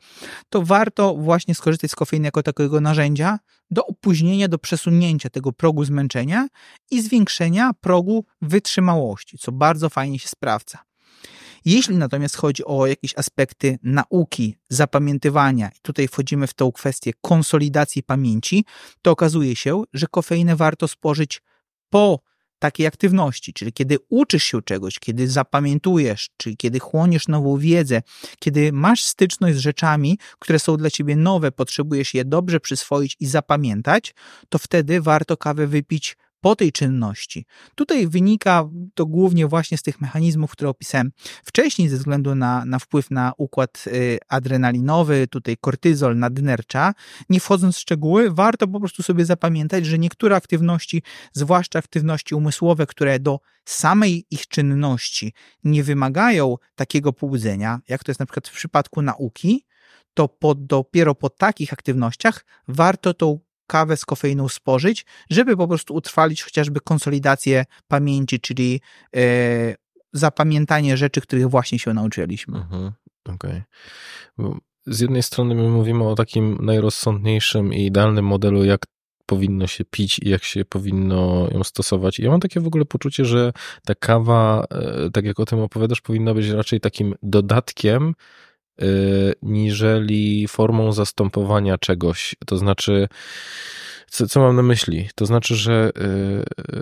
to 0.50 0.62
warto 0.62 1.16
właśnie 1.16 1.56
skorzystać 1.56 1.92
z 1.92 1.96
kofeiny 1.96 2.26
jako 2.28 2.44
takiego 2.44 2.82
narzędzia 2.82 3.40
do 3.72 3.86
opóźnienia, 3.86 4.48
do 4.48 4.58
przesunięcia 4.58 5.30
tego 5.30 5.52
progu 5.52 5.86
zmęczenia 5.86 6.48
i 6.92 7.02
zwiększenia 7.02 7.72
progu 7.82 8.26
wytrzymałości, 8.42 9.13
co 9.40 9.52
bardzo 9.52 9.90
fajnie 9.90 10.20
się 10.20 10.28
sprawdza. 10.28 10.78
Jeśli 11.66 11.98
natomiast 11.98 12.36
chodzi 12.36 12.66
o 12.66 12.86
jakieś 12.86 13.18
aspekty 13.18 13.80
nauki, 13.84 14.56
zapamiętywania, 14.70 15.70
i 15.70 15.80
tutaj 15.82 16.08
wchodzimy 16.08 16.48
w 16.48 16.54
tą 16.54 16.72
kwestię 16.72 17.12
konsolidacji 17.22 18.04
pamięci, 18.04 18.66
to 19.02 19.12
okazuje 19.12 19.56
się, 19.56 19.84
że 19.94 20.08
kofeinę 20.08 20.56
warto 20.56 20.88
spożyć 20.88 21.42
po 21.90 22.20
takiej 22.60 22.88
aktywności, 22.88 23.54
czyli 23.54 23.74
kiedy 23.74 23.98
uczysz 24.10 24.44
się 24.44 24.62
czegoś, 24.62 25.00
kiedy 25.00 25.28
zapamiętujesz, 25.28 26.30
czyli 26.38 26.58
kiedy 26.58 26.80
chłoniesz 26.80 27.28
nową 27.28 27.58
wiedzę, 27.58 28.02
kiedy 28.40 28.74
masz 28.74 29.04
styczność 29.04 29.56
z 29.58 29.60
rzeczami, 29.60 30.18
które 30.40 30.60
są 30.60 30.78
dla 30.78 30.90
ciebie 30.90 31.16
nowe, 31.16 31.52
potrzebujesz 31.52 32.14
je 32.14 32.26
dobrze 32.26 32.60
przyswoić 32.60 33.18
i 33.20 33.26
zapamiętać, 33.26 34.16
to 34.50 34.58
wtedy 34.58 35.02
warto 35.02 35.38
kawę 35.38 35.68
wypić 35.68 36.18
po 36.44 36.56
tej 36.56 36.72
czynności. 36.72 37.46
Tutaj 37.76 38.08
wynika 38.08 38.70
to 38.94 39.06
głównie 39.06 39.48
właśnie 39.48 39.78
z 39.78 39.84
tych 39.84 40.02
mechanizmów, 40.02 40.52
które 40.52 40.70
opisałem 40.70 41.12
wcześniej, 41.46 41.90
ze 41.90 41.98
względu 41.98 42.36
na, 42.36 42.66
na 42.66 42.80
wpływ 42.80 43.12
na 43.12 43.34
układ 43.38 43.84
y, 43.88 44.18
adrenalinowy, 44.28 45.28
tutaj 45.28 45.58
kortyzol, 45.62 46.18
nadnercza. 46.18 46.94
Nie 47.30 47.40
wchodząc 47.40 47.76
w 47.76 47.80
szczegóły, 47.80 48.32
warto 48.32 48.68
po 48.68 48.80
prostu 48.80 49.04
sobie 49.04 49.26
zapamiętać, 49.26 49.86
że 49.86 50.00
niektóre 50.00 50.36
aktywności, 50.36 51.04
zwłaszcza 51.34 51.80
aktywności 51.80 52.36
umysłowe, 52.36 52.86
które 52.86 53.20
do 53.20 53.40
samej 53.66 54.26
ich 54.32 54.48
czynności 54.48 55.34
nie 55.64 55.84
wymagają 55.84 56.58
takiego 56.76 57.14
pobudzenia, 57.14 57.80
jak 57.88 58.04
to 58.04 58.12
jest 58.12 58.20
na 58.20 58.26
przykład 58.26 58.48
w 58.48 58.54
przypadku 58.54 59.02
nauki, 59.02 59.66
to 60.14 60.28
po, 60.28 60.56
dopiero 60.56 61.16
po 61.16 61.30
takich 61.30 61.74
aktywnościach 61.74 62.46
warto 62.68 63.14
tą 63.14 63.40
kawę 63.68 63.98
z 63.98 64.06
kofeiną 64.06 64.50
spożyć, 64.50 65.06
żeby 65.30 65.58
po 65.58 65.68
prostu 65.68 65.94
utrwalić 65.94 66.44
chociażby 66.44 66.80
konsolidację 66.80 67.66
pamięci, 67.88 68.40
czyli 68.40 68.82
e, 69.16 69.76
zapamiętanie 70.14 70.98
rzeczy, 70.98 71.22
których 71.22 71.50
właśnie 71.50 71.80
się 71.80 71.94
nauczyliśmy. 71.94 72.58
Mhm, 72.58 72.92
Okej. 73.26 73.62
Okay. 74.38 74.60
Z 74.86 75.00
jednej 75.00 75.24
strony 75.24 75.56
my 75.56 75.70
mówimy 75.70 76.08
o 76.08 76.16
takim 76.16 76.58
najrozsądniejszym 76.62 77.74
i 77.74 77.86
idealnym 77.86 78.26
modelu, 78.26 78.66
jak 78.66 78.86
powinno 79.26 79.68
się 79.68 79.86
pić 79.86 80.20
i 80.20 80.30
jak 80.30 80.44
się 80.44 80.66
powinno 80.66 81.48
ją 81.52 81.64
stosować. 81.64 82.20
I 82.20 82.24
ja 82.24 82.32
mam 82.32 82.40
takie 82.40 82.60
w 82.60 82.68
ogóle 82.68 82.86
poczucie, 82.86 83.26
że 83.26 83.54
ta 83.86 83.96
kawa, 83.96 84.66
e, 84.72 85.10
tak 85.12 85.26
jak 85.26 85.40
o 85.40 85.46
tym 85.46 85.60
opowiadasz, 85.60 86.02
powinna 86.02 86.34
być 86.34 86.48
raczej 86.48 86.80
takim 86.80 87.16
dodatkiem 87.24 88.14
niżeli 89.42 90.48
formą 90.48 90.92
zastępowania 90.92 91.78
czegoś. 91.78 92.36
To 92.46 92.58
znaczy, 92.58 93.08
co, 94.08 94.28
co 94.28 94.40
mam 94.40 94.56
na 94.56 94.64
myśli? 94.64 95.10
To 95.16 95.26
znaczy, 95.26 95.56
że 95.56 95.92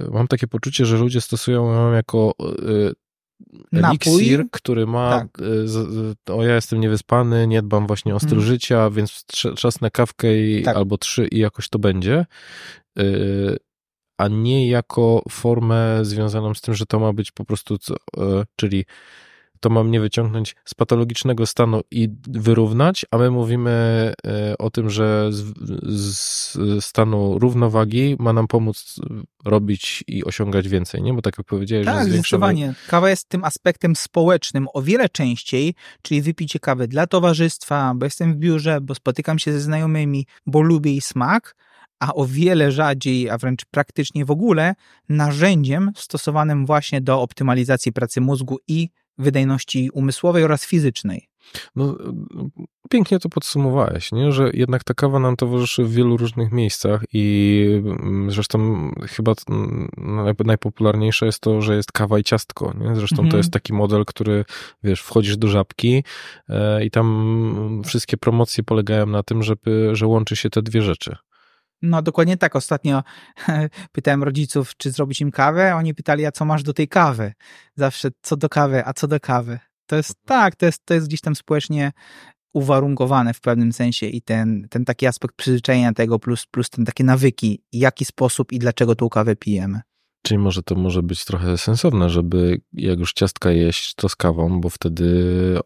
y, 0.07 0.11
mam 0.11 0.27
takie 0.27 0.47
poczucie, 0.47 0.85
że 0.85 0.97
ludzie 0.97 1.21
stosują 1.21 1.73
ją 1.73 1.93
jako 1.93 2.33
y, 2.41 2.93
eliksir, 3.73 4.39
Napój? 4.39 4.49
który 4.51 4.87
ma, 4.87 5.09
tak. 5.09 5.27
o 6.35 6.43
ja 6.43 6.55
jestem 6.55 6.79
niewyspany, 6.79 7.47
nie 7.47 7.61
dbam 7.61 7.87
właśnie 7.87 8.15
o 8.15 8.19
styl 8.19 8.29
hmm. 8.29 8.45
życia, 8.45 8.89
więc 8.89 9.25
czas 9.57 9.81
na 9.81 9.89
kawkę 9.89 10.41
i, 10.41 10.63
tak. 10.63 10.75
albo 10.77 10.97
trzy 10.97 11.27
i 11.27 11.39
jakoś 11.39 11.69
to 11.69 11.79
będzie, 11.79 12.25
a 14.17 14.27
nie 14.27 14.69
jako 14.69 15.23
formę 15.29 16.05
związaną 16.05 16.53
z 16.53 16.61
tym, 16.61 16.73
że 16.73 16.85
to 16.85 16.99
ma 16.99 17.13
być 17.13 17.31
po 17.31 17.45
prostu, 17.45 17.77
czyli 18.55 18.85
to 19.61 19.69
mam 19.69 19.87
mnie 19.87 19.99
wyciągnąć 19.99 20.55
z 20.65 20.73
patologicznego 20.73 21.45
stanu 21.45 21.81
i 21.91 22.09
wyrównać, 22.27 23.05
a 23.11 23.17
my 23.17 23.31
mówimy 23.31 23.71
e, 24.27 24.57
o 24.57 24.69
tym, 24.69 24.89
że 24.89 25.29
z, 25.31 25.53
z 25.83 26.85
stanu 26.85 27.39
równowagi 27.39 28.15
ma 28.19 28.33
nam 28.33 28.47
pomóc 28.47 28.95
robić 29.45 30.03
i 30.07 30.23
osiągać 30.23 30.67
więcej, 30.67 31.01
nie? 31.01 31.13
Bo 31.13 31.21
tak 31.21 31.37
jak 31.37 31.47
powiedziałeś, 31.47 31.85
tak, 31.85 32.07
że 32.07 32.13
zdecydowanie. 32.13 32.73
Kawa 32.87 33.09
jest 33.09 33.29
tym 33.29 33.43
aspektem 33.43 33.95
społecznym 33.95 34.67
o 34.73 34.81
wiele 34.81 35.09
częściej, 35.09 35.73
czyli 36.01 36.21
wypicie 36.21 36.59
kawy 36.59 36.87
dla 36.87 37.07
towarzystwa, 37.07 37.93
bo 37.95 38.05
jestem 38.05 38.33
w 38.33 38.37
biurze, 38.37 38.81
bo 38.81 38.95
spotykam 38.95 39.39
się 39.39 39.51
ze 39.51 39.61
znajomymi, 39.61 40.27
bo 40.45 40.61
lubię 40.61 40.91
jej 40.91 41.01
smak, 41.01 41.55
a 41.99 42.13
o 42.13 42.25
wiele 42.25 42.71
rzadziej, 42.71 43.29
a 43.29 43.37
wręcz 43.37 43.65
praktycznie 43.71 44.25
w 44.25 44.31
ogóle 44.31 44.73
narzędziem 45.09 45.91
stosowanym 45.95 46.65
właśnie 46.65 47.01
do 47.01 47.21
optymalizacji 47.21 47.93
pracy 47.93 48.21
mózgu 48.21 48.57
i 48.67 48.89
wydajności 49.17 49.89
umysłowej 49.93 50.43
oraz 50.43 50.65
fizycznej. 50.65 51.27
No, 51.75 51.97
pięknie 52.89 53.19
to 53.19 53.29
podsumowałeś, 53.29 54.11
nie? 54.11 54.31
że 54.31 54.49
jednak 54.53 54.83
ta 54.83 54.93
kawa 54.93 55.19
nam 55.19 55.35
towarzyszy 55.35 55.83
w 55.83 55.93
wielu 55.93 56.17
różnych 56.17 56.51
miejscach 56.51 57.03
i 57.13 57.65
mm, 57.85 58.31
zresztą 58.31 58.91
chyba 59.07 59.33
najpopularniejsze 60.45 61.25
jest 61.25 61.39
to, 61.39 61.61
że 61.61 61.75
jest 61.75 61.91
kawa 61.91 62.19
i 62.19 62.23
ciastko. 62.23 62.73
Nie? 62.79 62.95
Zresztą 62.95 63.15
mhm. 63.15 63.31
to 63.31 63.37
jest 63.37 63.51
taki 63.51 63.73
model, 63.73 64.05
który, 64.05 64.45
wiesz, 64.83 65.01
wchodzisz 65.01 65.37
do 65.37 65.47
żabki 65.47 66.03
e, 66.49 66.85
i 66.85 66.91
tam 66.91 67.81
wszystkie 67.85 68.17
promocje 68.17 68.63
polegają 68.63 69.05
na 69.05 69.23
tym, 69.23 69.43
żeby, 69.43 69.89
że 69.93 70.07
łączy 70.07 70.35
się 70.35 70.49
te 70.49 70.61
dwie 70.61 70.81
rzeczy. 70.81 71.15
No 71.81 72.01
dokładnie 72.01 72.37
tak. 72.37 72.55
Ostatnio 72.55 73.03
pytałem 73.91 74.23
rodziców, 74.23 74.77
czy 74.77 74.91
zrobić 74.91 75.21
im 75.21 75.31
kawę, 75.31 75.75
oni 75.75 75.93
pytali, 75.93 76.25
a 76.25 76.31
co 76.31 76.45
masz 76.45 76.63
do 76.63 76.73
tej 76.73 76.87
kawy? 76.87 77.33
Zawsze 77.75 78.09
co 78.21 78.37
do 78.37 78.49
kawy, 78.49 78.85
a 78.85 78.93
co 78.93 79.07
do 79.07 79.19
kawy. 79.19 79.59
To 79.85 79.95
jest 79.95 80.09
mhm. 80.09 80.25
tak, 80.25 80.55
to 80.55 80.65
jest, 80.65 80.85
to 80.85 80.93
jest 80.93 81.07
gdzieś 81.07 81.21
tam 81.21 81.35
społecznie 81.35 81.91
uwarunkowane 82.53 83.33
w 83.33 83.41
pewnym 83.41 83.73
sensie 83.73 84.05
i 84.05 84.21
ten, 84.21 84.67
ten 84.69 84.85
taki 84.85 85.07
aspekt 85.07 85.35
przyzwyczajenia 85.35 85.93
tego 85.93 86.19
plus, 86.19 86.45
plus 86.45 86.69
ten 86.69 86.85
takie 86.85 87.03
nawyki, 87.03 87.63
jaki 87.71 88.05
sposób 88.05 88.51
i 88.51 88.59
dlaczego 88.59 88.95
tą 88.95 89.09
kawę 89.09 89.35
pijemy. 89.35 89.81
Czyli 90.21 90.37
może 90.37 90.63
to 90.63 90.75
może 90.75 91.03
być 91.03 91.25
trochę 91.25 91.57
sensowne, 91.57 92.09
żeby 92.09 92.61
jak 92.73 92.99
już 92.99 93.13
ciastka 93.13 93.51
jeść, 93.51 93.95
to 93.95 94.09
z 94.09 94.15
kawą, 94.15 94.61
bo 94.61 94.69
wtedy 94.69 95.05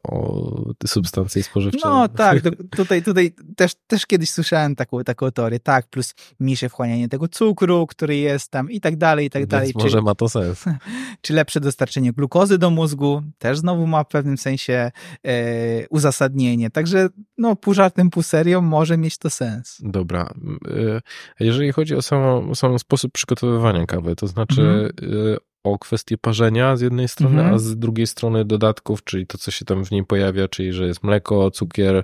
o, 0.04 0.74
te 0.78 0.88
substancje 0.88 1.44
spożywcze... 1.44 1.80
No 1.84 2.08
tak, 2.08 2.44
tutaj, 2.78 3.04
tutaj 3.04 3.34
też, 3.56 3.76
też 3.88 4.06
kiedyś 4.06 4.30
słyszałem 4.30 4.76
taką, 4.76 5.04
taką 5.04 5.32
teorię, 5.32 5.60
tak, 5.60 5.88
plus 5.88 6.16
mniejsze 6.40 6.70
wchłanianie 6.70 7.10
tego 7.10 7.28
cukru, 7.28 7.88
który 7.88 8.18
jest 8.18 8.52
tam 8.52 8.72
i 8.72 8.82
tak 8.82 8.98
dalej, 8.98 9.26
i 9.26 9.30
tak 9.30 9.42
Więc 9.42 9.52
dalej. 9.52 9.72
może 9.76 9.98
czy, 9.98 10.04
ma 10.04 10.16
to 10.16 10.30
sens. 10.30 10.66
Czy 11.22 11.34
lepsze 11.34 11.60
dostarczenie 11.60 12.14
glukozy 12.14 12.58
do 12.58 12.70
mózgu, 12.70 13.22
też 13.38 13.58
znowu 13.58 13.88
ma 13.88 14.04
w 14.04 14.08
pewnym 14.08 14.38
sensie 14.38 14.92
e, 15.26 15.88
uzasadnienie. 15.90 16.70
Także 16.70 17.10
no 17.38 17.56
pół 17.56 17.74
żartem, 17.74 18.10
pół 18.10 18.24
serią 18.24 18.62
może 18.62 18.98
mieć 18.98 19.18
to 19.18 19.30
sens. 19.30 19.78
Dobra. 19.84 20.34
E, 20.68 21.02
jeżeli 21.40 21.72
chodzi 21.72 21.96
o 21.96 22.02
sam, 22.02 22.56
sam 22.56 22.80
sposób 22.80 23.12
przygotowywania 23.12 23.86
kawy, 23.86 24.16
to 24.16 24.28
znaczy 24.28 24.45
znaczy 24.46 24.92
mhm. 25.02 25.38
o 25.64 25.80
kwestię 25.80 26.18
parzenia 26.18 26.78
z 26.78 26.82
jednej 26.82 27.08
strony, 27.08 27.36
mhm. 27.36 27.56
a 27.56 27.60
z 27.60 27.78
drugiej 27.78 28.08
strony 28.08 28.46
dodatków, 28.46 29.04
czyli 29.04 29.28
to, 29.28 29.38
co 29.38 29.52
się 29.52 29.66
tam 29.66 29.86
w 29.86 29.92
niej 29.92 30.06
pojawia, 30.06 30.48
czyli 30.48 30.74
że 30.74 30.88
jest 30.88 31.04
mleko, 31.04 31.52
cukier, 31.52 32.04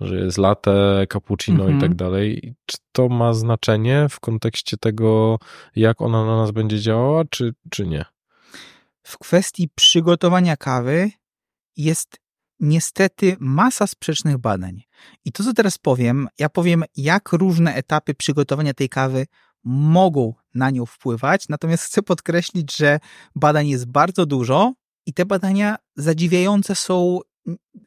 że 0.00 0.16
jest 0.16 0.38
latte, 0.38 1.06
cappuccino 1.12 1.64
mhm. 1.64 1.78
i 1.78 1.80
tak 1.80 1.94
dalej. 1.94 2.54
Czy 2.66 2.76
to 2.92 3.08
ma 3.08 3.34
znaczenie 3.34 4.06
w 4.10 4.20
kontekście 4.20 4.76
tego, 4.76 5.38
jak 5.76 6.02
ona 6.02 6.26
na 6.26 6.36
nas 6.36 6.50
będzie 6.50 6.80
działała, 6.80 7.24
czy, 7.24 7.54
czy 7.70 7.86
nie? 7.86 8.04
W 9.02 9.18
kwestii 9.18 9.68
przygotowania 9.74 10.56
kawy 10.56 11.10
jest 11.76 12.22
niestety 12.60 13.36
masa 13.40 13.86
sprzecznych 13.86 14.38
badań. 14.38 14.82
I 15.24 15.32
to, 15.32 15.44
co 15.44 15.52
teraz 15.52 15.78
powiem, 15.78 16.28
ja 16.38 16.48
powiem, 16.48 16.84
jak 16.96 17.32
różne 17.32 17.74
etapy 17.74 18.14
przygotowania 18.14 18.74
tej 18.74 18.88
kawy 18.88 19.26
mogą 19.64 20.34
na 20.54 20.70
nią 20.70 20.86
wpływać. 20.86 21.48
Natomiast 21.48 21.84
chcę 21.84 22.02
podkreślić, 22.02 22.76
że 22.76 23.00
badań 23.34 23.68
jest 23.68 23.86
bardzo 23.86 24.26
dużo 24.26 24.72
i 25.06 25.14
te 25.14 25.26
badania 25.26 25.76
zadziwiające 25.96 26.74
są 26.74 27.20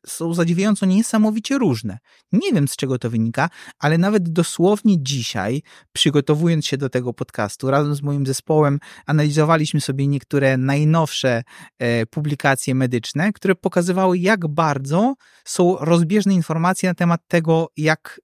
są 0.06 0.34
zadziwiająco 0.34 0.86
niesamowicie 0.86 1.58
różne. 1.58 1.98
Nie 2.32 2.54
wiem, 2.54 2.68
z 2.68 2.76
czego 2.76 3.00
to 3.00 3.10
wynika, 3.10 3.50
ale 3.80 3.98
nawet 3.98 4.30
dosłownie 4.30 5.04
dzisiaj, 5.04 5.62
przygotowując 5.94 6.66
się 6.66 6.78
do 6.78 6.90
tego 6.90 7.14
podcastu, 7.14 7.72
razem 7.72 7.96
z 7.96 8.02
moim 8.02 8.26
zespołem 8.26 8.80
analizowaliśmy 9.06 9.82
sobie 9.82 10.08
niektóre 10.08 10.58
najnowsze 10.58 11.44
e, 11.80 12.06
publikacje 12.06 12.76
medyczne, 12.76 13.34
które 13.34 13.56
pokazywały, 13.56 14.18
jak 14.18 14.48
bardzo 14.48 15.16
są 15.46 15.78
rozbieżne 15.80 16.34
informacje 16.34 16.90
na 16.90 16.96
temat 16.96 17.22
tego, 17.28 17.68
jak 17.78 18.22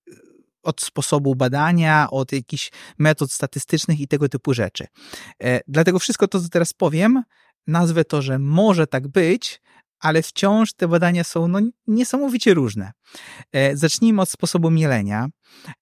od 0.64 0.82
sposobu 0.82 1.36
badania, 1.36 2.08
od 2.12 2.32
jakichś 2.32 2.72
metod 2.98 3.32
statystycznych 3.32 4.00
i 4.00 4.08
tego 4.08 4.30
typu 4.30 4.54
rzeczy. 4.54 4.88
E, 5.44 5.62
dlatego 5.68 6.00
wszystko 6.00 6.28
to, 6.28 6.42
co 6.42 6.50
teraz 6.50 6.74
powiem, 6.74 7.24
nazwę 7.68 8.06
to, 8.06 8.22
że 8.22 8.40
może 8.40 8.88
tak 8.88 9.08
być, 9.08 9.62
ale 10.00 10.22
wciąż 10.22 10.74
te 10.74 10.88
badania 10.88 11.24
są 11.24 11.48
no, 11.48 11.60
niesamowicie 11.88 12.54
różne. 12.54 12.92
E, 13.52 13.78
zacznijmy 13.78 14.22
od 14.22 14.30
sposobu 14.30 14.72
mielenia. 14.72 15.28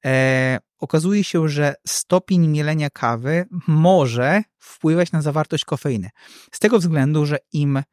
E, 0.06 0.60
okazuje 0.80 1.24
się, 1.24 1.50
że 1.50 1.74
stopień 1.88 2.48
mielenia 2.48 2.90
kawy 2.90 3.46
może 3.68 4.42
wpływać 4.60 5.12
na 5.12 5.22
zawartość 5.22 5.66
kofeiny. 5.66 6.10
Z 6.52 6.60
tego 6.60 6.80
względu, 6.80 7.26
że 7.26 7.38
im 7.54 7.84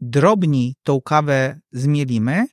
drobniej 0.00 0.74
tą 0.82 1.00
kawę 1.00 1.60
zmielimy, 1.72 2.46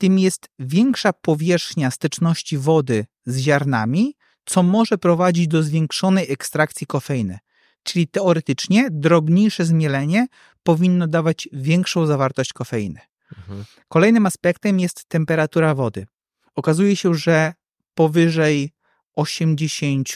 tym 0.00 0.18
jest 0.18 0.48
większa 0.58 1.12
powierzchnia 1.12 1.90
styczności 1.90 2.58
wody 2.58 3.06
z 3.26 3.38
ziarnami, 3.38 4.14
co 4.44 4.62
może 4.62 4.98
prowadzić 4.98 5.48
do 5.48 5.62
zwiększonej 5.62 6.32
ekstrakcji 6.32 6.86
kofeiny. 6.86 7.38
Czyli 7.82 8.08
teoretycznie 8.08 8.88
drobniejsze 8.90 9.64
zmielenie 9.64 10.26
powinno 10.62 11.06
dawać 11.06 11.48
większą 11.52 12.06
zawartość 12.06 12.52
kofeiny. 12.52 13.00
Mhm. 13.38 13.64
Kolejnym 13.88 14.26
aspektem 14.26 14.80
jest 14.80 15.04
temperatura 15.04 15.74
wody. 15.74 16.06
Okazuje 16.54 16.96
się, 16.96 17.14
że 17.14 17.54
powyżej 17.94 18.72
80 19.14 20.08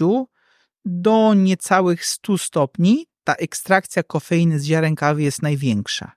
do 0.84 1.34
niecałych 1.34 2.06
100 2.06 2.38
stopni 2.38 3.06
ta 3.24 3.34
ekstrakcja 3.34 4.02
kofeiny 4.02 4.60
z 4.60 4.64
ziaren 4.64 4.94
kawy 4.94 5.22
jest 5.22 5.42
największa. 5.42 6.12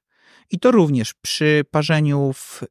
I 0.49 0.59
to 0.59 0.71
również 0.71 1.13
przy 1.13 1.63
parzeniu 1.71 2.33
w 2.33 2.63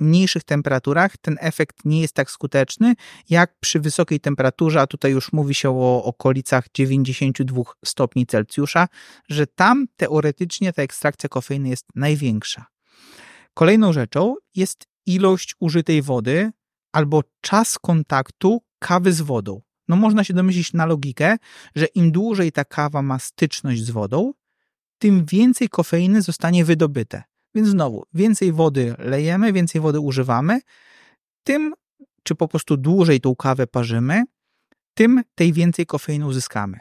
mniejszych 0.00 0.44
temperaturach 0.44 1.16
ten 1.16 1.36
efekt 1.40 1.76
nie 1.84 2.00
jest 2.00 2.14
tak 2.14 2.30
skuteczny 2.30 2.94
jak 3.30 3.54
przy 3.60 3.80
wysokiej 3.80 4.20
temperaturze, 4.20 4.80
a 4.80 4.86
tutaj 4.86 5.12
już 5.12 5.32
mówi 5.32 5.54
się 5.54 5.70
o 5.70 6.04
okolicach 6.04 6.66
92 6.74 7.62
stopni 7.84 8.26
Celsjusza, 8.26 8.88
że 9.28 9.46
tam 9.46 9.86
teoretycznie 9.96 10.72
ta 10.72 10.82
ekstrakcja 10.82 11.28
kofeiny 11.28 11.68
jest 11.68 11.86
największa. 11.94 12.66
Kolejną 13.54 13.92
rzeczą 13.92 14.34
jest 14.54 14.86
ilość 15.06 15.54
użytej 15.60 16.02
wody 16.02 16.50
albo 16.92 17.22
czas 17.40 17.78
kontaktu 17.78 18.62
kawy 18.78 19.12
z 19.12 19.20
wodą. 19.20 19.62
No 19.88 19.96
można 19.96 20.24
się 20.24 20.34
domyślić 20.34 20.72
na 20.72 20.86
logikę, 20.86 21.36
że 21.74 21.86
im 21.86 22.12
dłużej 22.12 22.52
ta 22.52 22.64
kawa 22.64 23.02
ma 23.02 23.18
styczność 23.18 23.84
z 23.84 23.90
wodą, 23.90 24.32
tym 24.98 25.24
więcej 25.24 25.68
kofeiny 25.68 26.22
zostanie 26.22 26.64
wydobyte. 26.64 27.22
Więc 27.56 27.68
znowu, 27.68 28.04
więcej 28.14 28.52
wody 28.52 28.94
lejemy, 28.98 29.52
więcej 29.52 29.80
wody 29.80 30.00
używamy, 30.00 30.60
tym, 31.44 31.74
czy 32.22 32.34
po 32.34 32.48
prostu 32.48 32.76
dłużej 32.76 33.20
tą 33.20 33.36
kawę 33.36 33.66
parzymy, 33.66 34.24
tym 34.94 35.22
tej 35.34 35.52
więcej 35.52 35.86
kofeiny 35.86 36.26
uzyskamy. 36.26 36.78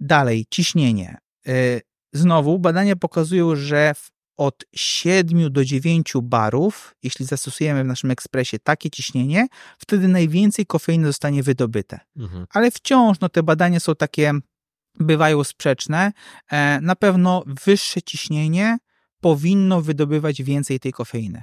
Dalej, 0.00 0.46
ciśnienie. 0.50 1.18
Y, 1.48 1.80
znowu, 2.12 2.58
badania 2.58 2.96
pokazują, 2.96 3.56
że 3.56 3.94
od 4.36 4.64
7 4.74 5.52
do 5.52 5.64
9 5.64 6.12
barów, 6.22 6.94
jeśli 7.02 7.26
zastosujemy 7.26 7.84
w 7.84 7.86
naszym 7.86 8.10
ekspresie 8.10 8.58
takie 8.58 8.90
ciśnienie, 8.90 9.46
wtedy 9.78 10.08
najwięcej 10.08 10.66
kofeiny 10.66 11.06
zostanie 11.06 11.42
wydobyte. 11.42 12.00
Mhm. 12.16 12.46
Ale 12.50 12.70
wciąż 12.70 13.20
no, 13.20 13.28
te 13.28 13.42
badania 13.42 13.80
są 13.80 13.94
takie, 13.94 14.32
bywają 14.94 15.44
sprzeczne. 15.44 16.12
E, 16.50 16.80
na 16.80 16.96
pewno 16.96 17.44
wyższe 17.46 18.02
ciśnienie 18.02 18.78
powinno 19.20 19.80
wydobywać 19.80 20.42
więcej 20.42 20.80
tej 20.80 20.92
kofeiny. 20.92 21.42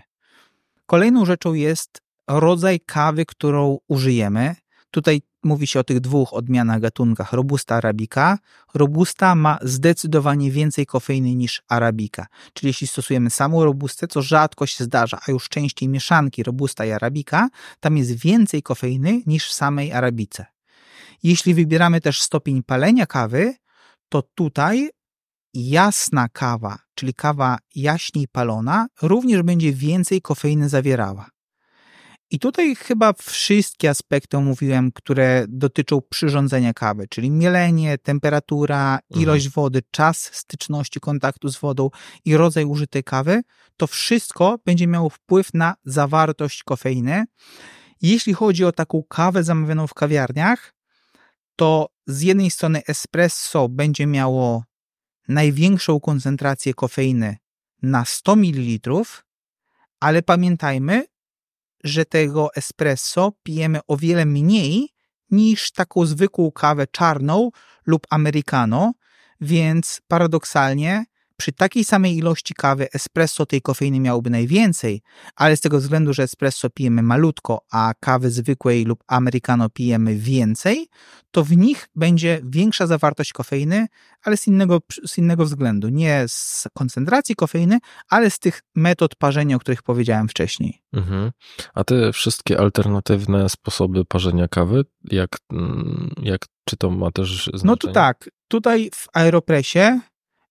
Kolejną 0.85 1.25
rzeczą 1.25 1.53
jest 1.53 2.01
rodzaj 2.27 2.79
kawy, 2.79 3.25
którą 3.25 3.77
użyjemy. 3.87 4.55
Tutaj 4.91 5.21
mówi 5.43 5.67
się 5.67 5.79
o 5.79 5.83
tych 5.83 5.99
dwóch 5.99 6.33
odmianach 6.33 6.79
gatunkach 6.79 7.33
Robusta 7.33 7.75
Arabica. 7.75 8.37
Robusta 8.73 9.35
ma 9.35 9.57
zdecydowanie 9.61 10.51
więcej 10.51 10.85
kofeiny 10.85 11.35
niż 11.35 11.61
Arabica. 11.67 12.25
Czyli 12.53 12.67
jeśli 12.67 12.87
stosujemy 12.87 13.29
samą 13.29 13.63
Robustę, 13.63 14.07
co 14.07 14.21
rzadko 14.21 14.65
się 14.65 14.83
zdarza, 14.83 15.19
a 15.27 15.31
już 15.31 15.49
częściej 15.49 15.89
mieszanki 15.89 16.43
Robusta 16.43 16.85
i 16.85 16.91
Arabica, 16.91 17.49
tam 17.79 17.97
jest 17.97 18.11
więcej 18.15 18.63
kofeiny 18.63 19.21
niż 19.25 19.47
w 19.47 19.53
samej 19.53 19.93
Arabice. 19.93 20.45
Jeśli 21.23 21.53
wybieramy 21.53 22.01
też 22.01 22.21
stopień 22.21 22.63
palenia 22.63 23.05
kawy, 23.05 23.53
to 24.09 24.21
tutaj 24.21 24.89
jasna 25.55 26.29
kawa, 26.29 26.77
czyli 26.95 27.13
kawa 27.13 27.57
jaśniej 27.75 28.27
palona, 28.27 28.87
również 29.01 29.41
będzie 29.41 29.73
więcej 29.73 30.21
kofeiny 30.21 30.69
zawierała. 30.69 31.29
I 32.31 32.39
tutaj 32.39 32.75
chyba 32.75 33.13
wszystkie 33.13 33.89
aspekty 33.89 34.37
omówiłem, 34.37 34.91
które 34.91 35.45
dotyczą 35.49 36.01
przyrządzenia 36.09 36.73
kawy, 36.73 37.07
czyli 37.09 37.31
mielenie, 37.31 37.97
temperatura, 37.97 38.99
mhm. 39.09 39.23
ilość 39.23 39.49
wody, 39.49 39.81
czas 39.91 40.29
styczności 40.33 40.99
kontaktu 40.99 41.49
z 41.49 41.59
wodą 41.59 41.89
i 42.25 42.37
rodzaj 42.37 42.65
użytej 42.65 43.03
kawy. 43.03 43.41
To 43.77 43.87
wszystko 43.87 44.59
będzie 44.65 44.87
miało 44.87 45.09
wpływ 45.09 45.53
na 45.53 45.75
zawartość 45.85 46.63
kofeiny. 46.63 47.25
Jeśli 48.01 48.33
chodzi 48.33 48.65
o 48.65 48.71
taką 48.71 49.03
kawę 49.09 49.43
zamawianą 49.43 49.87
w 49.87 49.93
kawiarniach, 49.93 50.73
to 51.55 51.89
z 52.07 52.21
jednej 52.21 52.51
strony 52.51 52.81
espresso 52.87 53.69
będzie 53.69 54.07
miało 54.07 54.63
największą 55.27 55.99
koncentrację 55.99 56.73
kofeiny 56.73 57.37
na 57.81 58.05
100 58.05 58.35
ml, 58.35 58.89
ale 59.99 60.21
pamiętajmy, 60.21 61.05
że 61.83 62.05
tego 62.05 62.53
espresso 62.55 63.33
pijemy 63.43 63.79
o 63.87 63.97
wiele 63.97 64.25
mniej 64.25 64.89
niż 65.31 65.71
taką 65.71 66.05
zwykłą 66.05 66.51
kawę 66.51 66.87
czarną 66.87 67.49
lub 67.85 68.07
americano, 68.09 68.93
więc 69.41 70.01
paradoksalnie 70.07 71.05
przy 71.37 71.51
takiej 71.51 71.83
samej 71.83 72.17
ilości 72.17 72.53
kawy 72.53 72.87
espresso 72.93 73.45
tej 73.45 73.61
kofeiny 73.61 73.99
miałoby 73.99 74.29
najwięcej, 74.29 75.01
ale 75.35 75.57
z 75.57 75.61
tego 75.61 75.77
względu, 75.77 76.13
że 76.13 76.23
espresso 76.23 76.69
pijemy 76.69 77.03
malutko, 77.03 77.61
a 77.71 77.93
kawy 77.99 78.31
zwykłej 78.31 78.85
lub 78.85 79.03
americano 79.07 79.69
pijemy 79.69 80.15
więcej, 80.15 80.87
to 81.31 81.43
w 81.43 81.57
nich 81.57 81.87
będzie 81.95 82.41
większa 82.43 82.87
zawartość 82.87 83.33
kofeiny, 83.33 83.87
ale 84.23 84.37
z 84.37 84.47
innego, 84.47 84.79
z 85.05 85.17
innego 85.17 85.45
względu. 85.45 85.89
Nie 85.89 86.25
z 86.27 86.67
koncentracji 86.73 87.35
kofeiny, 87.35 87.79
ale 88.09 88.29
z 88.29 88.39
tych 88.39 88.61
metod 88.75 89.15
parzenia, 89.15 89.55
o 89.55 89.59
których 89.59 89.83
powiedziałem 89.83 90.27
wcześniej. 90.27 90.81
Mhm. 90.93 91.31
A 91.73 91.83
te 91.83 92.13
wszystkie 92.13 92.59
alternatywne 92.59 93.49
sposoby 93.49 94.05
parzenia 94.05 94.47
kawy, 94.47 94.83
jak, 95.03 95.37
mm, 95.51 96.11
jak 96.21 96.45
czy 96.65 96.77
to 96.77 96.89
ma 96.89 97.11
też 97.11 97.45
znaczenie? 97.45 97.61
No 97.63 97.77
to 97.77 97.87
tak, 97.91 98.29
tutaj 98.47 98.89
w 98.93 99.07
Aeropressie 99.13 99.99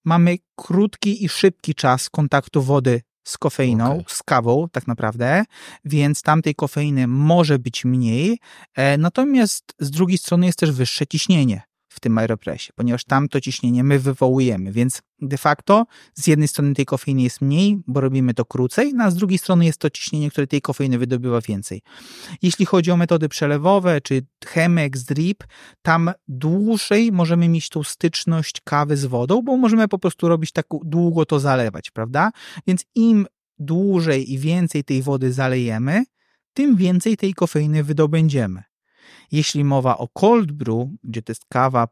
mamy 0.04 0.38
krótki 0.56 1.24
i 1.24 1.28
szybki 1.28 1.74
czas 1.74 2.10
kontaktu 2.10 2.62
wody 2.62 3.02
z 3.24 3.38
kofeiną, 3.38 3.92
okay. 3.92 4.04
z 4.08 4.22
kawą 4.22 4.68
tak 4.72 4.86
naprawdę, 4.86 5.44
więc 5.84 6.22
tamtej 6.22 6.54
kofeiny 6.54 7.06
może 7.06 7.58
być 7.58 7.84
mniej. 7.84 8.38
E, 8.74 8.98
natomiast 8.98 9.64
z 9.78 9.90
drugiej 9.90 10.18
strony 10.18 10.46
jest 10.46 10.58
też 10.58 10.72
wyższe 10.72 11.06
ciśnienie 11.06 11.62
w 11.94 12.00
tym 12.00 12.18
aeropresie, 12.18 12.72
ponieważ 12.74 13.04
tam 13.04 13.28
to 13.28 13.40
ciśnienie 13.40 13.84
my 13.84 13.98
wywołujemy, 13.98 14.72
więc 14.72 15.02
de 15.20 15.38
facto 15.38 15.86
z 16.14 16.26
jednej 16.26 16.48
strony 16.48 16.74
tej 16.74 16.84
kofeiny 16.84 17.22
jest 17.22 17.40
mniej, 17.40 17.78
bo 17.86 18.00
robimy 18.00 18.34
to 18.34 18.44
krócej, 18.44 18.94
no 18.94 19.04
a 19.04 19.10
z 19.10 19.14
drugiej 19.14 19.38
strony 19.38 19.64
jest 19.64 19.78
to 19.78 19.90
ciśnienie, 19.90 20.30
które 20.30 20.46
tej 20.46 20.60
kofeiny 20.60 20.98
wydobywa 20.98 21.40
więcej. 21.40 21.82
Jeśli 22.42 22.66
chodzi 22.66 22.90
o 22.90 22.96
metody 22.96 23.28
przelewowe, 23.28 24.00
czy 24.00 24.22
Chemex, 24.46 25.02
Drip, 25.02 25.44
tam 25.82 26.12
dłużej 26.28 27.12
możemy 27.12 27.48
mieć 27.48 27.68
tą 27.68 27.82
styczność 27.82 28.60
kawy 28.64 28.96
z 28.96 29.04
wodą, 29.04 29.42
bo 29.42 29.56
możemy 29.56 29.88
po 29.88 29.98
prostu 29.98 30.28
robić 30.28 30.52
tak 30.52 30.66
długo 30.84 31.26
to 31.26 31.40
zalewać, 31.40 31.90
prawda? 31.90 32.30
Więc 32.66 32.84
im 32.94 33.26
dłużej 33.58 34.32
i 34.32 34.38
więcej 34.38 34.84
tej 34.84 35.02
wody 35.02 35.32
zalejemy, 35.32 36.04
tym 36.54 36.76
więcej 36.76 37.16
tej 37.16 37.34
kofeiny 37.34 37.84
wydobędziemy. 37.84 38.62
Jeśli 39.32 39.64
mowa 39.64 39.98
o 39.98 40.08
cold 40.08 40.52
brew, 40.52 40.88
gdzie 41.04 41.22
to 41.22 41.30
jest 41.30 41.44
kawa 41.48 41.88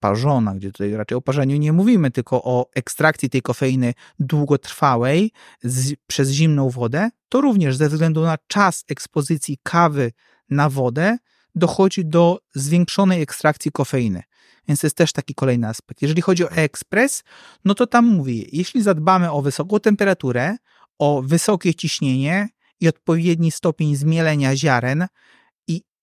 parzona, 0.00 0.54
gdzie 0.54 0.72
tutaj 0.72 0.92
raczej 0.92 1.18
o 1.18 1.20
parzeniu 1.20 1.56
nie 1.56 1.72
mówimy, 1.72 2.10
tylko 2.10 2.44
o 2.44 2.70
ekstrakcji 2.74 3.30
tej 3.30 3.42
kofeiny 3.42 3.94
długotrwałej 4.18 5.32
z, 5.62 5.94
przez 6.06 6.30
zimną 6.30 6.70
wodę, 6.70 7.10
to 7.28 7.40
również 7.40 7.76
ze 7.76 7.88
względu 7.88 8.22
na 8.22 8.38
czas 8.46 8.84
ekspozycji 8.88 9.58
kawy 9.62 10.12
na 10.50 10.68
wodę 10.68 11.18
dochodzi 11.54 12.04
do 12.06 12.38
zwiększonej 12.54 13.22
ekstrakcji 13.22 13.72
kofeiny. 13.72 14.22
Więc 14.68 14.80
to 14.80 14.86
jest 14.86 14.96
też 14.96 15.12
taki 15.12 15.34
kolejny 15.34 15.68
aspekt. 15.68 16.02
Jeżeli 16.02 16.22
chodzi 16.22 16.44
o 16.44 16.50
ekspres, 16.50 17.24
no 17.64 17.74
to 17.74 17.86
tam 17.86 18.06
mówię, 18.06 18.42
jeśli 18.52 18.82
zadbamy 18.82 19.30
o 19.30 19.42
wysoką 19.42 19.80
temperaturę, 19.80 20.56
o 20.98 21.22
wysokie 21.22 21.74
ciśnienie 21.74 22.48
i 22.80 22.88
odpowiedni 22.88 23.50
stopień 23.50 23.96
zmielenia 23.96 24.56
ziaren, 24.56 25.06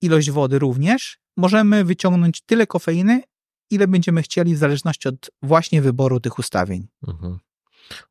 ilość 0.01 0.31
wody 0.31 0.59
również, 0.59 1.17
możemy 1.37 1.83
wyciągnąć 1.83 2.41
tyle 2.41 2.67
kofeiny, 2.67 3.21
ile 3.71 3.87
będziemy 3.87 4.21
chcieli 4.21 4.55
w 4.55 4.57
zależności 4.57 5.07
od 5.07 5.31
właśnie 5.43 5.81
wyboru 5.81 6.19
tych 6.19 6.39
ustawień. 6.39 6.87
Mhm. 7.07 7.39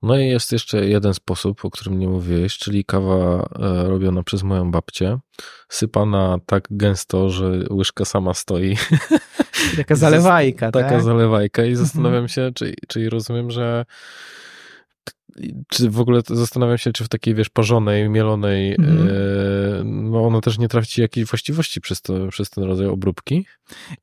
No 0.03 0.19
i 0.19 0.27
jest 0.27 0.53
jeszcze 0.53 0.87
jeden 0.87 1.15
sposób, 1.15 1.65
o 1.65 1.71
którym 1.71 1.99
nie 1.99 2.09
mówiłeś, 2.09 2.59
czyli 2.59 2.85
kawa 2.85 3.49
e, 3.59 3.89
robiona 3.89 4.23
przez 4.23 4.43
moją 4.43 4.71
babcię, 4.71 5.19
sypana 5.69 6.39
tak 6.47 6.69
gęsto, 6.71 7.31
że 7.31 7.53
łyżka 7.71 8.05
sama 8.05 8.35
stoi. 8.35 8.77
Taka 9.77 9.97
zalewajka, 9.97 10.71
Taka 10.73 10.89
tak? 10.91 11.03
zalewajka 11.03 11.65
i 11.65 11.69
Mhm. 11.69 11.87
zastanawiam 11.87 12.29
się, 12.29 12.51
czy, 12.55 12.75
czyli 12.89 13.09
rozumiem, 13.09 13.51
że 13.51 13.85
czy 15.69 15.91
w 15.91 16.01
ogóle 16.01 16.21
zastanawiam 16.27 16.79
się, 16.79 16.93
czy 16.93 17.05
w 17.05 17.09
takiej, 17.09 17.35
wiesz, 17.35 17.49
parzonej, 17.49 18.09
mielonej, 18.09 18.75
Mhm. 18.79 19.09
e, 19.09 19.85
no 19.85 20.27
ona 20.27 20.41
też 20.41 20.59
nie 20.59 20.69
traci 20.69 21.01
jakiejś 21.01 21.27
właściwości 21.27 21.81
przez, 21.81 22.03
to, 22.03 22.29
przez 22.29 22.51
ten 22.51 22.65
rodzaj 22.65 22.87
obróbki. 22.87 23.47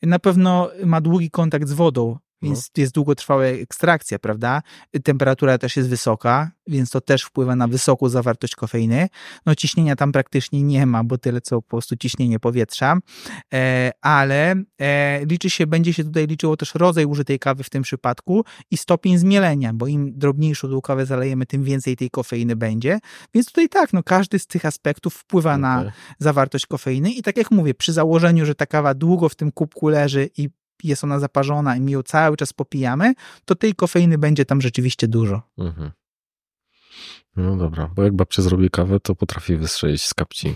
Na 0.02 0.20
pewno 0.20 0.70
ma 0.86 1.02
długi 1.02 1.32
kontakt 1.32 1.68
z 1.68 1.74
wodą, 1.74 2.18
więc 2.42 2.72
No. 2.78 2.82
jest 2.82 2.94
długotrwała 2.94 3.44
ekstrakcja, 3.44 4.20
prawda? 4.20 4.62
Temperatura 5.04 5.58
też 5.58 5.78
jest 5.78 5.90
wysoka, 5.90 6.52
więc 6.68 6.90
to 6.90 7.02
też 7.02 7.24
wpływa 7.24 7.56
na 7.56 7.68
wysoką 7.68 8.10
zawartość 8.10 8.56
kofeiny. 8.56 9.08
No 9.46 9.56
ciśnienia 9.56 9.96
tam 9.96 10.12
praktycznie 10.12 10.64
nie 10.64 10.86
ma, 10.86 11.04
bo 11.04 11.18
tyle 11.18 11.42
co 11.42 11.62
po 11.62 11.68
prostu 11.68 11.96
ciśnienie 11.98 12.40
powietrza, 12.40 12.98
e, 13.54 13.92
ale 14.02 14.56
e, 14.82 15.26
liczy 15.26 15.50
się, 15.50 15.68
będzie 15.68 15.94
się 15.94 16.04
tutaj 16.04 16.28
liczyło 16.28 16.58
też 16.58 16.76
rodzaj 16.76 17.06
użytej 17.06 17.40
kawy 17.40 17.64
w 17.64 17.70
tym 17.70 17.84
przypadku 17.84 18.46
i 18.72 18.78
stopień 18.78 19.18
zmielenia, 19.18 19.74
bo 19.74 19.88
im 19.88 20.12
drobniejszą 20.20 20.70
tą 20.70 20.82
kawę 20.82 21.06
zalejemy, 21.06 21.46
tym 21.46 21.64
więcej 21.64 21.98
tej 21.98 22.10
kofeiny 22.10 22.56
będzie. 22.56 23.00
Więc 23.34 23.48
tutaj 23.48 23.70
tak, 23.70 23.94
no 23.94 24.04
każdy 24.04 24.40
z 24.40 24.48
tych 24.48 24.66
aspektów 24.66 25.14
wpływa 25.16 25.58
na 25.58 25.80
Okej. 25.80 25.92
zawartość 26.20 26.66
kofeiny 26.66 27.12
i 27.12 27.24
tak 27.24 27.38
jak 27.38 27.52
mówię, 27.52 27.74
przy 27.74 27.94
założeniu, 27.94 28.46
że 28.46 28.56
ta 28.56 28.66
kawa 28.66 28.94
długo 28.94 29.30
w 29.30 29.36
tym 29.36 29.52
kubku 29.52 29.88
leży 29.88 30.30
i 30.38 30.50
jest 30.84 31.04
ona 31.04 31.20
zaparzona 31.20 31.76
i 31.76 31.82
my 31.82 31.92
ją 31.92 32.04
cały 32.04 32.38
czas 32.38 32.54
popijamy, 32.54 33.14
to 33.46 33.56
tej 33.56 33.76
kofeiny 33.76 34.18
będzie 34.18 34.46
tam 34.46 34.62
rzeczywiście 34.62 35.08
dużo. 35.08 35.42
Mhm. 35.58 35.92
No 37.36 37.56
dobra, 37.58 37.90
bo 37.96 38.04
jak 38.04 38.14
babcia 38.16 38.42
zrobi 38.42 38.70
kawę, 38.70 39.00
to 39.00 39.16
potrafi 39.16 39.58
wystrzelić 39.58 40.04
z 40.04 40.14
kapci. 40.14 40.56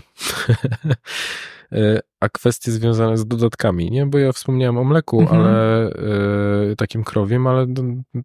E, 1.72 2.00
A 2.20 2.28
kwestie 2.28 2.70
związane 2.72 3.16
z 3.16 3.26
dodatkami, 3.26 3.90
nie? 3.90 4.06
Bo 4.06 4.18
ja 4.18 4.32
wspomniałem 4.32 4.78
o 4.78 4.84
mleku, 4.84 5.20
Mhm. 5.20 5.40
ale 5.40 5.90
e, 5.90 6.76
takim 6.76 7.04
krowiem, 7.04 7.46
ale 7.46 7.66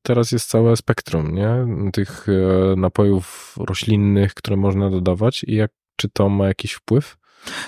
teraz 0.01 0.31
jest 0.31 0.49
całe 0.49 0.75
spektrum, 0.77 1.35
nie? 1.35 1.49
Tych 1.93 2.27
e, 2.29 2.75
napojów 2.75 3.55
roślinnych, 3.59 4.33
które 4.33 4.57
można 4.57 4.89
dodawać 4.89 5.43
i 5.47 5.55
jak, 5.55 5.71
czy 5.95 6.09
to 6.09 6.29
ma 6.29 6.47
jakiś 6.47 6.73
wpływ? 6.73 7.17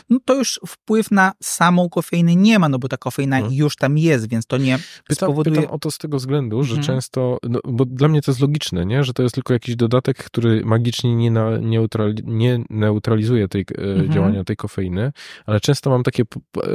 No 0.09 0.19
to 0.25 0.33
już 0.35 0.59
wpływ 0.67 1.11
na 1.11 1.31
samą 1.43 1.89
kofeinę 1.89 2.35
nie 2.35 2.59
ma, 2.59 2.69
no 2.69 2.79
bo 2.79 2.87
ta 2.87 2.97
kofeina 2.97 3.37
Mhm. 3.37 3.53
już 3.55 3.75
tam 3.75 3.97
jest, 3.97 4.29
więc 4.29 4.45
to 4.45 4.57
nie 4.57 4.79
Pytam, 5.07 5.27
spowoduje... 5.29 5.55
pytam 5.55 5.71
o 5.75 5.79
to 5.79 5.91
z 5.91 5.97
tego 5.97 6.17
względu, 6.17 6.63
że 6.63 6.75
Mhm. 6.75 6.85
często, 6.87 7.37
no, 7.49 7.59
bo 7.67 7.85
dla 7.85 8.07
mnie 8.07 8.21
to 8.21 8.31
jest 8.31 8.41
logiczne, 8.41 8.85
nie? 8.85 9.03
że 9.03 9.13
to 9.13 9.23
jest 9.23 9.35
tylko 9.35 9.53
jakiś 9.53 9.75
dodatek, 9.75 10.17
który 10.23 10.65
magicznie 10.65 11.15
nie, 11.15 11.31
na, 11.31 11.49
neutrali, 11.49 12.23
nie 12.25 12.63
neutralizuje 12.69 13.47
tej, 13.47 13.65
Mhm. 13.77 14.11
działania 14.11 14.43
tej 14.43 14.55
kofeiny, 14.55 15.11
ale 15.45 15.59
często 15.59 15.89
mam 15.89 16.03
takie, 16.03 16.23
e, 16.57 16.67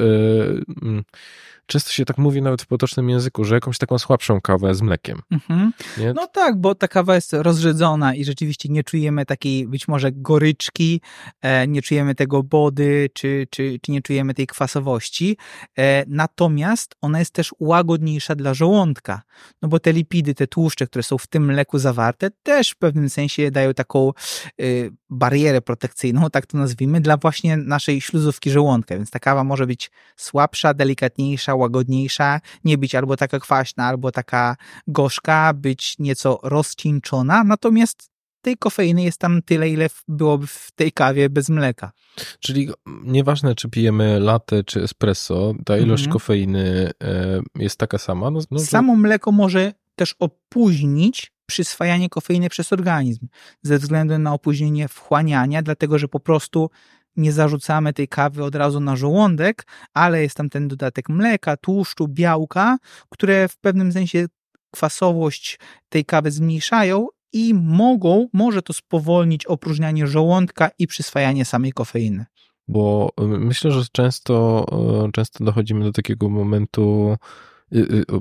często 1.68 1.90
się 1.90 2.04
tak 2.04 2.18
mówi 2.18 2.42
nawet 2.42 2.62
w 2.62 2.66
potocznym 2.66 3.10
języku, 3.10 3.44
że 3.44 3.54
jakąś 3.54 3.78
taką 3.78 3.98
słabszą 3.98 4.40
kawę 4.40 4.74
z 4.74 4.82
mlekiem. 4.82 5.22
Mhm. 5.30 5.72
No 6.14 6.26
tak, 6.26 6.60
bo 6.60 6.74
ta 6.74 6.88
kawa 6.88 7.14
jest 7.14 7.32
rozrzedzona 7.32 8.14
i 8.14 8.24
rzeczywiście 8.24 8.68
nie 8.68 8.84
czujemy 8.84 9.26
takiej 9.26 9.66
być 9.66 9.88
może 9.88 10.12
goryczki, 10.12 11.00
e, 11.42 11.68
nie 11.68 11.82
czujemy 11.82 12.14
tego 12.14 12.42
body, 12.42 13.10
czy, 13.14 13.46
czy, 13.50 13.78
czy 13.82 13.92
nie 13.92 14.02
czujemy 14.02 14.34
tej 14.34 14.46
kwasowości. 14.46 15.36
E, 15.78 16.04
natomiast 16.06 16.94
ona 17.00 17.18
jest 17.18 17.30
też 17.30 17.54
łagodniejsza 17.60 18.34
dla 18.34 18.54
żołądka, 18.54 19.22
no 19.62 19.68
bo 19.68 19.80
te 19.80 19.92
lipidy, 19.92 20.34
te 20.34 20.46
tłuszcze, 20.46 20.86
które 20.86 21.02
są 21.02 21.18
w 21.18 21.26
tym 21.26 21.44
mleku 21.44 21.78
zawarte, 21.78 22.30
też 22.42 22.70
w 22.70 22.76
pewnym 22.76 23.10
sensie 23.10 23.50
dają 23.50 23.74
taką 23.74 24.12
y, 24.60 24.90
barierę 25.10 25.60
protekcyjną, 25.62 26.30
tak 26.30 26.46
to 26.46 26.58
nazwijmy, 26.58 27.00
dla 27.00 27.16
właśnie 27.16 27.56
naszej 27.56 28.00
śluzówki 28.00 28.50
żołądka, 28.50 28.96
więc 28.96 29.10
ta 29.10 29.18
kawa 29.18 29.44
może 29.44 29.66
być 29.66 29.90
słabsza, 30.16 30.74
delikatniejsza, 30.74 31.57
łagodniejsza, 31.58 32.40
nie 32.64 32.78
być 32.78 32.94
albo 32.94 33.16
taka 33.16 33.40
kwaśna, 33.40 33.84
albo 33.86 34.12
taka 34.12 34.56
gorzka, 34.86 35.52
być 35.54 35.94
nieco 35.98 36.38
rozcieńczona, 36.42 37.44
natomiast 37.44 38.10
tej 38.42 38.56
kofeiny 38.56 39.02
jest 39.02 39.18
tam 39.18 39.42
tyle, 39.42 39.68
ile 39.68 39.88
byłoby 40.08 40.46
w 40.46 40.70
tej 40.74 40.92
kawie 40.92 41.30
bez 41.30 41.48
mleka. 41.48 41.92
Czyli 42.40 42.68
nieważne, 43.04 43.54
czy 43.54 43.68
pijemy 43.68 44.20
latte, 44.20 44.64
czy 44.64 44.82
espresso, 44.82 45.54
ta 45.64 45.78
ilość 45.78 46.02
Mhm. 46.02 46.12
kofeiny 46.12 46.90
e, 47.04 47.40
jest 47.56 47.76
taka 47.78 47.98
sama. 47.98 48.30
No, 48.30 48.40
no, 48.50 48.58
Samo 48.58 48.96
mleko 48.96 49.32
może 49.32 49.72
też 49.96 50.14
opóźnić 50.18 51.32
przyswajanie 51.46 52.08
kofeiny 52.08 52.48
przez 52.48 52.72
organizm, 52.72 53.26
ze 53.62 53.78
względu 53.78 54.18
na 54.18 54.32
opóźnienie 54.32 54.88
wchłaniania, 54.88 55.62
dlatego 55.62 55.98
że 55.98 56.08
po 56.08 56.20
prostu 56.20 56.70
nie 57.18 57.32
zarzucamy 57.32 57.92
tej 57.92 58.08
kawy 58.08 58.44
od 58.44 58.54
razu 58.54 58.80
na 58.80 58.96
żołądek, 58.96 59.66
ale 59.94 60.22
jest 60.22 60.36
tam 60.36 60.48
ten 60.50 60.68
dodatek 60.68 61.08
mleka, 61.08 61.56
tłuszczu, 61.56 62.08
białka, 62.08 62.78
które 63.08 63.48
w 63.48 63.56
pewnym 63.56 63.92
sensie 63.92 64.26
kwasowość 64.70 65.58
tej 65.88 66.04
kawy 66.04 66.30
zmniejszają 66.30 67.06
i 67.32 67.54
mogą, 67.54 68.28
może 68.32 68.62
to 68.62 68.72
spowolnić 68.72 69.46
opróżnianie 69.46 70.06
żołądka 70.06 70.70
i 70.78 70.86
przyswajanie 70.86 71.44
samej 71.44 71.72
kofeiny. 71.72 72.26
Bo 72.68 73.10
y, 73.20 73.24
myślę, 73.24 73.70
że 73.70 73.84
często, 73.92 74.66
y, 75.08 75.12
często 75.12 75.44
dochodzimy 75.44 75.84
do 75.84 75.92
takiego 75.92 76.28
momentu, 76.28 77.16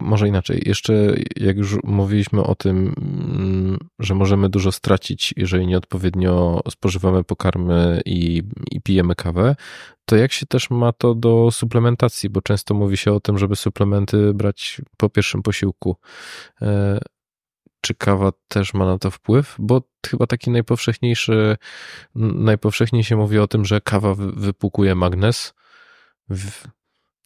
może 0.01 0.27
inaczej, 0.27 0.61
jeszcze 0.65 1.15
jak 1.35 1.57
już 1.57 1.77
mówiliśmy 1.83 2.43
o 2.43 2.55
tym, 2.55 2.93
mm, 2.97 3.77
że 3.99 4.15
możemy 4.15 4.49
dużo 4.49 4.71
stracić, 4.71 5.33
jeżeli 5.37 5.67
nieodpowiednio 5.67 6.61
spożywamy 6.69 7.23
pokarmy 7.23 8.01
i, 8.05 8.43
i 8.71 8.81
pijemy 8.81 9.15
kawę, 9.15 9.55
to 10.05 10.15
jak 10.15 10.31
się 10.31 10.45
też 10.45 10.69
ma 10.69 10.91
to 10.93 11.15
do 11.15 11.51
suplementacji, 11.51 12.29
bo 12.29 12.41
często 12.41 12.73
mówi 12.73 12.97
się 12.97 13.13
o 13.13 13.19
tym, 13.19 13.37
żeby 13.37 13.55
suplementy 13.55 14.33
brać 14.33 14.81
po 14.97 15.09
pierwszym 15.09 15.43
posiłku. 15.43 15.95
E, 16.61 16.99
Czy 17.81 17.95
kawa 17.95 18.31
też 18.47 18.73
ma 18.73 18.85
na 18.85 18.97
to 18.97 19.11
wpływ? 19.11 19.55
Bo 19.59 19.81
chyba 20.07 20.27
taki 20.27 20.51
najpowszechniejszy, 20.51 21.57
najpowszechniej 22.15 23.03
się 23.03 23.15
mówi 23.15 23.39
o 23.39 23.47
tym, 23.47 23.65
że 23.65 23.81
kawa 23.81 24.15
wy- 24.15 24.31
wypłukuje 24.31 24.95
magnez. 24.95 25.53
W- 26.29 26.67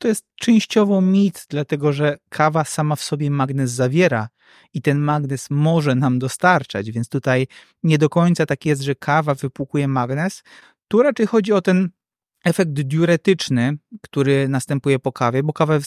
To 0.01 0.07
jest 0.07 0.25
częściowo 0.35 1.01
mit, 1.01 1.45
dlatego 1.49 1.93
że 1.93 2.17
kawa 2.29 2.63
sama 2.63 2.95
w 2.95 3.03
sobie 3.03 3.31
magnez 3.31 3.71
zawiera 3.71 4.29
i 4.73 4.81
ten 4.81 4.99
magnez 4.99 5.49
może 5.49 5.95
nam 5.95 6.19
dostarczać, 6.19 6.91
więc 6.91 7.09
tutaj 7.09 7.47
nie 7.83 7.97
do 7.97 8.09
końca 8.09 8.45
tak 8.45 8.65
jest, 8.65 8.81
że 8.81 8.95
kawa 8.95 9.35
wypłukuje 9.35 9.87
magnez. 9.87 10.43
Tu 10.87 11.03
raczej 11.03 11.27
chodzi 11.27 11.53
o 11.53 11.61
ten 11.61 11.89
efekt 12.45 12.71
diuretyczny, 12.71 13.77
który 14.01 14.47
następuje 14.47 14.99
po 14.99 15.11
kawie, 15.11 15.43
bo 15.43 15.53
kawa, 15.53 15.79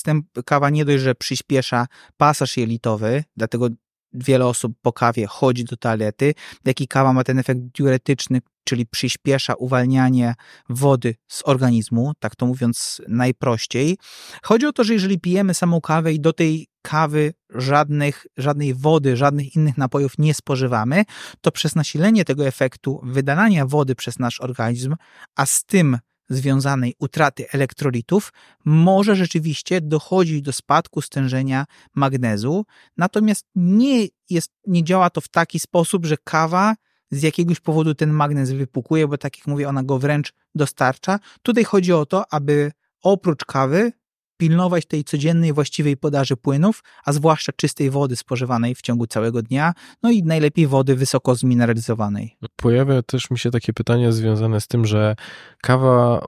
kawa 0.47 0.71
nie 0.71 0.85
dość, 0.85 1.03
że 1.03 1.15
przyspiesza 1.15 1.87
pasaż 2.17 2.57
jelitowy, 2.57 3.25
dlatego 3.37 3.69
wiele 4.13 4.47
osób 4.47 4.73
po 4.83 4.93
kawie 4.93 5.27
chodzi 5.27 5.65
do 5.65 5.77
toalety, 5.77 6.35
jak 6.65 6.81
i 6.81 6.89
kawa 6.89 7.13
ma 7.13 7.25
ten 7.25 7.39
efekt 7.39 7.61
diuretyczny, 7.61 8.41
czyli 8.65 8.87
przyspiesza 8.87 9.55
uwalnianie 9.55 10.35
wody 10.69 11.15
z 11.29 11.43
organizmu, 11.45 12.13
tak 12.19 12.37
to 12.37 12.47
mówiąc 12.47 13.03
najprościej. 13.09 13.99
Chodzi 14.43 14.67
o 14.67 14.73
to, 14.73 14.85
że 14.85 14.93
jeżeli 14.93 15.21
pijemy 15.21 15.55
samą 15.55 15.81
kawę 15.81 16.13
i 16.13 16.21
do 16.21 16.33
tej 16.33 16.69
kawy 16.83 17.35
żadnych, 17.51 18.27
żadnej 18.37 18.75
wody, 18.75 19.17
żadnych 19.17 19.57
innych 19.57 19.79
napojów 19.79 20.19
nie 20.19 20.35
spożywamy, 20.35 21.05
to 21.41 21.53
przez 21.53 21.75
nasilenie 21.75 22.25
tego 22.25 22.47
efektu 22.47 23.01
wydalania 23.03 23.67
wody 23.67 23.95
przez 23.95 24.19
nasz 24.19 24.41
organizm, 24.41 24.97
a 25.37 25.47
z 25.47 25.65
tym 25.65 25.99
związanej 26.29 26.95
utraty 26.99 27.51
elektrolitów, 27.51 28.33
może 28.65 29.17
rzeczywiście 29.17 29.81
dochodzić 29.81 30.43
do 30.43 30.53
spadku 30.53 31.03
stężenia 31.03 31.65
magnezu. 31.95 32.65
Natomiast 32.97 33.47
nie, 33.55 34.07
jest, 34.31 34.53
nie 34.67 34.85
działa 34.85 35.11
to 35.11 35.21
w 35.21 35.29
taki 35.29 35.61
sposób, 35.61 36.07
że 36.07 36.17
kawa 36.25 36.75
z 37.15 37.23
jakiegoś 37.23 37.61
powodu 37.61 37.95
ten 37.95 38.11
magnez 38.11 38.53
wypukuje, 38.53 39.09
bo 39.09 39.19
tak 39.19 39.39
jak 39.39 39.47
mówię, 39.47 39.69
ona 39.69 39.83
go 39.83 39.99
wręcz 39.99 40.33
dostarcza. 40.55 41.19
Tutaj 41.43 41.65
chodzi 41.65 41.93
o 41.93 42.07
to, 42.07 42.33
aby 42.33 42.73
oprócz 43.03 43.45
kawy 43.45 43.93
pilnować 44.37 44.87
tej 44.87 45.05
codziennej 45.05 45.53
właściwej 45.53 45.97
podaży 45.97 46.37
płynów, 46.37 46.83
a 47.05 47.13
zwłaszcza 47.13 47.53
czystej 47.57 47.91
wody 47.91 48.17
spożywanej 48.17 48.75
w 48.75 48.83
ciągu 48.83 49.07
całego 49.07 49.43
dnia, 49.43 49.73
no 50.03 50.11
i 50.11 50.23
najlepiej 50.23 50.67
wody 50.67 50.95
wysoko 50.97 51.35
zmineralizowanej. 51.35 52.37
Pojawia 52.57 53.03
też 53.03 53.31
mi 53.31 53.39
się 53.39 53.51
takie 53.51 53.73
pytanie 53.73 54.13
związane 54.13 54.61
z 54.61 54.69
tym, 54.69 54.87
że 54.87 55.17
kawa 55.63 56.27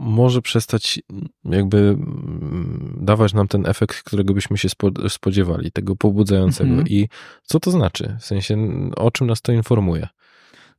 może 0.00 0.42
przestać 0.42 1.00
jakby 1.44 1.78
mm, 1.78 2.98
dawać 3.00 3.34
nam 3.34 3.48
ten 3.48 3.66
efekt, 3.66 4.02
którego 4.02 4.34
byśmy 4.34 4.58
się 4.58 4.68
spo- 4.68 5.08
spodziewali, 5.08 5.72
tego 5.72 5.96
pobudzającego. 5.96 6.70
Mhm. 6.70 6.88
I 6.88 7.08
co 7.42 7.60
to 7.60 7.70
znaczy? 7.70 8.16
W 8.20 8.24
sensie, 8.24 8.56
o 8.96 9.10
czym 9.10 9.26
nas 9.26 9.42
to 9.42 9.52
informuje? 9.52 10.08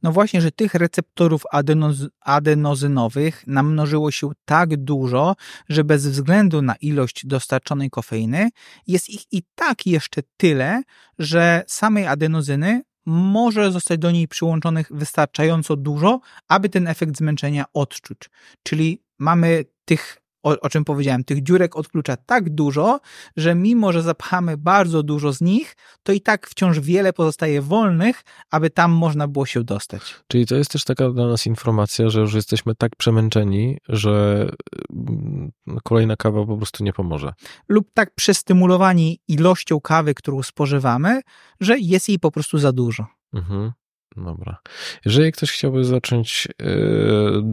No 0.03 0.11
właśnie, 0.11 0.41
że 0.41 0.51
tych 0.51 0.73
receptorów 0.73 1.43
adenoz 1.51 1.97
adenozynowych 2.21 3.43
namnożyło 3.47 4.11
się 4.11 4.31
tak 4.45 4.77
dużo, 4.77 5.35
że 5.69 5.83
bez 5.83 6.07
względu 6.07 6.61
na 6.61 6.75
ilość 6.75 7.25
dostarczonej 7.25 7.89
kofeiny 7.89 8.49
jest 8.87 9.09
ich 9.09 9.33
i 9.33 9.43
tak 9.55 9.87
jeszcze 9.87 10.21
tyle, 10.37 10.83
że 11.19 11.63
samej 11.67 12.07
adenozyny 12.07 12.81
może 13.05 13.71
zostać 13.71 13.99
do 13.99 14.11
niej 14.11 14.27
przyłączonych 14.27 14.87
wystarczająco 14.91 15.75
dużo, 15.75 16.19
aby 16.47 16.69
ten 16.69 16.87
efekt 16.87 17.17
zmęczenia 17.17 17.65
odczuć. 17.73 18.17
Czyli 18.63 19.03
mamy 19.21 19.65
tych 19.85 20.21
o, 20.43 20.59
o, 20.59 20.69
czym 20.69 20.85
powiedziałem, 20.85 21.23
tych 21.23 21.43
dziurek 21.43 21.75
od 21.75 21.87
klucza 21.87 22.17
tak 22.17 22.49
dużo, 22.49 22.99
że 23.37 23.55
mimo, 23.55 23.91
że 23.91 24.01
zapchamy 24.01 24.57
bardzo 24.57 25.03
dużo 25.03 25.33
z 25.33 25.41
nich, 25.41 25.75
to 26.03 26.11
i 26.11 26.21
tak 26.21 26.47
wciąż 26.47 26.79
wiele 26.79 27.13
pozostaje 27.13 27.61
wolnych, 27.61 28.23
aby 28.51 28.69
tam 28.69 28.91
można 28.91 29.27
było 29.27 29.45
się 29.45 29.63
dostać. 29.63 30.15
Czyli 30.27 30.45
to 30.45 30.55
jest 30.55 30.71
też 30.71 30.83
taka 30.83 31.09
dla 31.09 31.27
nas 31.27 31.47
informacja, 31.47 32.09
że 32.09 32.19
już 32.19 32.33
jesteśmy 32.33 32.75
tak 32.75 32.95
przemęczeni, 32.95 33.77
że 33.89 34.47
mm, 34.89 35.51
kolejna 35.83 36.15
kawa 36.15 36.45
po 36.45 36.57
prostu 36.57 36.83
nie 36.83 36.93
pomoże. 36.93 37.33
Lub 37.69 37.87
tak 37.93 38.15
przestymulowani 38.15 39.19
ilością 39.27 39.81
kawy, 39.81 40.13
którą 40.13 40.43
spożywamy, 40.43 41.21
że 41.59 41.79
jest 41.79 42.09
jej 42.09 42.19
po 42.19 42.31
prostu 42.31 42.57
za 42.57 42.71
dużo. 42.71 43.07
Mhm. 43.33 43.71
Dobra. 44.15 44.57
Jeżeli 45.05 45.31
ktoś 45.31 45.51
chciałby 45.51 45.83
zacząć 45.83 46.47
e, 46.47 46.65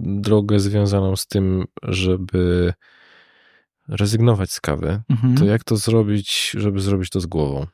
drogę 0.02 0.61
związaną 0.61 1.16
z 1.16 1.26
tym, 1.26 1.64
żeby 1.82 2.72
rezygnować 3.88 4.50
z 4.52 4.61
kawy, 4.61 5.02
mhm. 5.11 5.36
to 5.36 5.44
jak 5.44 5.64
to 5.64 5.76
zrobić, 5.76 6.50
żeby 6.59 6.80
zrobić 6.80 7.11
to 7.11 7.20
z 7.20 7.26
głową? 7.26 7.66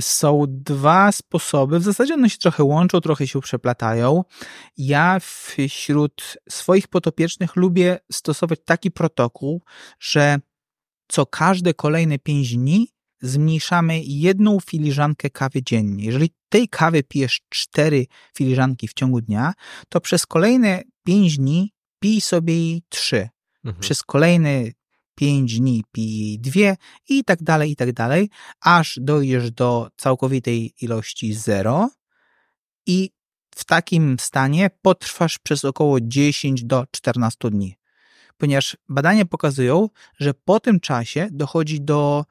Są 0.00 0.44
dwa 0.48 1.12
sposoby. 1.12 1.78
W 1.78 1.82
zasadzie 1.82 2.14
one 2.14 2.30
się 2.30 2.38
trochę 2.38 2.64
łączą, 2.64 3.00
trochę 3.00 3.26
się 3.26 3.40
przeplatają. 3.40 4.24
Ja 4.78 5.18
wśród 5.20 6.36
swoich 6.48 6.88
potopiecznych 6.88 7.56
lubię 7.56 7.98
stosować 8.12 8.58
taki 8.64 8.90
protokół, 8.90 9.62
że 10.00 10.38
co 11.08 11.26
każde 11.26 11.74
kolejne 11.74 12.18
pięć 12.18 12.56
dni 12.56 12.88
zmniejszamy 13.20 14.02
jedną 14.02 14.60
filiżankę 14.60 15.30
kawy 15.30 15.62
dziennie. 15.62 16.04
Jeżeli 16.04 16.30
tej 16.48 16.68
kawy 16.68 17.02
pijesz 17.02 17.40
cztery 17.48 18.06
filiżanki 18.36 18.88
w 18.88 18.94
ciągu 18.94 19.20
dnia, 19.20 19.52
to 19.88 20.00
przez 20.00 20.26
kolejne 20.26 20.82
pięć 21.04 21.38
dni 21.38 21.72
pij 21.98 22.20
sobie 22.20 22.54
jej 22.54 22.82
trzy. 22.88 23.28
Mhm. 23.64 23.80
Przez 23.80 24.02
kolejne 24.02 24.64
pięć 25.14 25.60
dni 25.60 25.84
pij 25.92 26.18
jej 26.18 26.38
dwie 26.38 26.76
i 27.08 27.24
tak 27.24 27.42
dalej, 27.42 27.70
i 27.70 27.76
tak 27.76 27.92
dalej, 27.92 28.30
aż 28.60 28.98
dojdziesz 29.00 29.50
do 29.50 29.88
całkowitej 29.96 30.74
ilości 30.80 31.34
zero 31.34 31.90
i 32.86 33.10
w 33.54 33.64
takim 33.64 34.18
stanie 34.18 34.70
potrwasz 34.82 35.38
przez 35.38 35.64
około 35.64 36.00
10 36.00 36.64
do 36.64 36.84
14 36.90 37.50
dni. 37.50 37.78
Ponieważ 38.36 38.76
badania 38.88 39.24
pokazują, 39.24 39.88
że 40.18 40.34
po 40.34 40.60
tym 40.60 40.80
czasie 40.80 41.28
dochodzi 41.30 41.80
do 41.80 42.24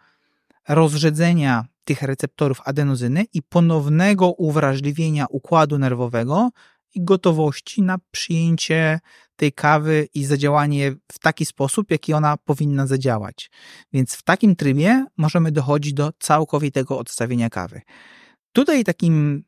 rozrzedzenia 0.69 1.65
tych 1.83 2.01
receptorów 2.01 2.61
adenozyny 2.65 3.25
i 3.33 3.41
ponownego 3.43 4.31
uwrażliwienia 4.31 5.25
układu 5.29 5.77
nerwowego 5.77 6.49
i 6.95 7.03
gotowości 7.03 7.81
na 7.81 7.97
przyjęcie 8.11 8.99
tej 9.35 9.53
kawy 9.53 10.07
i 10.13 10.25
zadziałanie 10.25 10.95
w 11.11 11.19
taki 11.19 11.45
sposób, 11.45 11.91
jaki 11.91 12.13
ona 12.13 12.37
powinna 12.37 12.87
zadziałać. 12.87 13.51
Więc 13.93 14.15
w 14.15 14.23
takim 14.23 14.55
trybie 14.55 15.05
możemy 15.17 15.51
dochodzić 15.51 15.93
do 15.93 16.11
całkowitego 16.19 16.99
odstawienia 16.99 17.49
kawy. 17.49 17.81
Tutaj 18.51 18.83
takim 18.83 19.43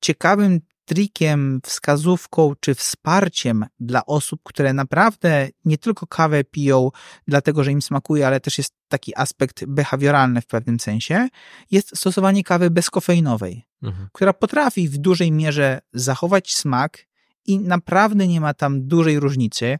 ciekawym 0.00 0.60
trikiem, 0.90 1.60
wskazówką 1.64 2.54
czy 2.60 2.74
wsparciem 2.74 3.66
dla 3.80 4.06
osób, 4.06 4.40
które 4.44 4.72
naprawdę 4.72 5.48
nie 5.64 5.78
tylko 5.78 6.06
kawę 6.06 6.44
piją 6.44 6.90
dlatego, 7.28 7.64
że 7.64 7.72
im 7.72 7.82
smakuje, 7.82 8.26
ale 8.26 8.40
też 8.40 8.58
jest 8.58 8.74
taki 8.88 9.16
aspekt 9.16 9.64
behawioralny 9.64 10.40
w 10.40 10.46
pewnym 10.46 10.80
sensie, 10.80 11.28
jest 11.70 11.96
stosowanie 11.96 12.44
kawy 12.44 12.70
bezkofeinowej, 12.70 13.66
mhm. 13.82 14.08
która 14.12 14.32
potrafi 14.32 14.88
w 14.88 14.98
dużej 14.98 15.32
mierze 15.32 15.80
zachować 15.92 16.54
smak 16.54 17.06
i 17.46 17.58
naprawdę 17.58 18.28
nie 18.28 18.40
ma 18.40 18.54
tam 18.54 18.86
dużej 18.86 19.20
różnicy, 19.20 19.78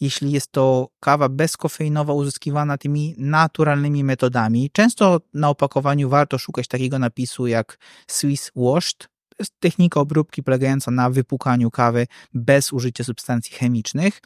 jeśli 0.00 0.32
jest 0.32 0.52
to 0.52 0.88
kawa 1.00 1.28
bezkofeinowa 1.28 2.12
uzyskiwana 2.12 2.78
tymi 2.78 3.14
naturalnymi 3.18 4.04
metodami. 4.04 4.70
Często 4.72 5.20
na 5.34 5.48
opakowaniu 5.48 6.08
warto 6.08 6.38
szukać 6.38 6.68
takiego 6.68 6.98
napisu 6.98 7.46
jak 7.46 7.78
Swiss 8.06 8.50
Washed, 8.56 9.08
to 9.38 9.42
jest 9.42 9.60
technika 9.60 10.00
obróbki 10.00 10.42
polegająca 10.42 10.90
na 10.90 11.10
wypłukaniu 11.10 11.70
kawy 11.70 12.06
bez 12.34 12.72
użycia 12.72 13.04
substancji 13.04 13.56
chemicznych. 13.56 14.20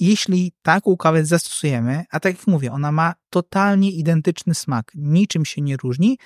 Jeśli 0.00 0.52
taką 0.62 0.96
kawę 0.96 1.24
zastosujemy, 1.24 2.04
a 2.10 2.20
tak 2.20 2.38
jak 2.38 2.46
mówię, 2.46 2.72
ona 2.72 2.92
ma 2.92 3.14
totalnie 3.30 3.90
identyczny 3.90 4.54
smak, 4.54 4.92
niczym 4.94 5.44
się 5.44 5.60
nie 5.62 5.76
różni, 5.76 6.18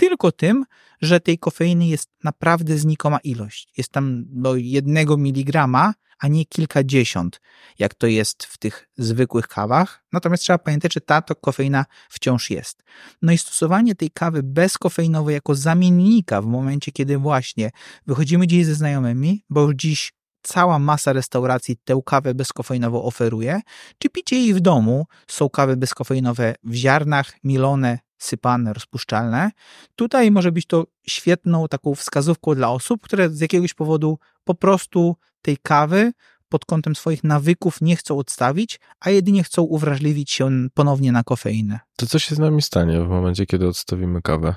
tylko 0.00 0.32
tym, 0.32 0.64
że 1.02 1.20
tej 1.20 1.38
kofeiny 1.38 1.86
jest 1.86 2.10
naprawdę 2.24 2.78
znikoma 2.78 3.18
ilość. 3.18 3.72
Jest 3.76 3.92
tam 3.92 4.24
do 4.26 4.56
jednego 4.56 5.16
miligrama, 5.16 5.94
a 6.18 6.28
nie 6.28 6.44
kilkadziesiąt, 6.44 7.40
jak 7.78 7.94
to 7.94 8.06
jest 8.06 8.44
w 8.44 8.58
tych 8.58 8.88
zwykłych 8.96 9.48
kawach. 9.48 10.04
Natomiast 10.12 10.42
trzeba 10.42 10.58
pamiętać, 10.58 10.94
że 10.94 11.00
ta 11.00 11.22
to 11.22 11.34
kofeina 11.34 11.84
wciąż 12.08 12.50
jest. 12.50 12.82
No 13.22 13.32
i 13.32 13.38
stosowanie 13.38 13.94
tej 13.94 14.10
kawy 14.10 14.42
bezkofeinowej 14.42 15.34
jako 15.34 15.54
zamiennika 15.54 16.42
w 16.42 16.46
momencie, 16.46 16.92
kiedy 16.92 17.18
właśnie 17.18 17.70
wychodzimy 18.06 18.46
gdzieś 18.46 18.66
ze 18.66 18.74
znajomymi, 18.74 19.44
bo 19.50 19.60
już 19.62 19.74
dziś 19.74 20.12
cała 20.42 20.78
masa 20.78 21.12
restauracji 21.12 21.76
tę 21.84 22.00
kawę 22.06 22.34
bezkofeinową 22.34 23.02
oferuje, 23.02 23.60
czy 23.98 24.08
picie 24.08 24.36
jej 24.36 24.54
w 24.54 24.60
domu. 24.60 25.06
Są 25.28 25.48
kawy 25.48 25.76
bezkofeinowe 25.76 26.54
w 26.64 26.74
ziarnach, 26.74 27.32
milone, 27.44 27.98
sypane, 28.20 28.72
rozpuszczalne. 28.72 29.50
Tutaj 29.96 30.30
może 30.30 30.52
być 30.52 30.66
to 30.66 30.86
świetną 31.06 31.68
taką 31.68 31.94
wskazówką 31.94 32.54
dla 32.54 32.70
osób, 32.70 33.02
które 33.02 33.30
z 33.30 33.40
jakiegoś 33.40 33.74
powodu 33.74 34.18
po 34.44 34.54
prostu 34.54 35.16
tej 35.42 35.56
kawy 35.62 36.12
pod 36.50 36.64
kątem 36.64 36.96
swoich 36.96 37.24
nawyków 37.24 37.80
nie 37.80 37.96
chcą 37.96 38.18
odstawić, 38.18 38.80
a 39.00 39.10
jedynie 39.10 39.44
chcą 39.44 39.62
uwrażliwić 39.62 40.30
się 40.30 40.50
ponownie 40.74 41.12
na 41.12 41.22
kofeinę. 41.22 41.80
To 41.96 42.06
co 42.06 42.18
się 42.18 42.34
z 42.34 42.38
nami 42.38 42.62
stanie 42.62 43.00
w 43.00 43.08
momencie, 43.08 43.46
kiedy 43.46 43.68
odstawimy 43.68 44.22
kawę? 44.22 44.54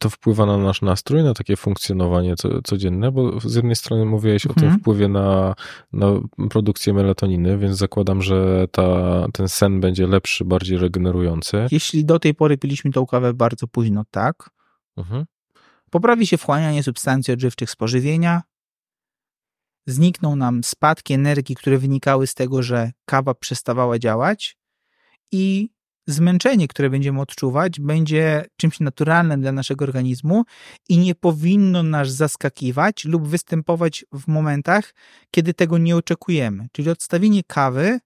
To 0.00 0.10
wpływa 0.10 0.46
na 0.46 0.58
nasz 0.58 0.82
nastrój, 0.82 1.22
na 1.22 1.34
takie 1.34 1.56
funkcjonowanie 1.56 2.34
codzienne, 2.64 3.12
bo 3.12 3.40
z 3.40 3.54
jednej 3.54 3.76
strony 3.76 4.04
mówiłeś 4.04 4.46
mhm. 4.46 4.52
o 4.52 4.60
tym 4.60 4.64
mhm. 4.64 4.80
wpływie 4.80 5.08
na, 5.08 5.54
na 5.92 6.06
produkcję 6.50 6.92
melatoniny, 6.92 7.58
więc 7.58 7.76
zakładam, 7.76 8.22
że 8.22 8.66
ta, 8.70 8.86
ten 9.32 9.48
sen 9.48 9.80
będzie 9.80 10.06
lepszy, 10.06 10.44
bardziej 10.44 10.78
regenerujący. 10.78 11.66
Jeśli 11.70 12.04
do 12.04 12.18
tej 12.18 12.34
pory 12.34 12.58
piliśmy 12.58 12.92
tą 12.92 13.06
kawę 13.06 13.34
bardzo 13.34 13.66
późno, 13.66 14.04
tak. 14.10 14.50
Mhm. 14.96 15.24
Poprawi 15.90 16.26
się 16.26 16.38
wchłanianie 16.38 16.82
substancji 16.82 17.34
odżywczych 17.34 17.70
z 17.70 17.76
pożywienia, 17.76 18.42
znikną 19.86 20.36
nam 20.36 20.64
spadki 20.64 21.14
energii, 21.14 21.54
które 21.54 21.78
wynikały 21.78 22.26
z 22.26 22.34
tego, 22.34 22.62
że 22.62 22.92
kawa 23.04 23.34
przestawała 23.34 23.98
działać 23.98 24.56
i 25.32 25.70
zmęczenie, 26.06 26.68
które 26.68 26.90
będziemy 26.90 27.20
odczuwać, 27.20 27.80
będzie 27.80 28.44
czymś 28.56 28.80
naturalnym 28.80 29.40
dla 29.40 29.52
naszego 29.52 29.84
organizmu 29.84 30.44
i 30.88 30.98
nie 30.98 31.14
powinno 31.14 31.82
nas 31.82 32.10
zaskakiwać 32.10 33.04
lub 33.04 33.28
występować 33.28 34.04
w 34.12 34.28
momentach, 34.28 34.94
kiedy 35.30 35.54
tego 35.54 35.78
nie 35.78 35.96
oczekujemy. 35.96 36.66
Czyli 36.72 36.90
odstawienie 36.90 37.42
kawy 37.46 38.00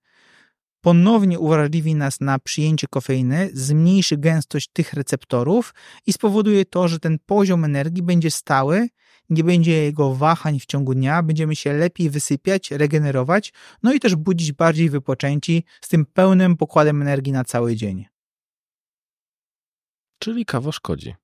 ponownie 0.80 1.38
uwrażliwi 1.38 1.94
nas 1.94 2.20
na 2.20 2.38
przyjęcie 2.38 2.86
kofeiny, 2.90 3.50
zmniejszy 3.52 4.16
gęstość 4.16 4.70
tych 4.72 4.92
receptorów 4.92 5.74
i 6.06 6.12
spowoduje 6.12 6.64
to, 6.64 6.88
że 6.88 6.98
ten 6.98 7.18
poziom 7.26 7.64
energii 7.64 8.02
będzie 8.02 8.30
stały 8.30 8.88
nie 9.30 9.44
będzie 9.44 9.72
jego 9.72 10.14
wahań 10.14 10.60
w 10.60 10.66
ciągu 10.66 10.94
dnia, 10.94 11.22
będziemy 11.22 11.56
się 11.56 11.72
lepiej 11.72 12.10
wysypiać, 12.10 12.70
regenerować, 12.70 13.52
no 13.82 13.92
i 13.92 14.00
też 14.00 14.16
budzić 14.16 14.52
bardziej 14.52 14.90
wypoczęci 14.90 15.64
z 15.80 15.88
tym 15.88 16.06
pełnym 16.06 16.56
pokładem 16.56 17.02
energii 17.02 17.32
na 17.32 17.44
cały 17.44 17.76
dzień. 17.76 18.06
Czyli 20.18 20.44
kawa 20.44 20.72
szkodzi. 20.72 21.14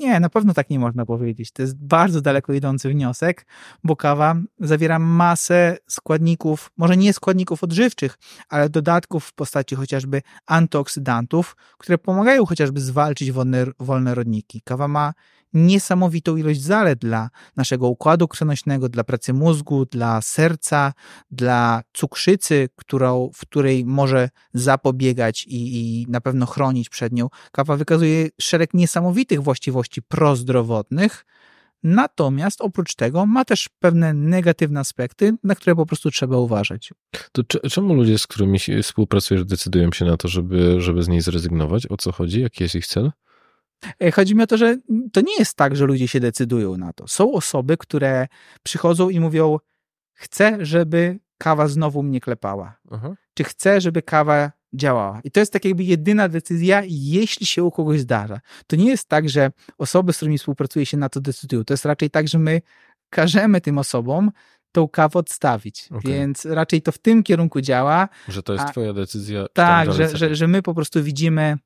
Nie, 0.00 0.20
na 0.20 0.28
pewno 0.28 0.54
tak 0.54 0.70
nie 0.70 0.78
można 0.78 1.06
powiedzieć. 1.06 1.52
To 1.52 1.62
jest 1.62 1.84
bardzo 1.84 2.20
daleko 2.20 2.52
idący 2.52 2.88
wniosek, 2.88 3.46
bo 3.84 3.96
kawa 3.96 4.36
zawiera 4.60 4.98
masę 4.98 5.76
składników, 5.88 6.70
może 6.76 6.96
nie 6.96 7.12
składników 7.12 7.64
odżywczych, 7.64 8.18
ale 8.48 8.68
dodatków 8.68 9.24
w 9.24 9.32
postaci 9.32 9.74
chociażby 9.74 10.22
antyoksydantów, 10.46 11.56
które 11.78 11.98
pomagają 11.98 12.46
chociażby 12.46 12.80
zwalczyć 12.80 13.32
wolne, 13.32 13.66
wolne 13.78 14.14
rodniki. 14.14 14.60
Kawa 14.64 14.88
ma 14.88 15.12
niesamowitą 15.54 16.36
ilość 16.36 16.62
zalet 16.62 16.98
dla 16.98 17.30
naszego 17.56 17.88
układu 17.88 18.28
krwionośnego, 18.28 18.88
dla 18.88 19.04
pracy 19.04 19.32
mózgu, 19.32 19.86
dla 19.86 20.22
serca, 20.22 20.92
dla 21.30 21.82
cukrzycy, 21.92 22.68
którą, 22.76 23.30
w 23.34 23.40
której 23.40 23.84
może 23.84 24.30
zapobiegać 24.54 25.44
i, 25.46 25.76
i 25.76 26.06
na 26.08 26.20
pewno 26.20 26.46
chronić 26.46 26.88
przed 26.88 27.12
nią. 27.12 27.28
Kawa 27.52 27.76
wykazuje 27.76 28.28
szereg 28.40 28.74
niesamowitych 28.74 29.42
właściwości 29.42 29.63
prozdrowotnych, 30.08 31.24
Natomiast 31.84 32.60
oprócz 32.60 32.94
tego 32.94 33.26
ma 33.26 33.44
też 33.44 33.68
pewne 33.80 34.14
negatywne 34.14 34.80
aspekty, 34.80 35.36
na 35.42 35.54
które 35.54 35.76
po 35.76 35.86
prostu 35.86 36.10
trzeba 36.10 36.38
uważać. 36.38 36.92
To 37.32 37.42
czemu 37.70 37.94
ludzie, 37.94 38.18
z 38.18 38.26
którymi 38.26 38.58
współpracujesz, 38.82 39.44
decydują 39.44 39.92
się 39.92 40.04
na 40.04 40.16
to, 40.16 40.28
żeby, 40.28 40.80
żeby 40.80 41.02
z 41.02 41.08
niej 41.08 41.20
zrezygnować? 41.20 41.86
O 41.90 41.96
co 41.96 42.12
chodzi? 42.12 42.40
Jaki 42.40 42.62
jest 42.62 42.74
ich 42.74 42.86
cel? 42.86 43.12
E, 44.00 44.10
chodzi 44.10 44.34
mi 44.34 44.42
o 44.42 44.46
to, 44.46 44.56
że 44.56 44.78
to 45.12 45.20
nie 45.20 45.36
jest 45.38 45.56
tak, 45.56 45.76
że 45.76 45.86
ludzie 45.86 46.08
się 46.08 46.20
decydują 46.20 46.76
na 46.76 46.92
to. 46.92 47.08
Są 47.08 47.32
osoby, 47.32 47.76
które 47.76 48.26
przychodzą 48.62 49.08
i 49.08 49.20
mówią: 49.20 49.58
Chcę, 50.12 50.58
żeby 50.60 51.18
kawa 51.38 51.68
znowu 51.68 52.02
mnie 52.02 52.20
klepała. 52.20 52.76
Aha. 52.90 53.14
Czy 53.34 53.44
chcę, 53.44 53.80
żeby 53.80 54.02
kawa 54.02 54.52
działała? 54.74 55.20
I 55.24 55.30
to 55.30 55.40
jest 55.40 55.52
tak 55.52 55.64
jakby 55.64 55.84
jedyna 55.84 56.28
decyzja, 56.28 56.82
jeśli 56.86 57.46
się 57.46 57.64
u 57.64 57.70
kogoś 57.70 58.00
zdarza. 58.00 58.40
To 58.66 58.76
nie 58.76 58.86
jest 58.86 59.08
tak, 59.08 59.28
że 59.28 59.50
osoby, 59.78 60.12
z 60.12 60.16
którymi 60.16 60.38
współpracuje 60.38 60.86
się 60.86 60.96
na 60.96 61.08
to 61.08 61.20
decydują. 61.20 61.64
To 61.64 61.74
jest 61.74 61.84
raczej 61.84 62.10
tak, 62.10 62.28
że 62.28 62.38
my 62.38 62.60
każemy 63.10 63.60
tym 63.60 63.78
osobom 63.78 64.30
tą 64.72 64.88
kawę 64.88 65.18
odstawić. 65.18 65.88
Okej. 65.90 66.12
Więc 66.12 66.44
raczej 66.44 66.82
to 66.82 66.92
w 66.92 66.98
tym 66.98 67.22
kierunku 67.22 67.60
działa. 67.60 68.08
Że 68.28 68.42
to 68.42 68.52
jest 68.52 68.64
A- 68.64 68.68
twoja 68.68 68.92
decyzja. 68.92 69.46
Tak, 69.52 69.92
że, 69.92 70.16
że, 70.16 70.34
że 70.34 70.48
my 70.48 70.62
po 70.62 70.74
prostu 70.74 71.02
widzimy, 71.02 71.56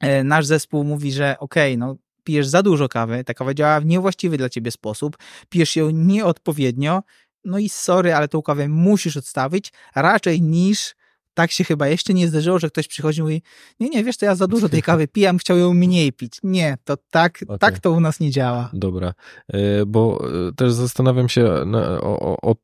e, 0.00 0.24
nasz 0.24 0.46
zespół 0.46 0.84
mówi, 0.84 1.12
że 1.12 1.36
okej, 1.38 1.78
no 1.78 1.96
pijesz 2.24 2.48
za 2.48 2.62
dużo 2.62 2.88
kawy, 2.88 3.24
ta 3.24 3.34
kawa 3.34 3.54
działa 3.54 3.80
w 3.80 3.86
niewłaściwy 3.86 4.36
dla 4.38 4.48
ciebie 4.48 4.70
sposób, 4.70 5.16
pijesz 5.48 5.76
ją 5.76 5.90
nieodpowiednio, 5.90 7.02
no 7.44 7.58
i 7.58 7.68
sorry, 7.68 8.14
ale 8.14 8.28
tą 8.28 8.42
kawę 8.42 8.68
musisz 8.68 9.16
odstawić, 9.16 9.72
raczej 9.94 10.42
niż 10.42 10.94
tak 11.36 11.50
się 11.50 11.64
chyba 11.64 11.88
jeszcze 11.88 12.14
nie 12.14 12.28
zdarzyło, 12.28 12.58
że 12.58 12.70
ktoś 12.70 12.88
przychodzi 12.88 13.20
i 13.20 13.22
mówi, 13.22 13.42
nie, 13.80 13.88
nie, 13.88 14.04
wiesz, 14.04 14.16
to 14.16 14.26
ja 14.26 14.34
za 14.34 14.46
dużo 14.46 14.68
tej 14.68 14.82
kawy 14.82 15.08
pijam, 15.08 15.38
chciał 15.38 15.58
ją 15.58 15.74
mniej 15.74 16.12
pić. 16.12 16.38
Nie, 16.42 16.78
to 16.84 16.96
tak, 17.10 17.38
Okej. 17.46 17.58
tak 17.58 17.78
to 17.78 17.92
u 17.92 18.00
nas 18.00 18.20
nie 18.20 18.30
działa. 18.30 18.70
Dobra, 18.72 19.14
E, 19.52 19.86
bo 19.86 20.24
e, 20.48 20.52
też 20.52 20.72
zastanawiam 20.72 21.28
się 21.28 21.42
na, 21.66 22.00
o, 22.00 22.36
o, 22.42 22.54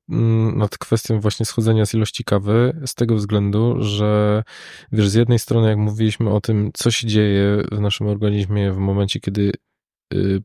nad 0.54 0.78
kwestią 0.78 1.20
właśnie 1.20 1.46
schodzenia 1.46 1.86
z 1.86 1.94
ilości 1.94 2.24
kawy 2.24 2.80
z 2.86 2.94
tego 2.94 3.14
względu, 3.14 3.76
że 3.82 4.42
wiesz, 4.92 5.08
z 5.08 5.14
jednej 5.14 5.38
strony 5.38 5.68
jak 5.68 5.78
mówiliśmy 5.78 6.30
o 6.30 6.40
tym, 6.40 6.70
co 6.74 6.90
się 6.90 7.06
dzieje 7.06 7.62
w 7.72 7.80
naszym 7.80 8.06
organizmie 8.06 8.72
w 8.72 8.78
momencie, 8.78 9.20
kiedy 9.20 9.52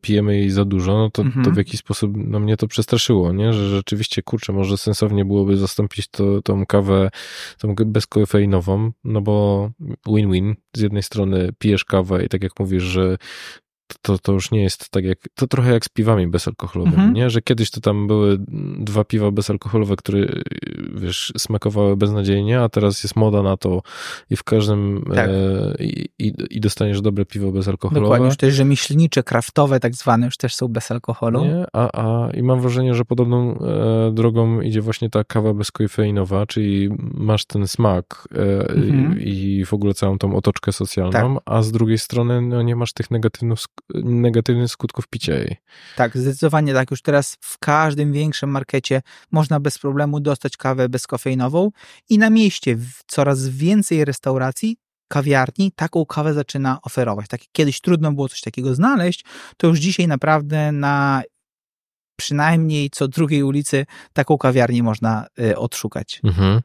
pijemy 0.01 0.35
jej 0.37 0.49
za 0.49 0.65
dużo, 0.65 0.97
no 0.97 1.09
to, 1.09 1.21
Mhm. 1.21 1.45
to 1.45 1.51
w 1.51 1.57
jakiś 1.57 1.79
sposób 1.79 2.11
no 2.15 2.39
mnie 2.39 2.57
to 2.57 2.67
przestraszyło, 2.67 3.33
nie? 3.33 3.53
Że 3.53 3.69
rzeczywiście, 3.69 4.21
kurczę, 4.23 4.53
może 4.53 4.77
sensownie 4.77 5.25
byłoby 5.25 5.57
zastąpić 5.57 6.07
to, 6.07 6.41
tą 6.41 6.65
kawę 6.65 7.09
tą 7.57 7.75
bezkofeinową, 7.75 8.91
no 9.03 9.21
bo 9.21 9.69
win-win. 10.07 10.55
Z 10.75 10.81
jednej 10.81 11.03
strony 11.03 11.49
pijesz 11.59 11.85
kawę 11.85 12.25
i 12.25 12.29
tak 12.29 12.43
jak 12.43 12.51
mówisz, 12.59 12.83
że 12.83 13.17
to, 14.01 14.17
to 14.19 14.31
już 14.31 14.51
nie 14.51 14.63
jest 14.63 14.89
tak 14.89 15.05
jak, 15.05 15.17
to 15.35 15.47
trochę 15.47 15.73
jak 15.73 15.85
z 15.85 15.89
piwami 15.89 16.27
bezalkoholowymi, 16.27 16.95
Mhm. 16.97 17.13
nie? 17.13 17.29
Że 17.29 17.41
kiedyś 17.41 17.71
to 17.71 17.81
tam 17.81 18.07
były 18.07 18.37
dwa 18.79 19.03
piwa 19.03 19.31
bezalkoholowe, 19.31 19.95
które, 19.95 20.19
wiesz, 20.95 21.33
smakowały 21.37 21.97
beznadziejnie, 21.97 22.61
a 22.61 22.69
teraz 22.69 23.03
jest 23.03 23.15
moda 23.15 23.43
na 23.43 23.57
to 23.57 23.81
i 24.29 24.35
w 24.35 24.43
każdym, 24.43 25.03
Tak. 25.15 25.29
e, 25.29 25.83
i, 25.83 26.09
i, 26.49 26.59
dostaniesz 26.61 27.01
dobre 27.01 27.25
piwo 27.25 27.51
bezalkoholowe. 27.51 28.05
Dokładnie, 28.05 28.25
już 28.25 28.37
też 28.37 28.53
rzemieślnicze, 28.53 29.23
kraftowe 29.23 29.79
tak 29.79 29.95
zwane, 29.95 30.25
już 30.25 30.37
też 30.37 30.55
są 30.55 30.67
bez 30.67 30.91
alkoholu. 30.91 31.45
Nie? 31.45 31.65
A, 31.73 31.89
a, 32.27 32.31
I 32.31 32.43
mam 32.43 32.61
wrażenie, 32.61 32.95
że 32.95 33.05
podobną 33.05 33.59
e, 33.59 34.11
drogą 34.13 34.61
idzie 34.61 34.81
właśnie 34.81 35.09
ta 35.09 35.23
kawa 35.23 35.53
bezkofeinowa, 35.53 36.45
czyli 36.45 36.89
masz 37.13 37.45
ten 37.45 37.67
smak 37.67 38.27
e, 38.35 38.57
Mhm. 38.77 39.19
i, 39.21 39.29
i 39.29 39.65
w 39.65 39.73
ogóle 39.73 39.93
całą 39.93 40.17
tą 40.17 40.35
otoczkę 40.35 40.71
socjalną, 40.71 41.11
Tak. 41.35 41.43
a 41.45 41.61
z 41.61 41.71
drugiej 41.71 41.97
strony 41.97 42.41
no, 42.41 42.61
nie 42.61 42.75
masz 42.75 42.93
tych 42.93 43.11
negatywnych, 43.11 43.59
negatywnych 43.93 44.71
skutków 44.71 45.07
picia 45.07 45.33
jej. 45.33 45.57
Tak, 45.95 46.17
zdecydowanie 46.17 46.73
tak. 46.73 46.91
Już 46.91 47.01
teraz 47.01 47.37
w 47.41 47.57
każdym 47.57 48.13
większym 48.13 48.49
markecie 48.49 49.01
można 49.31 49.59
bez 49.59 49.79
problemu 49.79 50.19
dostać 50.19 50.57
kawę 50.57 50.89
bezkofeinową 50.89 51.71
i 52.09 52.17
na 52.17 52.29
mieście 52.29 52.75
w 52.75 53.03
coraz 53.07 53.47
więcej 53.47 54.05
restauracji, 54.05 54.77
kawiarni 55.07 55.71
taką 55.71 56.05
kawę 56.05 56.33
zaczyna 56.33 56.79
oferować. 56.81 57.27
Tak 57.27 57.41
kiedyś 57.51 57.81
trudno 57.81 58.11
było 58.11 58.29
coś 58.29 58.41
takiego 58.41 58.75
znaleźć, 58.75 59.25
to 59.57 59.67
już 59.67 59.79
dzisiaj 59.79 60.07
naprawdę 60.07 60.71
na 60.71 61.23
przynajmniej 62.15 62.89
co 62.89 63.07
drugiej 63.07 63.43
ulicy 63.43 63.85
taką 64.13 64.37
kawiarnię 64.37 64.83
można 64.83 65.25
y, 65.39 65.57
odszukać. 65.57 66.19
Mhm. 66.23 66.61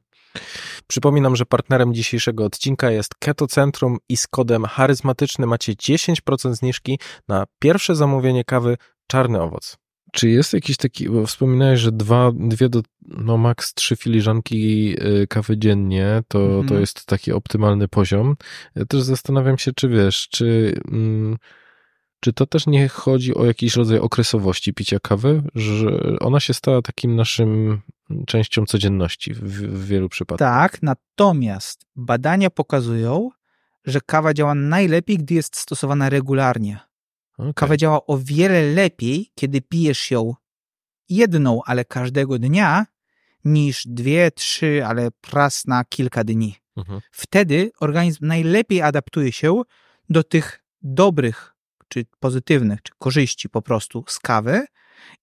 Przypominam, 0.87 1.37
że 1.37 1.47
partnerem 1.47 1.95
dzisiejszego 1.95 2.45
odcinka 2.45 2.91
jest 2.91 3.15
Keto 3.15 3.47
Centrum 3.47 3.99
i 4.09 4.17
z 4.17 4.27
kodem 4.27 4.65
charyzmatyczny 4.65 5.47
macie 5.47 5.73
10% 5.73 6.55
zniżki 6.55 6.99
na 7.29 7.45
pierwsze 7.59 7.97
zamówienie 7.97 8.45
kawy 8.45 8.77
Czarny 9.07 9.41
Owoc. 9.41 9.77
Czy 10.13 10.29
jest 10.29 10.53
jakiś 10.53 10.77
taki, 10.77 11.09
bo 11.09 11.27
wspominałeś, 11.27 11.81
że 11.81 11.93
dwa, 11.93 12.33
dwie 12.35 12.69
do, 12.69 12.83
no 13.03 13.37
maks 13.37 13.75
trzy 13.75 13.97
filiżanki 13.97 14.95
y, 15.23 15.27
kawy 15.27 15.59
dziennie, 15.59 16.23
to, 16.29 16.41
Mhm. 16.41 16.69
to 16.69 16.75
jest 16.75 17.07
taki 17.07 17.33
optymalny 17.33 17.89
poziom. 17.89 18.37
Ja 18.77 18.85
też 18.85 19.03
zastanawiam 19.03 19.59
się, 19.59 19.73
czy 19.73 19.89
wiesz, 19.89 20.29
czy, 20.31 20.75
mm, 20.89 21.37
czy 22.23 22.33
to 22.33 22.47
też 22.47 22.67
nie 22.67 22.89
chodzi 22.89 23.35
o 23.35 23.45
jakiś 23.45 23.77
rodzaj 23.77 23.99
okresowości 23.99 24.75
picia 24.75 24.99
kawy, 25.01 25.43
że 25.55 26.19
ona 26.21 26.41
się 26.41 26.55
stała 26.55 26.83
takim 26.83 27.17
naszym 27.17 27.81
częścią 28.27 28.67
codzienności 28.67 29.35
w, 29.35 29.41
w 29.41 29.87
wielu 29.87 30.09
przypadkach. 30.09 30.71
Tak, 30.71 30.83
natomiast 30.83 31.87
badania 31.97 32.51
pokazują, 32.51 33.31
że 33.85 34.01
kawa 34.01 34.35
działa 34.35 34.55
najlepiej, 34.55 35.19
gdy 35.19 35.35
jest 35.35 35.57
stosowana 35.57 36.11
regularnie. 36.11 36.81
Okej. 37.39 37.55
Kawa 37.55 37.77
działa 37.77 38.07
o 38.07 38.19
wiele 38.19 38.63
lepiej, 38.63 39.31
kiedy 39.35 39.61
pijesz 39.61 40.11
ją 40.11 40.35
jedną, 41.09 41.61
ale 41.65 41.85
każdego 41.85 42.39
dnia, 42.39 42.87
niż 43.45 43.87
dwie, 43.87 44.31
trzy, 44.31 44.83
ale 44.87 45.09
raz 45.33 45.67
na 45.67 45.85
kilka 45.85 46.25
dni. 46.25 46.57
Mhm. 46.77 47.01
Wtedy 47.11 47.71
organizm 47.81 48.27
najlepiej 48.27 48.83
adaptuje 48.83 49.33
się 49.33 49.63
do 50.11 50.23
tych 50.23 50.65
dobrych, 50.83 51.52
czy 51.93 52.07
pozytywnych, 52.21 52.83
czy 52.83 52.93
korzyści 52.99 53.49
po 53.49 53.63
prostu 53.63 54.05
z 54.09 54.19
kawy 54.19 54.65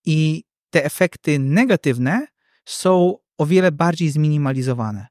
i 0.06 0.44
te 0.70 0.86
efekty 0.86 1.40
negatywne 1.40 2.28
są 2.66 3.18
o 3.38 3.46
wiele 3.46 3.72
bardziej 3.72 4.10
zminimalizowane. 4.10 5.08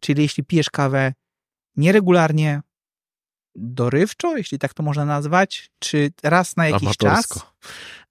Czyli 0.00 0.22
jeśli 0.22 0.44
pijesz 0.44 0.70
kawę 0.70 1.12
nieregularnie, 1.76 2.60
dorywczo, 3.54 4.36
jeśli 4.36 4.58
tak 4.58 4.74
to 4.74 4.82
można 4.82 5.04
nazwać, 5.04 5.70
czy 5.78 6.10
raz 6.22 6.56
na 6.56 6.68
jakiś 6.68 6.82
Amatorsko. 6.82 7.40
czas, 7.40 7.52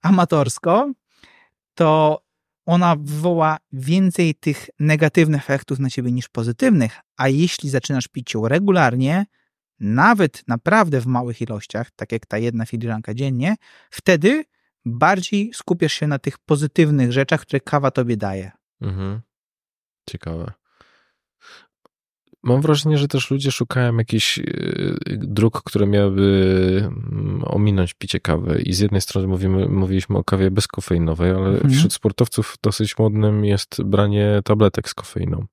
amatorsko, 0.02 0.92
to 1.74 2.22
ona 2.66 2.96
wywoła 2.96 3.58
więcej 3.72 4.34
tych 4.34 4.70
negatywnych 4.78 5.40
efektów 5.40 5.78
na 5.78 5.90
ciebie 5.90 6.12
niż 6.12 6.28
pozytywnych. 6.28 7.00
A 7.16 7.28
jeśli 7.28 7.70
zaczynasz 7.70 8.08
pić 8.08 8.34
ją 8.34 8.48
regularnie, 8.48 9.26
nawet 9.82 10.42
naprawdę 10.48 11.00
w 11.00 11.06
małych 11.06 11.40
ilościach, 11.40 11.90
tak 11.96 12.12
jak 12.12 12.26
ta 12.26 12.38
jedna 12.38 12.66
filiżanka 12.66 13.14
dziennie, 13.14 13.56
wtedy 13.90 14.44
bardziej 14.84 15.50
skupiasz 15.54 15.92
się 15.92 16.06
na 16.06 16.18
tych 16.18 16.38
pozytywnych 16.38 17.12
rzeczach, 17.12 17.40
które 17.40 17.60
kawa 17.60 17.90
tobie 17.90 18.16
daje. 18.16 18.50
Mhm. 18.80 19.20
Ciekawe. 20.10 20.52
Mam 22.44 22.60
wrażenie, 22.60 22.98
że 22.98 23.08
też 23.08 23.30
ludzie 23.30 23.50
szukają 23.52 23.96
jakichś 23.96 24.38
yy, 24.38 24.96
dróg, 25.06 25.62
które 25.62 25.86
miałyby 25.86 26.82
mm, 26.84 27.42
ominąć 27.44 27.94
picie 27.94 28.20
kawy. 28.20 28.62
I 28.62 28.72
z 28.72 28.78
jednej 28.80 29.00
strony 29.00 29.28
mówimy, 29.28 29.68
mówiliśmy 29.68 30.18
o 30.18 30.24
kawie 30.24 30.50
bezkofeinowej, 30.50 31.30
ale 31.30 31.48
Mhm. 31.48 31.70
wśród 31.70 31.92
sportowców 31.92 32.56
dosyć 32.62 32.98
modnym 32.98 33.44
jest 33.44 33.82
branie 33.82 34.40
tabletek 34.44 34.88
z 34.88 34.94
kofeiną. 34.94 35.46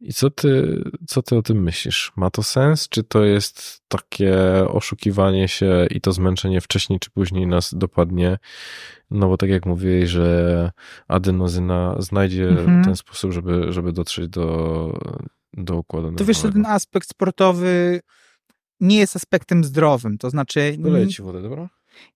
I 0.00 0.12
co 0.12 0.30
ty, 0.30 0.82
co 1.06 1.22
ty 1.22 1.36
o 1.36 1.42
tym 1.42 1.62
myślisz? 1.62 2.12
Ma 2.16 2.30
to 2.30 2.42
sens? 2.42 2.88
Czy 2.88 3.02
to 3.02 3.24
jest 3.24 3.80
takie 3.88 4.34
oszukiwanie 4.68 5.48
się 5.48 5.86
i 5.90 6.00
to 6.00 6.12
zmęczenie 6.12 6.60
wcześniej 6.60 6.98
czy 6.98 7.10
później 7.10 7.46
nas 7.46 7.74
dopadnie? 7.74 8.38
No 9.10 9.28
bo 9.28 9.36
tak 9.36 9.50
jak 9.50 9.66
mówiłeś, 9.66 10.10
że 10.10 10.70
adenozyna 11.08 11.96
znajdzie 11.98 12.48
Mhm. 12.48 12.84
ten 12.84 12.96
sposób, 12.96 13.32
żeby, 13.32 13.72
żeby 13.72 13.92
dotrzeć 13.92 14.28
do, 14.28 14.98
do 15.52 15.76
układu 15.76 16.12
To 16.12 16.24
wiesz, 16.24 16.42
że 16.42 16.52
ten 16.52 16.66
aspekt 16.66 17.10
sportowy 17.10 18.00
nie 18.80 18.98
jest 18.98 19.16
aspektem 19.16 19.64
zdrowym. 19.64 20.18
To 20.18 20.30
znaczy, 20.30 20.76
Wyleję 20.78 21.08
ci 21.08 21.22
wodę, 21.22 21.42
dobra? 21.42 21.68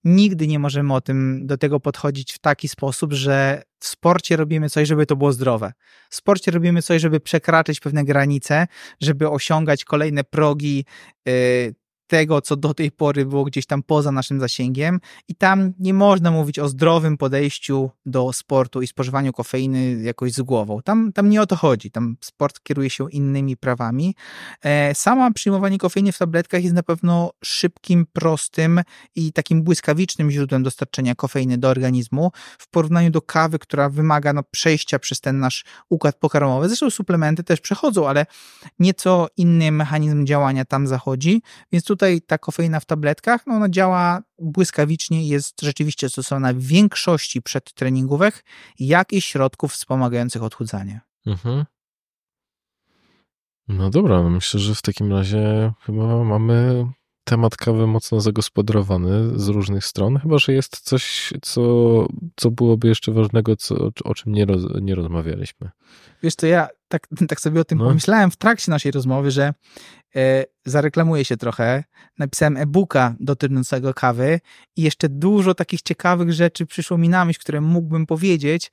Nigdy 0.04 0.46
nie 0.46 0.58
możemy 0.58 0.94
o 0.94 1.00
tym, 1.00 1.46
do 1.46 1.58
tego 1.58 1.80
podchodzić 1.80 2.32
w 2.32 2.38
taki 2.38 2.68
sposób, 2.68 3.12
że 3.12 3.62
w 3.78 3.86
sporcie 3.86 4.36
robimy 4.36 4.70
coś, 4.70 4.88
żeby 4.88 5.06
to 5.06 5.16
było 5.16 5.32
zdrowe. 5.32 5.72
W 6.10 6.14
sporcie 6.14 6.50
robimy 6.50 6.82
coś, 6.82 7.02
żeby 7.02 7.20
przekraczać 7.20 7.80
pewne 7.80 8.04
granice, 8.04 8.66
żeby 9.00 9.30
osiągać 9.30 9.84
kolejne 9.84 10.24
progi 10.24 10.84
y, 11.28 11.74
tego, 12.06 12.40
co 12.40 12.56
do 12.56 12.74
tej 12.74 12.90
pory 12.90 13.26
było 13.26 13.44
gdzieś 13.44 13.66
tam 13.66 13.82
poza 13.82 14.12
naszym 14.12 14.40
zasięgiem 14.40 15.00
i 15.28 15.34
tam 15.34 15.72
nie 15.78 15.94
można 15.94 16.30
mówić 16.30 16.58
o 16.58 16.68
zdrowym 16.68 17.16
podejściu 17.16 17.90
do 18.06 18.32
sportu 18.32 18.82
i 18.82 18.86
spożywaniu 18.86 19.32
kofeiny 19.32 20.02
jakoś 20.02 20.32
z 20.32 20.42
głową. 20.42 20.80
Tam, 20.84 21.12
tam 21.12 21.28
nie 21.28 21.42
o 21.42 21.46
to 21.46 21.56
chodzi. 21.56 21.90
Tam 21.90 22.16
sport 22.20 22.60
kieruje 22.62 22.90
się 22.90 23.10
innymi 23.10 23.56
prawami. 23.56 24.14
E, 24.62 24.94
Sama 24.94 25.30
przyjmowanie 25.30 25.78
kofeiny 25.78 26.12
w 26.12 26.18
tabletkach 26.18 26.62
jest 26.62 26.74
na 26.74 26.82
pewno 26.82 27.30
szybkim, 27.44 28.06
prostym 28.12 28.80
i 29.14 29.32
takim 29.32 29.62
błyskawicznym 29.62 30.30
źródłem 30.30 30.62
dostarczenia 30.62 31.14
kofeiny 31.14 31.58
do 31.58 31.68
organizmu 31.68 32.32
w 32.58 32.68
porównaniu 32.68 33.10
do 33.10 33.22
kawy, 33.22 33.58
która 33.58 33.88
wymaga 33.88 34.32
no, 34.32 34.42
przejścia 34.50 34.98
przez 34.98 35.20
ten 35.20 35.38
nasz 35.38 35.64
układ 35.88 36.16
pokarmowy. 36.16 36.68
Zresztą 36.68 36.90
suplementy 36.90 37.44
też 37.44 37.60
przechodzą, 37.60 38.08
ale 38.08 38.26
nieco 38.78 39.26
inny 39.36 39.72
mechanizm 39.72 40.26
działania 40.26 40.64
tam 40.64 40.86
zachodzi, 40.86 41.42
więc 41.72 41.84
tutaj 41.94 42.20
ta 42.20 42.38
kofeina 42.38 42.80
w 42.80 42.84
tabletkach, 42.84 43.46
no 43.46 43.54
ona 43.54 43.68
działa 43.68 44.22
błyskawicznie, 44.38 45.28
jest 45.28 45.62
rzeczywiście 45.62 46.08
stosowana 46.08 46.52
w 46.52 46.58
większości 46.58 47.42
przedtreningówek, 47.42 48.44
jak 48.78 49.12
i 49.12 49.20
środków 49.20 49.72
wspomagających 49.72 50.42
odchudzanie. 50.42 51.00
Mhm. 51.26 51.64
No 53.68 53.90
dobra, 53.90 54.22
no 54.22 54.30
myślę, 54.30 54.60
że 54.60 54.74
w 54.74 54.82
takim 54.82 55.12
razie 55.12 55.72
chyba 55.80 56.24
mamy 56.24 56.86
temat 57.24 57.56
kawy 57.56 57.86
mocno 57.86 58.20
zagospodarowany 58.20 59.38
z 59.38 59.48
różnych 59.48 59.84
stron, 59.84 60.18
chyba 60.18 60.38
że 60.38 60.52
jest 60.52 60.80
coś, 60.80 61.32
co, 61.42 61.62
co 62.36 62.50
byłoby 62.50 62.88
jeszcze 62.88 63.12
ważnego, 63.12 63.56
co, 63.56 63.90
o 64.04 64.14
czym 64.14 64.32
nie, 64.32 64.44
roz, 64.44 64.62
nie 64.82 64.94
rozmawialiśmy. 64.94 65.70
Wiesz 66.22 66.34
co, 66.34 66.46
ja 66.46 66.68
tak, 66.88 67.08
tak 67.28 67.40
sobie 67.40 67.60
o 67.60 67.64
tym 67.64 67.78
no. 67.78 67.84
pomyślałem 67.84 68.30
w 68.30 68.36
trakcie 68.36 68.70
naszej 68.70 68.92
rozmowy, 68.92 69.30
że 69.30 69.54
zareklamuję 70.64 71.24
się 71.24 71.36
trochę. 71.36 71.84
Napisałem 72.18 72.56
e-booka 72.56 73.14
dotyczącego 73.20 73.94
kawy 73.94 74.40
i 74.76 74.82
jeszcze 74.82 75.08
dużo 75.08 75.54
takich 75.54 75.82
ciekawych 75.82 76.32
rzeczy 76.32 76.66
przyszło 76.66 76.98
mi 76.98 77.08
na 77.08 77.24
myśl, 77.24 77.40
które 77.40 77.60
mógłbym 77.60 78.06
powiedzieć, 78.06 78.72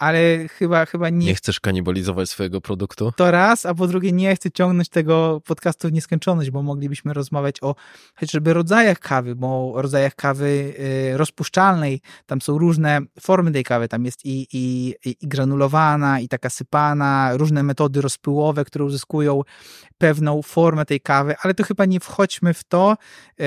ale 0.00 0.48
chyba, 0.48 0.86
chyba 0.86 1.10
nie... 1.10 1.26
Nie 1.26 1.34
chcesz 1.34 1.60
kanibalizować 1.60 2.30
swojego 2.30 2.60
produktu? 2.60 3.12
To 3.16 3.30
raz, 3.30 3.66
a 3.66 3.74
po 3.74 3.86
drugie 3.86 4.12
nie 4.12 4.36
chcę 4.36 4.50
ciągnąć 4.50 4.88
tego 4.88 5.42
podcastu 5.46 5.88
w 5.88 5.92
nieskończoność, 5.92 6.50
bo 6.50 6.62
moglibyśmy 6.62 7.12
rozmawiać 7.12 7.62
o 7.62 7.74
chociażby 8.14 8.54
rodzajach 8.54 8.98
kawy, 8.98 9.34
bo 9.34 9.72
o 9.74 9.82
rodzajach 9.82 10.14
kawy 10.14 10.74
y, 10.78 11.16
rozpuszczalnej, 11.16 12.00
tam 12.26 12.40
są 12.40 12.58
różne 12.58 13.00
formy 13.20 13.52
tej 13.52 13.64
kawy, 13.64 13.88
tam 13.88 14.04
jest 14.04 14.24
i, 14.24 14.46
i, 14.52 14.94
i 15.04 15.28
granulowana, 15.28 16.20
i 16.20 16.28
taka 16.28 16.50
sypana, 16.50 17.30
różne 17.32 17.62
metody 17.62 18.00
rozpyłowe, 18.00 18.64
które 18.64 18.84
uzyskują 18.84 19.42
pewną 19.98 20.42
formę 20.42 20.84
tej 20.84 21.00
kawy, 21.00 21.34
ale 21.42 21.54
to 21.54 21.64
chyba 21.64 21.84
nie 21.84 22.00
wchodźmy 22.00 22.54
w 22.54 22.64
to. 22.64 22.96
E, 23.40 23.44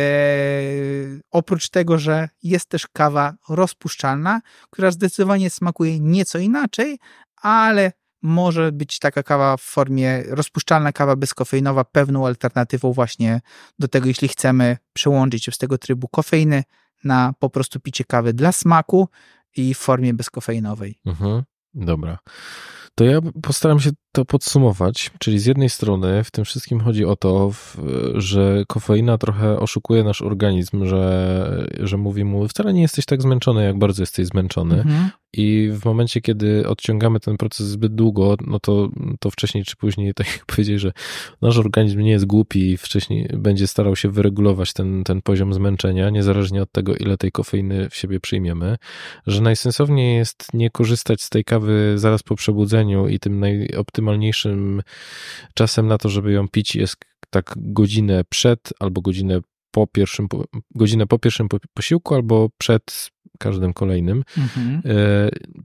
oprócz 1.32 1.70
tego, 1.70 1.98
że 1.98 2.30
jest 2.44 2.70
też 2.70 2.88
kawa 2.88 3.34
rozpuszczalna, 3.50 4.42
która 4.70 4.92
zdecydowanie 4.92 5.50
smakuje 5.50 6.00
nieco 6.00 6.43
inaczej, 6.44 7.00
ale 7.42 7.92
może 8.22 8.72
być 8.72 9.00
taka 9.00 9.24
kawa 9.24 9.58
w 9.58 9.62
formie 9.62 10.24
rozpuszczalna 10.28 10.92
kawa 10.92 11.16
bezkofeinowa 11.16 11.84
pewną 11.84 12.28
alternatywą 12.28 12.94
właśnie 12.94 13.42
do 13.80 13.88
tego, 13.88 14.08
jeśli 14.08 14.28
chcemy 14.28 14.78
przełączyć 14.94 15.46
się 15.46 15.52
z 15.52 15.58
tego 15.58 15.78
trybu 15.78 16.08
kofeiny 16.08 16.64
na 17.04 17.34
po 17.40 17.50
prostu 17.50 17.80
picie 17.80 18.04
kawy 18.04 18.34
dla 18.34 18.52
smaku 18.52 19.10
i 19.56 19.74
w 19.74 19.78
formie 19.78 20.14
bezkofeinowej. 20.14 21.00
Mhm, 21.06 21.44
dobra. 21.74 22.18
To 22.96 23.04
ja 23.04 23.20
postaram 23.42 23.80
się 23.80 23.90
to 24.12 24.26
podsumować, 24.26 25.12
czyli 25.20 25.40
z 25.40 25.46
jednej 25.46 25.70
strony 25.70 26.24
w 26.24 26.32
tym 26.32 26.46
wszystkim 26.46 26.80
chodzi 26.80 27.06
o 27.06 27.16
to, 27.16 27.52
że 28.16 28.64
kofeina 28.68 29.18
trochę 29.18 29.60
oszukuje 29.60 30.04
nasz 30.04 30.22
organizm, 30.22 30.86
że, 30.86 31.68
że 31.80 31.98
mówi 31.98 32.24
mu, 32.24 32.48
wcale 32.48 32.74
nie 32.74 32.82
jesteś 32.82 33.06
tak 33.06 33.22
zmęczony, 33.22 33.64
jak 33.64 33.78
bardzo 33.78 34.04
jesteś 34.04 34.28
zmęczony. 34.28 34.76
Mhm. 34.76 35.10
I 35.38 35.70
w 35.72 35.86
momencie, 35.86 36.22
kiedy 36.22 36.68
odciągamy 36.68 37.20
ten 37.20 37.38
proces 37.38 37.68
zbyt 37.68 37.96
długo, 37.96 38.36
no 38.48 38.60
to, 38.60 38.90
to 39.20 39.32
wcześniej 39.32 39.64
czy 39.64 39.76
później, 39.76 40.14
tak 40.14 40.28
jak 40.34 40.46
powiedzieć, 40.46 40.80
że 40.80 40.92
nasz 41.42 41.58
organizm 41.58 42.00
nie 42.00 42.12
jest 42.12 42.26
głupi 42.26 42.72
i 42.72 42.78
wcześniej 42.78 43.30
będzie 43.34 43.68
starał 43.68 43.96
się 43.96 44.10
wyregulować 44.10 44.74
ten, 44.74 45.04
ten 45.04 45.22
poziom 45.22 45.54
zmęczenia, 45.54 46.10
niezależnie 46.10 46.62
od 46.62 46.72
tego, 46.72 46.96
ile 46.96 47.18
tej 47.18 47.32
kofeiny 47.32 47.90
w 47.90 47.96
siebie 47.96 48.20
przyjmiemy, 48.20 48.78
że 49.28 49.42
najsensowniej 49.42 50.18
jest 50.18 50.48
nie 50.54 50.70
korzystać 50.70 51.22
z 51.22 51.30
tej 51.30 51.44
kawy 51.44 51.94
zaraz 51.96 52.24
po 52.24 52.36
przebudzeniu 52.36 52.83
i 53.08 53.20
tym 53.20 53.40
najoptymalniejszym 53.40 54.82
czasem 55.54 55.88
na 55.88 55.98
to, 55.98 56.10
żeby 56.10 56.32
ją 56.32 56.48
pić 56.48 56.76
jest 56.76 56.98
tak 57.30 57.54
godzinę 57.58 58.24
przed 58.30 58.74
albo 58.80 59.02
godzinę 59.02 59.42
po 59.72 59.88
pierwszym, 59.88 60.28
godzinę 60.76 61.08
po 61.08 61.20
pierwszym 61.20 61.48
posiłku 61.74 62.16
albo 62.16 62.50
przed 62.58 63.10
każdym 63.40 63.74
kolejnym. 63.74 64.24
Mhm. 64.38 64.82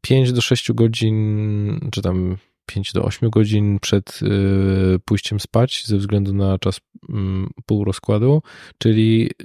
5 0.03 0.29
e, 0.29 0.33
do 0.33 0.41
6 0.41 0.73
godzin, 0.73 1.89
czy 1.93 2.03
tam 2.03 2.37
5 2.67 2.93
do 2.93 3.05
8 3.05 3.31
godzin 3.31 3.79
przed 3.81 4.21
e, 4.23 4.99
pójściem 5.05 5.41
spać 5.41 5.85
ze 5.87 5.97
względu 5.97 6.35
na 6.35 6.59
czas 6.59 6.81
mm, 7.09 7.51
półrozkładu, 7.67 8.43
czyli 8.79 9.31
e, 9.31 9.45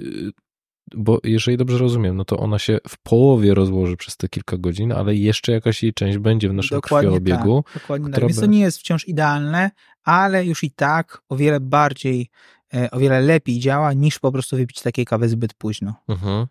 bo 0.96 1.20
jeżeli 1.24 1.56
dobrze 1.56 1.78
rozumiem, 1.78 2.16
no 2.16 2.24
to 2.24 2.36
ona 2.36 2.58
się 2.58 2.78
w 2.88 2.98
połowie 2.98 3.54
rozłoży 3.54 3.96
przez 3.96 4.16
te 4.16 4.28
kilka 4.28 4.56
godzin, 4.56 4.92
ale 4.92 5.14
jeszcze 5.14 5.52
jakaś 5.52 5.82
jej 5.82 5.94
część 5.94 6.18
będzie 6.18 6.48
w 6.48 6.52
naszym 6.52 6.78
dokładnie 6.78 7.10
krwiobiegu. 7.10 7.62
Tak, 7.62 7.82
dokładnie 7.82 8.10
tak. 8.10 8.20
Więc 8.20 8.40
to 8.40 8.46
nie 8.46 8.60
jest 8.60 8.78
wciąż 8.78 9.08
idealne, 9.08 9.70
ale 10.04 10.46
już 10.46 10.64
i 10.64 10.70
tak 10.70 11.22
o 11.28 11.36
wiele 11.36 11.60
bardziej, 11.60 12.30
o 12.92 12.98
wiele 12.98 13.20
lepiej 13.20 13.58
działa 13.58 13.92
niż 13.92 14.18
po 14.18 14.32
prostu 14.32 14.56
wypić 14.56 14.82
takiej 14.82 15.04
kawy 15.04 15.28
zbyt 15.28 15.54
późno. 15.54 15.94
Mhm. 16.08 16.46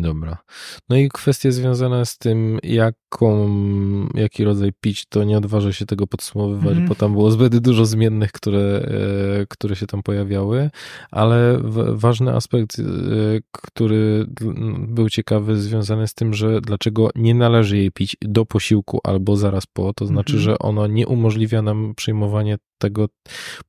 Dobra. 0.00 0.38
No 0.88 0.96
i 0.96 1.08
kwestie 1.08 1.52
związane 1.52 2.06
z 2.06 2.18
tym, 2.18 2.58
jaką, 2.62 3.48
jaki 4.14 4.44
rodzaj 4.44 4.70
pić, 4.80 5.06
to 5.06 5.24
nie 5.24 5.38
odważę 5.38 5.72
się 5.72 5.86
tego 5.86 6.06
podsumowywać, 6.06 6.76
mm. 6.76 6.88
bo 6.88 6.94
tam 6.94 7.12
było 7.12 7.30
zbyt 7.30 7.58
dużo 7.58 7.86
zmiennych, 7.86 8.32
które, 8.32 8.60
e, 9.40 9.46
które 9.48 9.76
się 9.76 9.86
tam 9.86 10.02
pojawiały, 10.02 10.70
ale 11.10 11.58
ważny 11.92 12.34
aspekt, 12.34 12.78
e, 12.78 12.82
który 13.52 14.26
był 14.78 15.08
ciekawy, 15.08 15.56
związany 15.56 16.08
z 16.08 16.14
tym, 16.14 16.34
że 16.34 16.60
dlaczego 16.60 17.10
nie 17.14 17.34
należy 17.34 17.76
jej 17.76 17.90
pić 17.90 18.16
do 18.22 18.46
posiłku 18.46 19.00
albo 19.04 19.36
zaraz 19.36 19.66
po, 19.66 19.94
to 19.94 20.06
znaczy, 20.06 20.32
mm 20.32 20.38
że 20.38 20.58
ono 20.58 20.86
nie 20.86 21.06
umożliwia 21.06 21.62
nam 21.62 21.94
przyjmowanie 21.96 22.58
tego, 22.78 23.08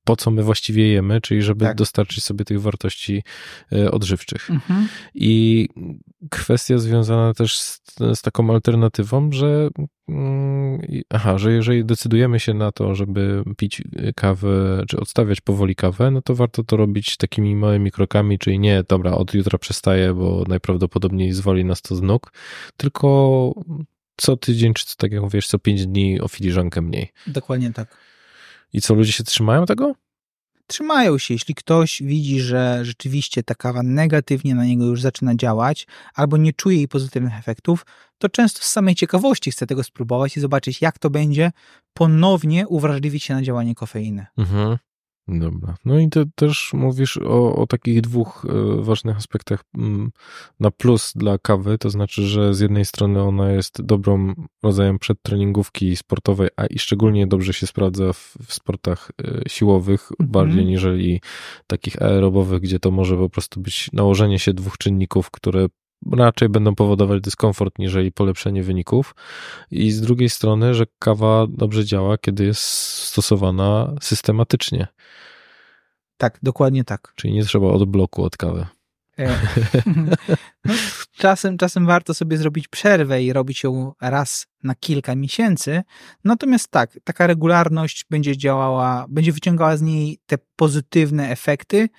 po 0.03 0.15
co 0.15 0.31
my 0.31 0.43
właściwie 0.43 0.87
jemy, 0.87 1.21
czyli 1.21 1.41
żeby 1.41 1.65
tak. 1.65 1.77
dostarczyć 1.77 2.23
sobie 2.23 2.45
tych 2.45 2.61
wartości 2.61 3.23
e, 3.73 3.91
odżywczych. 3.91 4.49
Mhm. 4.49 4.87
I 5.15 5.67
kwestia 6.29 6.77
związana 6.77 7.33
też 7.33 7.59
z, 7.59 7.81
z, 8.13 8.21
taką 8.21 8.51
alternatywą, 8.53 9.31
że 9.31 9.69
mm, 10.09 10.81
aha, 11.09 11.37
że 11.37 11.51
jeżeli 11.51 11.85
decydujemy 11.85 12.39
się 12.39 12.53
na 12.53 12.71
to, 12.71 12.95
żeby 12.95 13.43
pić 13.57 13.81
kawę, 14.15 14.83
czy 14.87 14.99
odstawiać 14.99 15.41
powoli 15.41 15.75
kawę, 15.75 16.11
no 16.11 16.21
to 16.21 16.35
warto 16.35 16.63
to 16.63 16.77
robić 16.77 17.17
takimi 17.17 17.55
małymi 17.55 17.91
krokami, 17.91 18.39
czyli 18.39 18.59
nie, 18.59 18.83
dobra, 18.89 19.11
od 19.11 19.33
jutra 19.33 19.57
przestaję, 19.57 20.13
bo 20.13 20.43
najprawdopodobniej 20.47 21.33
zwoli 21.33 21.65
nas 21.65 21.81
to 21.81 21.95
z 21.95 22.01
nóg, 22.01 22.33
tylko 22.77 23.53
co 24.17 24.37
tydzień, 24.37 24.73
czy 24.73 24.97
tak 24.97 25.11
jak 25.11 25.21
mówisz, 25.21 25.47
co 25.47 25.59
pięć 25.59 25.85
dni 25.85 26.21
o 26.21 26.27
filiżankę 26.27 26.81
mniej. 26.81 27.11
Dokładnie 27.27 27.73
tak. 27.73 27.97
I 28.73 28.81
co, 28.81 28.93
ludzie 28.93 29.11
się 29.11 29.23
trzymają 29.23 29.65
tego? 29.65 29.95
Trzymają 30.67 31.17
się. 31.17 31.33
Jeśli 31.33 31.55
ktoś 31.55 32.01
widzi, 32.03 32.41
że 32.41 32.79
rzeczywiście 32.85 33.43
ta 33.43 33.55
kawa 33.55 33.83
negatywnie 33.83 34.55
na 34.55 34.65
niego 34.65 34.85
już 34.85 35.01
zaczyna 35.01 35.35
działać, 35.35 35.87
albo 36.13 36.37
nie 36.37 36.53
czuje 36.53 36.77
jej 36.77 36.87
pozytywnych 36.87 37.33
efektów, 37.39 37.85
to 38.17 38.29
często 38.29 38.59
z 38.63 38.65
samej 38.65 38.95
ciekawości 38.95 39.51
chce 39.51 39.67
tego 39.67 39.83
spróbować 39.83 40.37
i 40.37 40.39
zobaczyć, 40.39 40.81
jak 40.81 40.99
to 40.99 41.09
będzie 41.09 41.51
ponownie 41.93 42.67
uwrażliwić 42.67 43.23
się 43.23 43.33
na 43.33 43.41
działanie 43.41 43.75
kofeiny. 43.75 44.25
Mhm. 44.37 44.77
Dobra. 45.29 45.75
No 45.85 45.99
i 45.99 46.09
ty 46.09 46.25
też 46.35 46.71
mówisz 46.73 47.17
o, 47.17 47.55
o 47.55 47.67
takich 47.67 48.01
dwóch 48.01 48.45
e, 48.49 48.81
ważnych 48.81 49.17
aspektach 49.17 49.63
mm, 49.77 50.11
na 50.59 50.71
plus 50.71 51.13
dla 51.15 51.37
kawy, 51.37 51.77
to 51.77 51.89
znaczy, 51.89 52.27
że 52.27 52.53
z 52.53 52.59
jednej 52.59 52.85
strony 52.85 53.23
ona 53.23 53.51
jest 53.51 53.81
dobrą 53.81 54.33
rodzajem 54.63 54.99
przedtreningówki 54.99 55.95
sportowej, 55.95 56.49
a 56.57 56.65
i 56.65 56.79
szczególnie 56.79 57.27
dobrze 57.27 57.53
się 57.53 57.67
sprawdza 57.67 58.13
w, 58.13 58.37
w 58.45 58.53
sportach 58.53 59.11
e, 59.23 59.49
siłowych, 59.49 60.11
mhm. 60.11 60.29
bardziej 60.31 60.65
niżeli 60.65 61.21
takich 61.67 62.01
aerobowych, 62.01 62.61
gdzie 62.61 62.79
to 62.79 62.91
może 62.91 63.17
po 63.17 63.29
prostu 63.29 63.61
być 63.61 63.89
nałożenie 63.93 64.39
się 64.39 64.53
dwóch 64.53 64.77
czynników, 64.77 65.31
które 65.31 65.67
raczej 66.11 66.49
będą 66.49 66.75
powodować 66.75 67.21
dyskomfort 67.21 67.79
niżeli 67.79 68.11
polepszenie 68.11 68.63
wyników. 68.63 69.15
I 69.71 69.91
z 69.91 70.01
drugiej 70.01 70.29
strony, 70.29 70.73
że 70.73 70.85
kawa 70.99 71.47
dobrze 71.49 71.85
działa, 71.85 72.17
kiedy 72.17 72.45
jest 72.45 72.61
stosowana 72.61 73.95
systematycznie. 74.01 74.87
Tak, 76.19 76.39
dokładnie 76.43 76.83
tak. 76.83 77.13
Czyli 77.15 77.33
nie 77.33 77.43
trzeba 77.43 77.67
od 77.67 77.85
bloku 77.89 78.23
od 78.23 78.37
kawy. 78.37 78.65
E, 79.19 79.39
no, 80.65 80.73
czasem, 81.11 81.57
czasem 81.57 81.85
warto 81.85 82.13
sobie 82.13 82.37
zrobić 82.37 82.67
przerwę 82.67 83.23
i 83.23 83.33
robić 83.33 83.63
ją 83.63 83.93
raz 84.01 84.47
na 84.63 84.75
kilka 84.75 85.15
miesięcy. 85.15 85.81
Natomiast 86.23 86.71
tak, 86.71 86.99
taka 87.03 87.27
regularność 87.27 88.05
będzie 88.09 88.37
działała, 88.37 89.05
będzie 89.09 89.31
wyciągała 89.31 89.77
z 89.77 89.81
niej 89.81 90.19
te 90.25 90.37
pozytywne 90.55 91.29
efekty 91.29 91.89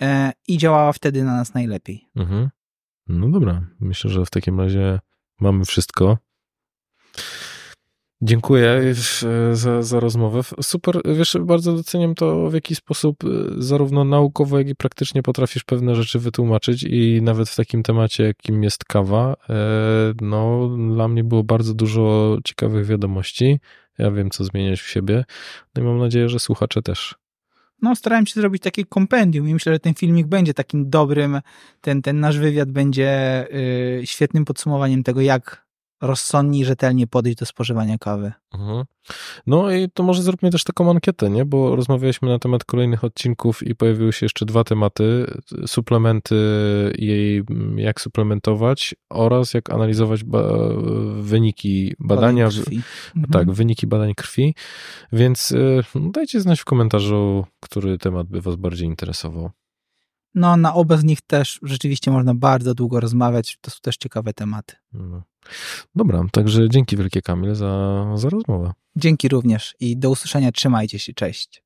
e, 0.00 0.32
i 0.48 0.58
działała 0.58 0.92
wtedy 0.92 1.24
na 1.24 1.36
nas 1.36 1.54
najlepiej. 1.54 2.08
Mhm. 2.16 2.50
No 3.08 3.28
dobra, 3.28 3.66
myślę, 3.80 4.10
że 4.10 4.24
w 4.24 4.30
takim 4.30 4.60
razie 4.60 4.98
mamy 5.40 5.64
wszystko. 5.64 6.18
Dziękuję 8.22 8.70
e, 8.70 9.56
za, 9.56 9.82
za 9.82 10.00
rozmowę. 10.00 10.40
Super, 10.62 11.00
wiesz, 11.16 11.36
bardzo 11.40 11.72
doceniam 11.72 12.14
to, 12.14 12.50
w 12.50 12.54
jaki 12.54 12.74
sposób 12.74 13.24
e, 13.24 13.28
zarówno 13.58 14.04
naukowo, 14.04 14.58
jak 14.58 14.68
i 14.68 14.74
praktycznie 14.74 15.22
potrafisz 15.22 15.64
pewne 15.64 15.94
rzeczy 15.94 16.18
wytłumaczyć 16.18 16.82
i 16.82 17.22
nawet 17.22 17.48
w 17.48 17.56
takim 17.56 17.82
temacie, 17.82 18.24
jakim 18.24 18.62
jest 18.62 18.84
kawa, 18.84 19.36
e, 19.50 19.54
no 20.20 20.68
dla 20.94 21.08
mnie 21.08 21.24
było 21.24 21.44
bardzo 21.44 21.74
dużo 21.74 22.36
ciekawych 22.44 22.86
wiadomości. 22.86 23.60
Ja 23.98 24.10
wiem, 24.10 24.30
co 24.30 24.44
zmieniać 24.44 24.80
w 24.80 24.90
siebie. 24.90 25.24
No 25.74 25.82
i 25.82 25.84
mam 25.84 25.98
nadzieję, 25.98 26.28
że 26.28 26.38
słuchacze 26.38 26.82
też. 26.82 27.14
no, 27.82 27.96
starałem 27.96 28.26
się 28.26 28.40
zrobić 28.40 28.62
takie 28.62 28.84
kompendium 28.84 29.48
i 29.48 29.54
myślę, 29.54 29.72
że 29.72 29.78
ten 29.78 29.94
filmik 29.94 30.26
będzie 30.26 30.54
takim 30.54 30.90
dobrym, 30.90 31.40
ten, 31.80 32.02
ten 32.02 32.20
nasz 32.20 32.38
wywiad 32.38 32.70
będzie 32.70 33.46
y, 34.00 34.06
świetnym 34.06 34.44
podsumowaniem 34.44 35.02
tego, 35.02 35.20
jak 35.20 35.69
rozsądnie 36.00 36.60
i 36.60 36.64
rzetelnie 36.64 37.06
podejść 37.06 37.38
do 37.38 37.46
spożywania 37.46 37.98
kawy. 37.98 38.32
Mhm. 38.54 38.84
No 39.46 39.70
i 39.72 39.88
to 39.90 40.02
może 40.02 40.22
zróbmy 40.22 40.50
też 40.50 40.64
taką 40.64 40.90
ankietę, 40.90 41.30
nie? 41.30 41.44
Bo 41.44 41.76
rozmawialiśmy 41.76 42.28
na 42.28 42.38
temat 42.38 42.64
kolejnych 42.64 43.04
odcinków 43.04 43.62
i 43.66 43.74
pojawiły 43.74 44.12
się 44.12 44.26
jeszcze 44.26 44.46
dwa 44.46 44.64
tematy. 44.64 45.26
Suplementy 45.66 46.36
i 46.98 47.42
jak 47.76 48.00
suplementować 48.00 48.94
oraz 49.10 49.54
jak 49.54 49.70
analizować 49.70 50.24
ba 50.24 50.42
wyniki 51.20 51.94
badania. 51.98 52.44
Badań 52.46 52.62
krwi. 52.64 52.82
Tak, 53.32 53.40
Mhm. 53.42 53.54
wyniki 53.54 53.86
badań 53.86 54.14
krwi. 54.14 54.54
Więc 55.12 55.50
y, 55.50 55.82
dajcie 55.94 56.40
znać 56.40 56.60
w 56.60 56.64
komentarzu, 56.64 57.44
który 57.60 57.98
temat 57.98 58.26
by 58.26 58.40
was 58.40 58.56
bardziej 58.56 58.88
interesował. 58.88 59.50
No, 60.34 60.56
na 60.56 60.74
oba 60.74 60.96
z 60.96 61.04
nich 61.04 61.20
też 61.20 61.58
rzeczywiście 61.62 62.10
można 62.10 62.34
bardzo 62.34 62.74
długo 62.74 63.00
rozmawiać. 63.00 63.58
To 63.60 63.70
są 63.70 63.76
też 63.82 63.96
ciekawe 63.96 64.32
tematy. 64.32 64.76
No. 64.92 65.22
Dobra, 65.94 66.24
także 66.32 66.68
dzięki 66.68 66.96
wielkie 66.96 67.22
Kamil 67.22 67.54
za, 67.54 68.04
za 68.14 68.28
rozmowę. 68.28 68.72
Dzięki 68.96 69.28
również 69.28 69.76
i 69.80 69.96
do 69.96 70.10
usłyszenia. 70.10 70.52
Trzymajcie 70.52 70.98
się. 70.98 71.12
Cześć. 71.12 71.62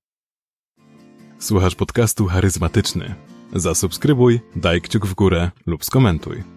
Słuchasz 1.39 1.75
podcastu 1.75 2.27
charyzmatyczny. 2.27 3.15
Zasubskrybuj, 3.53 4.41
daj 4.57 4.81
kciuk 4.81 5.07
w 5.07 5.15
górę 5.15 5.51
lub 5.67 5.85
skomentuj. 5.85 6.54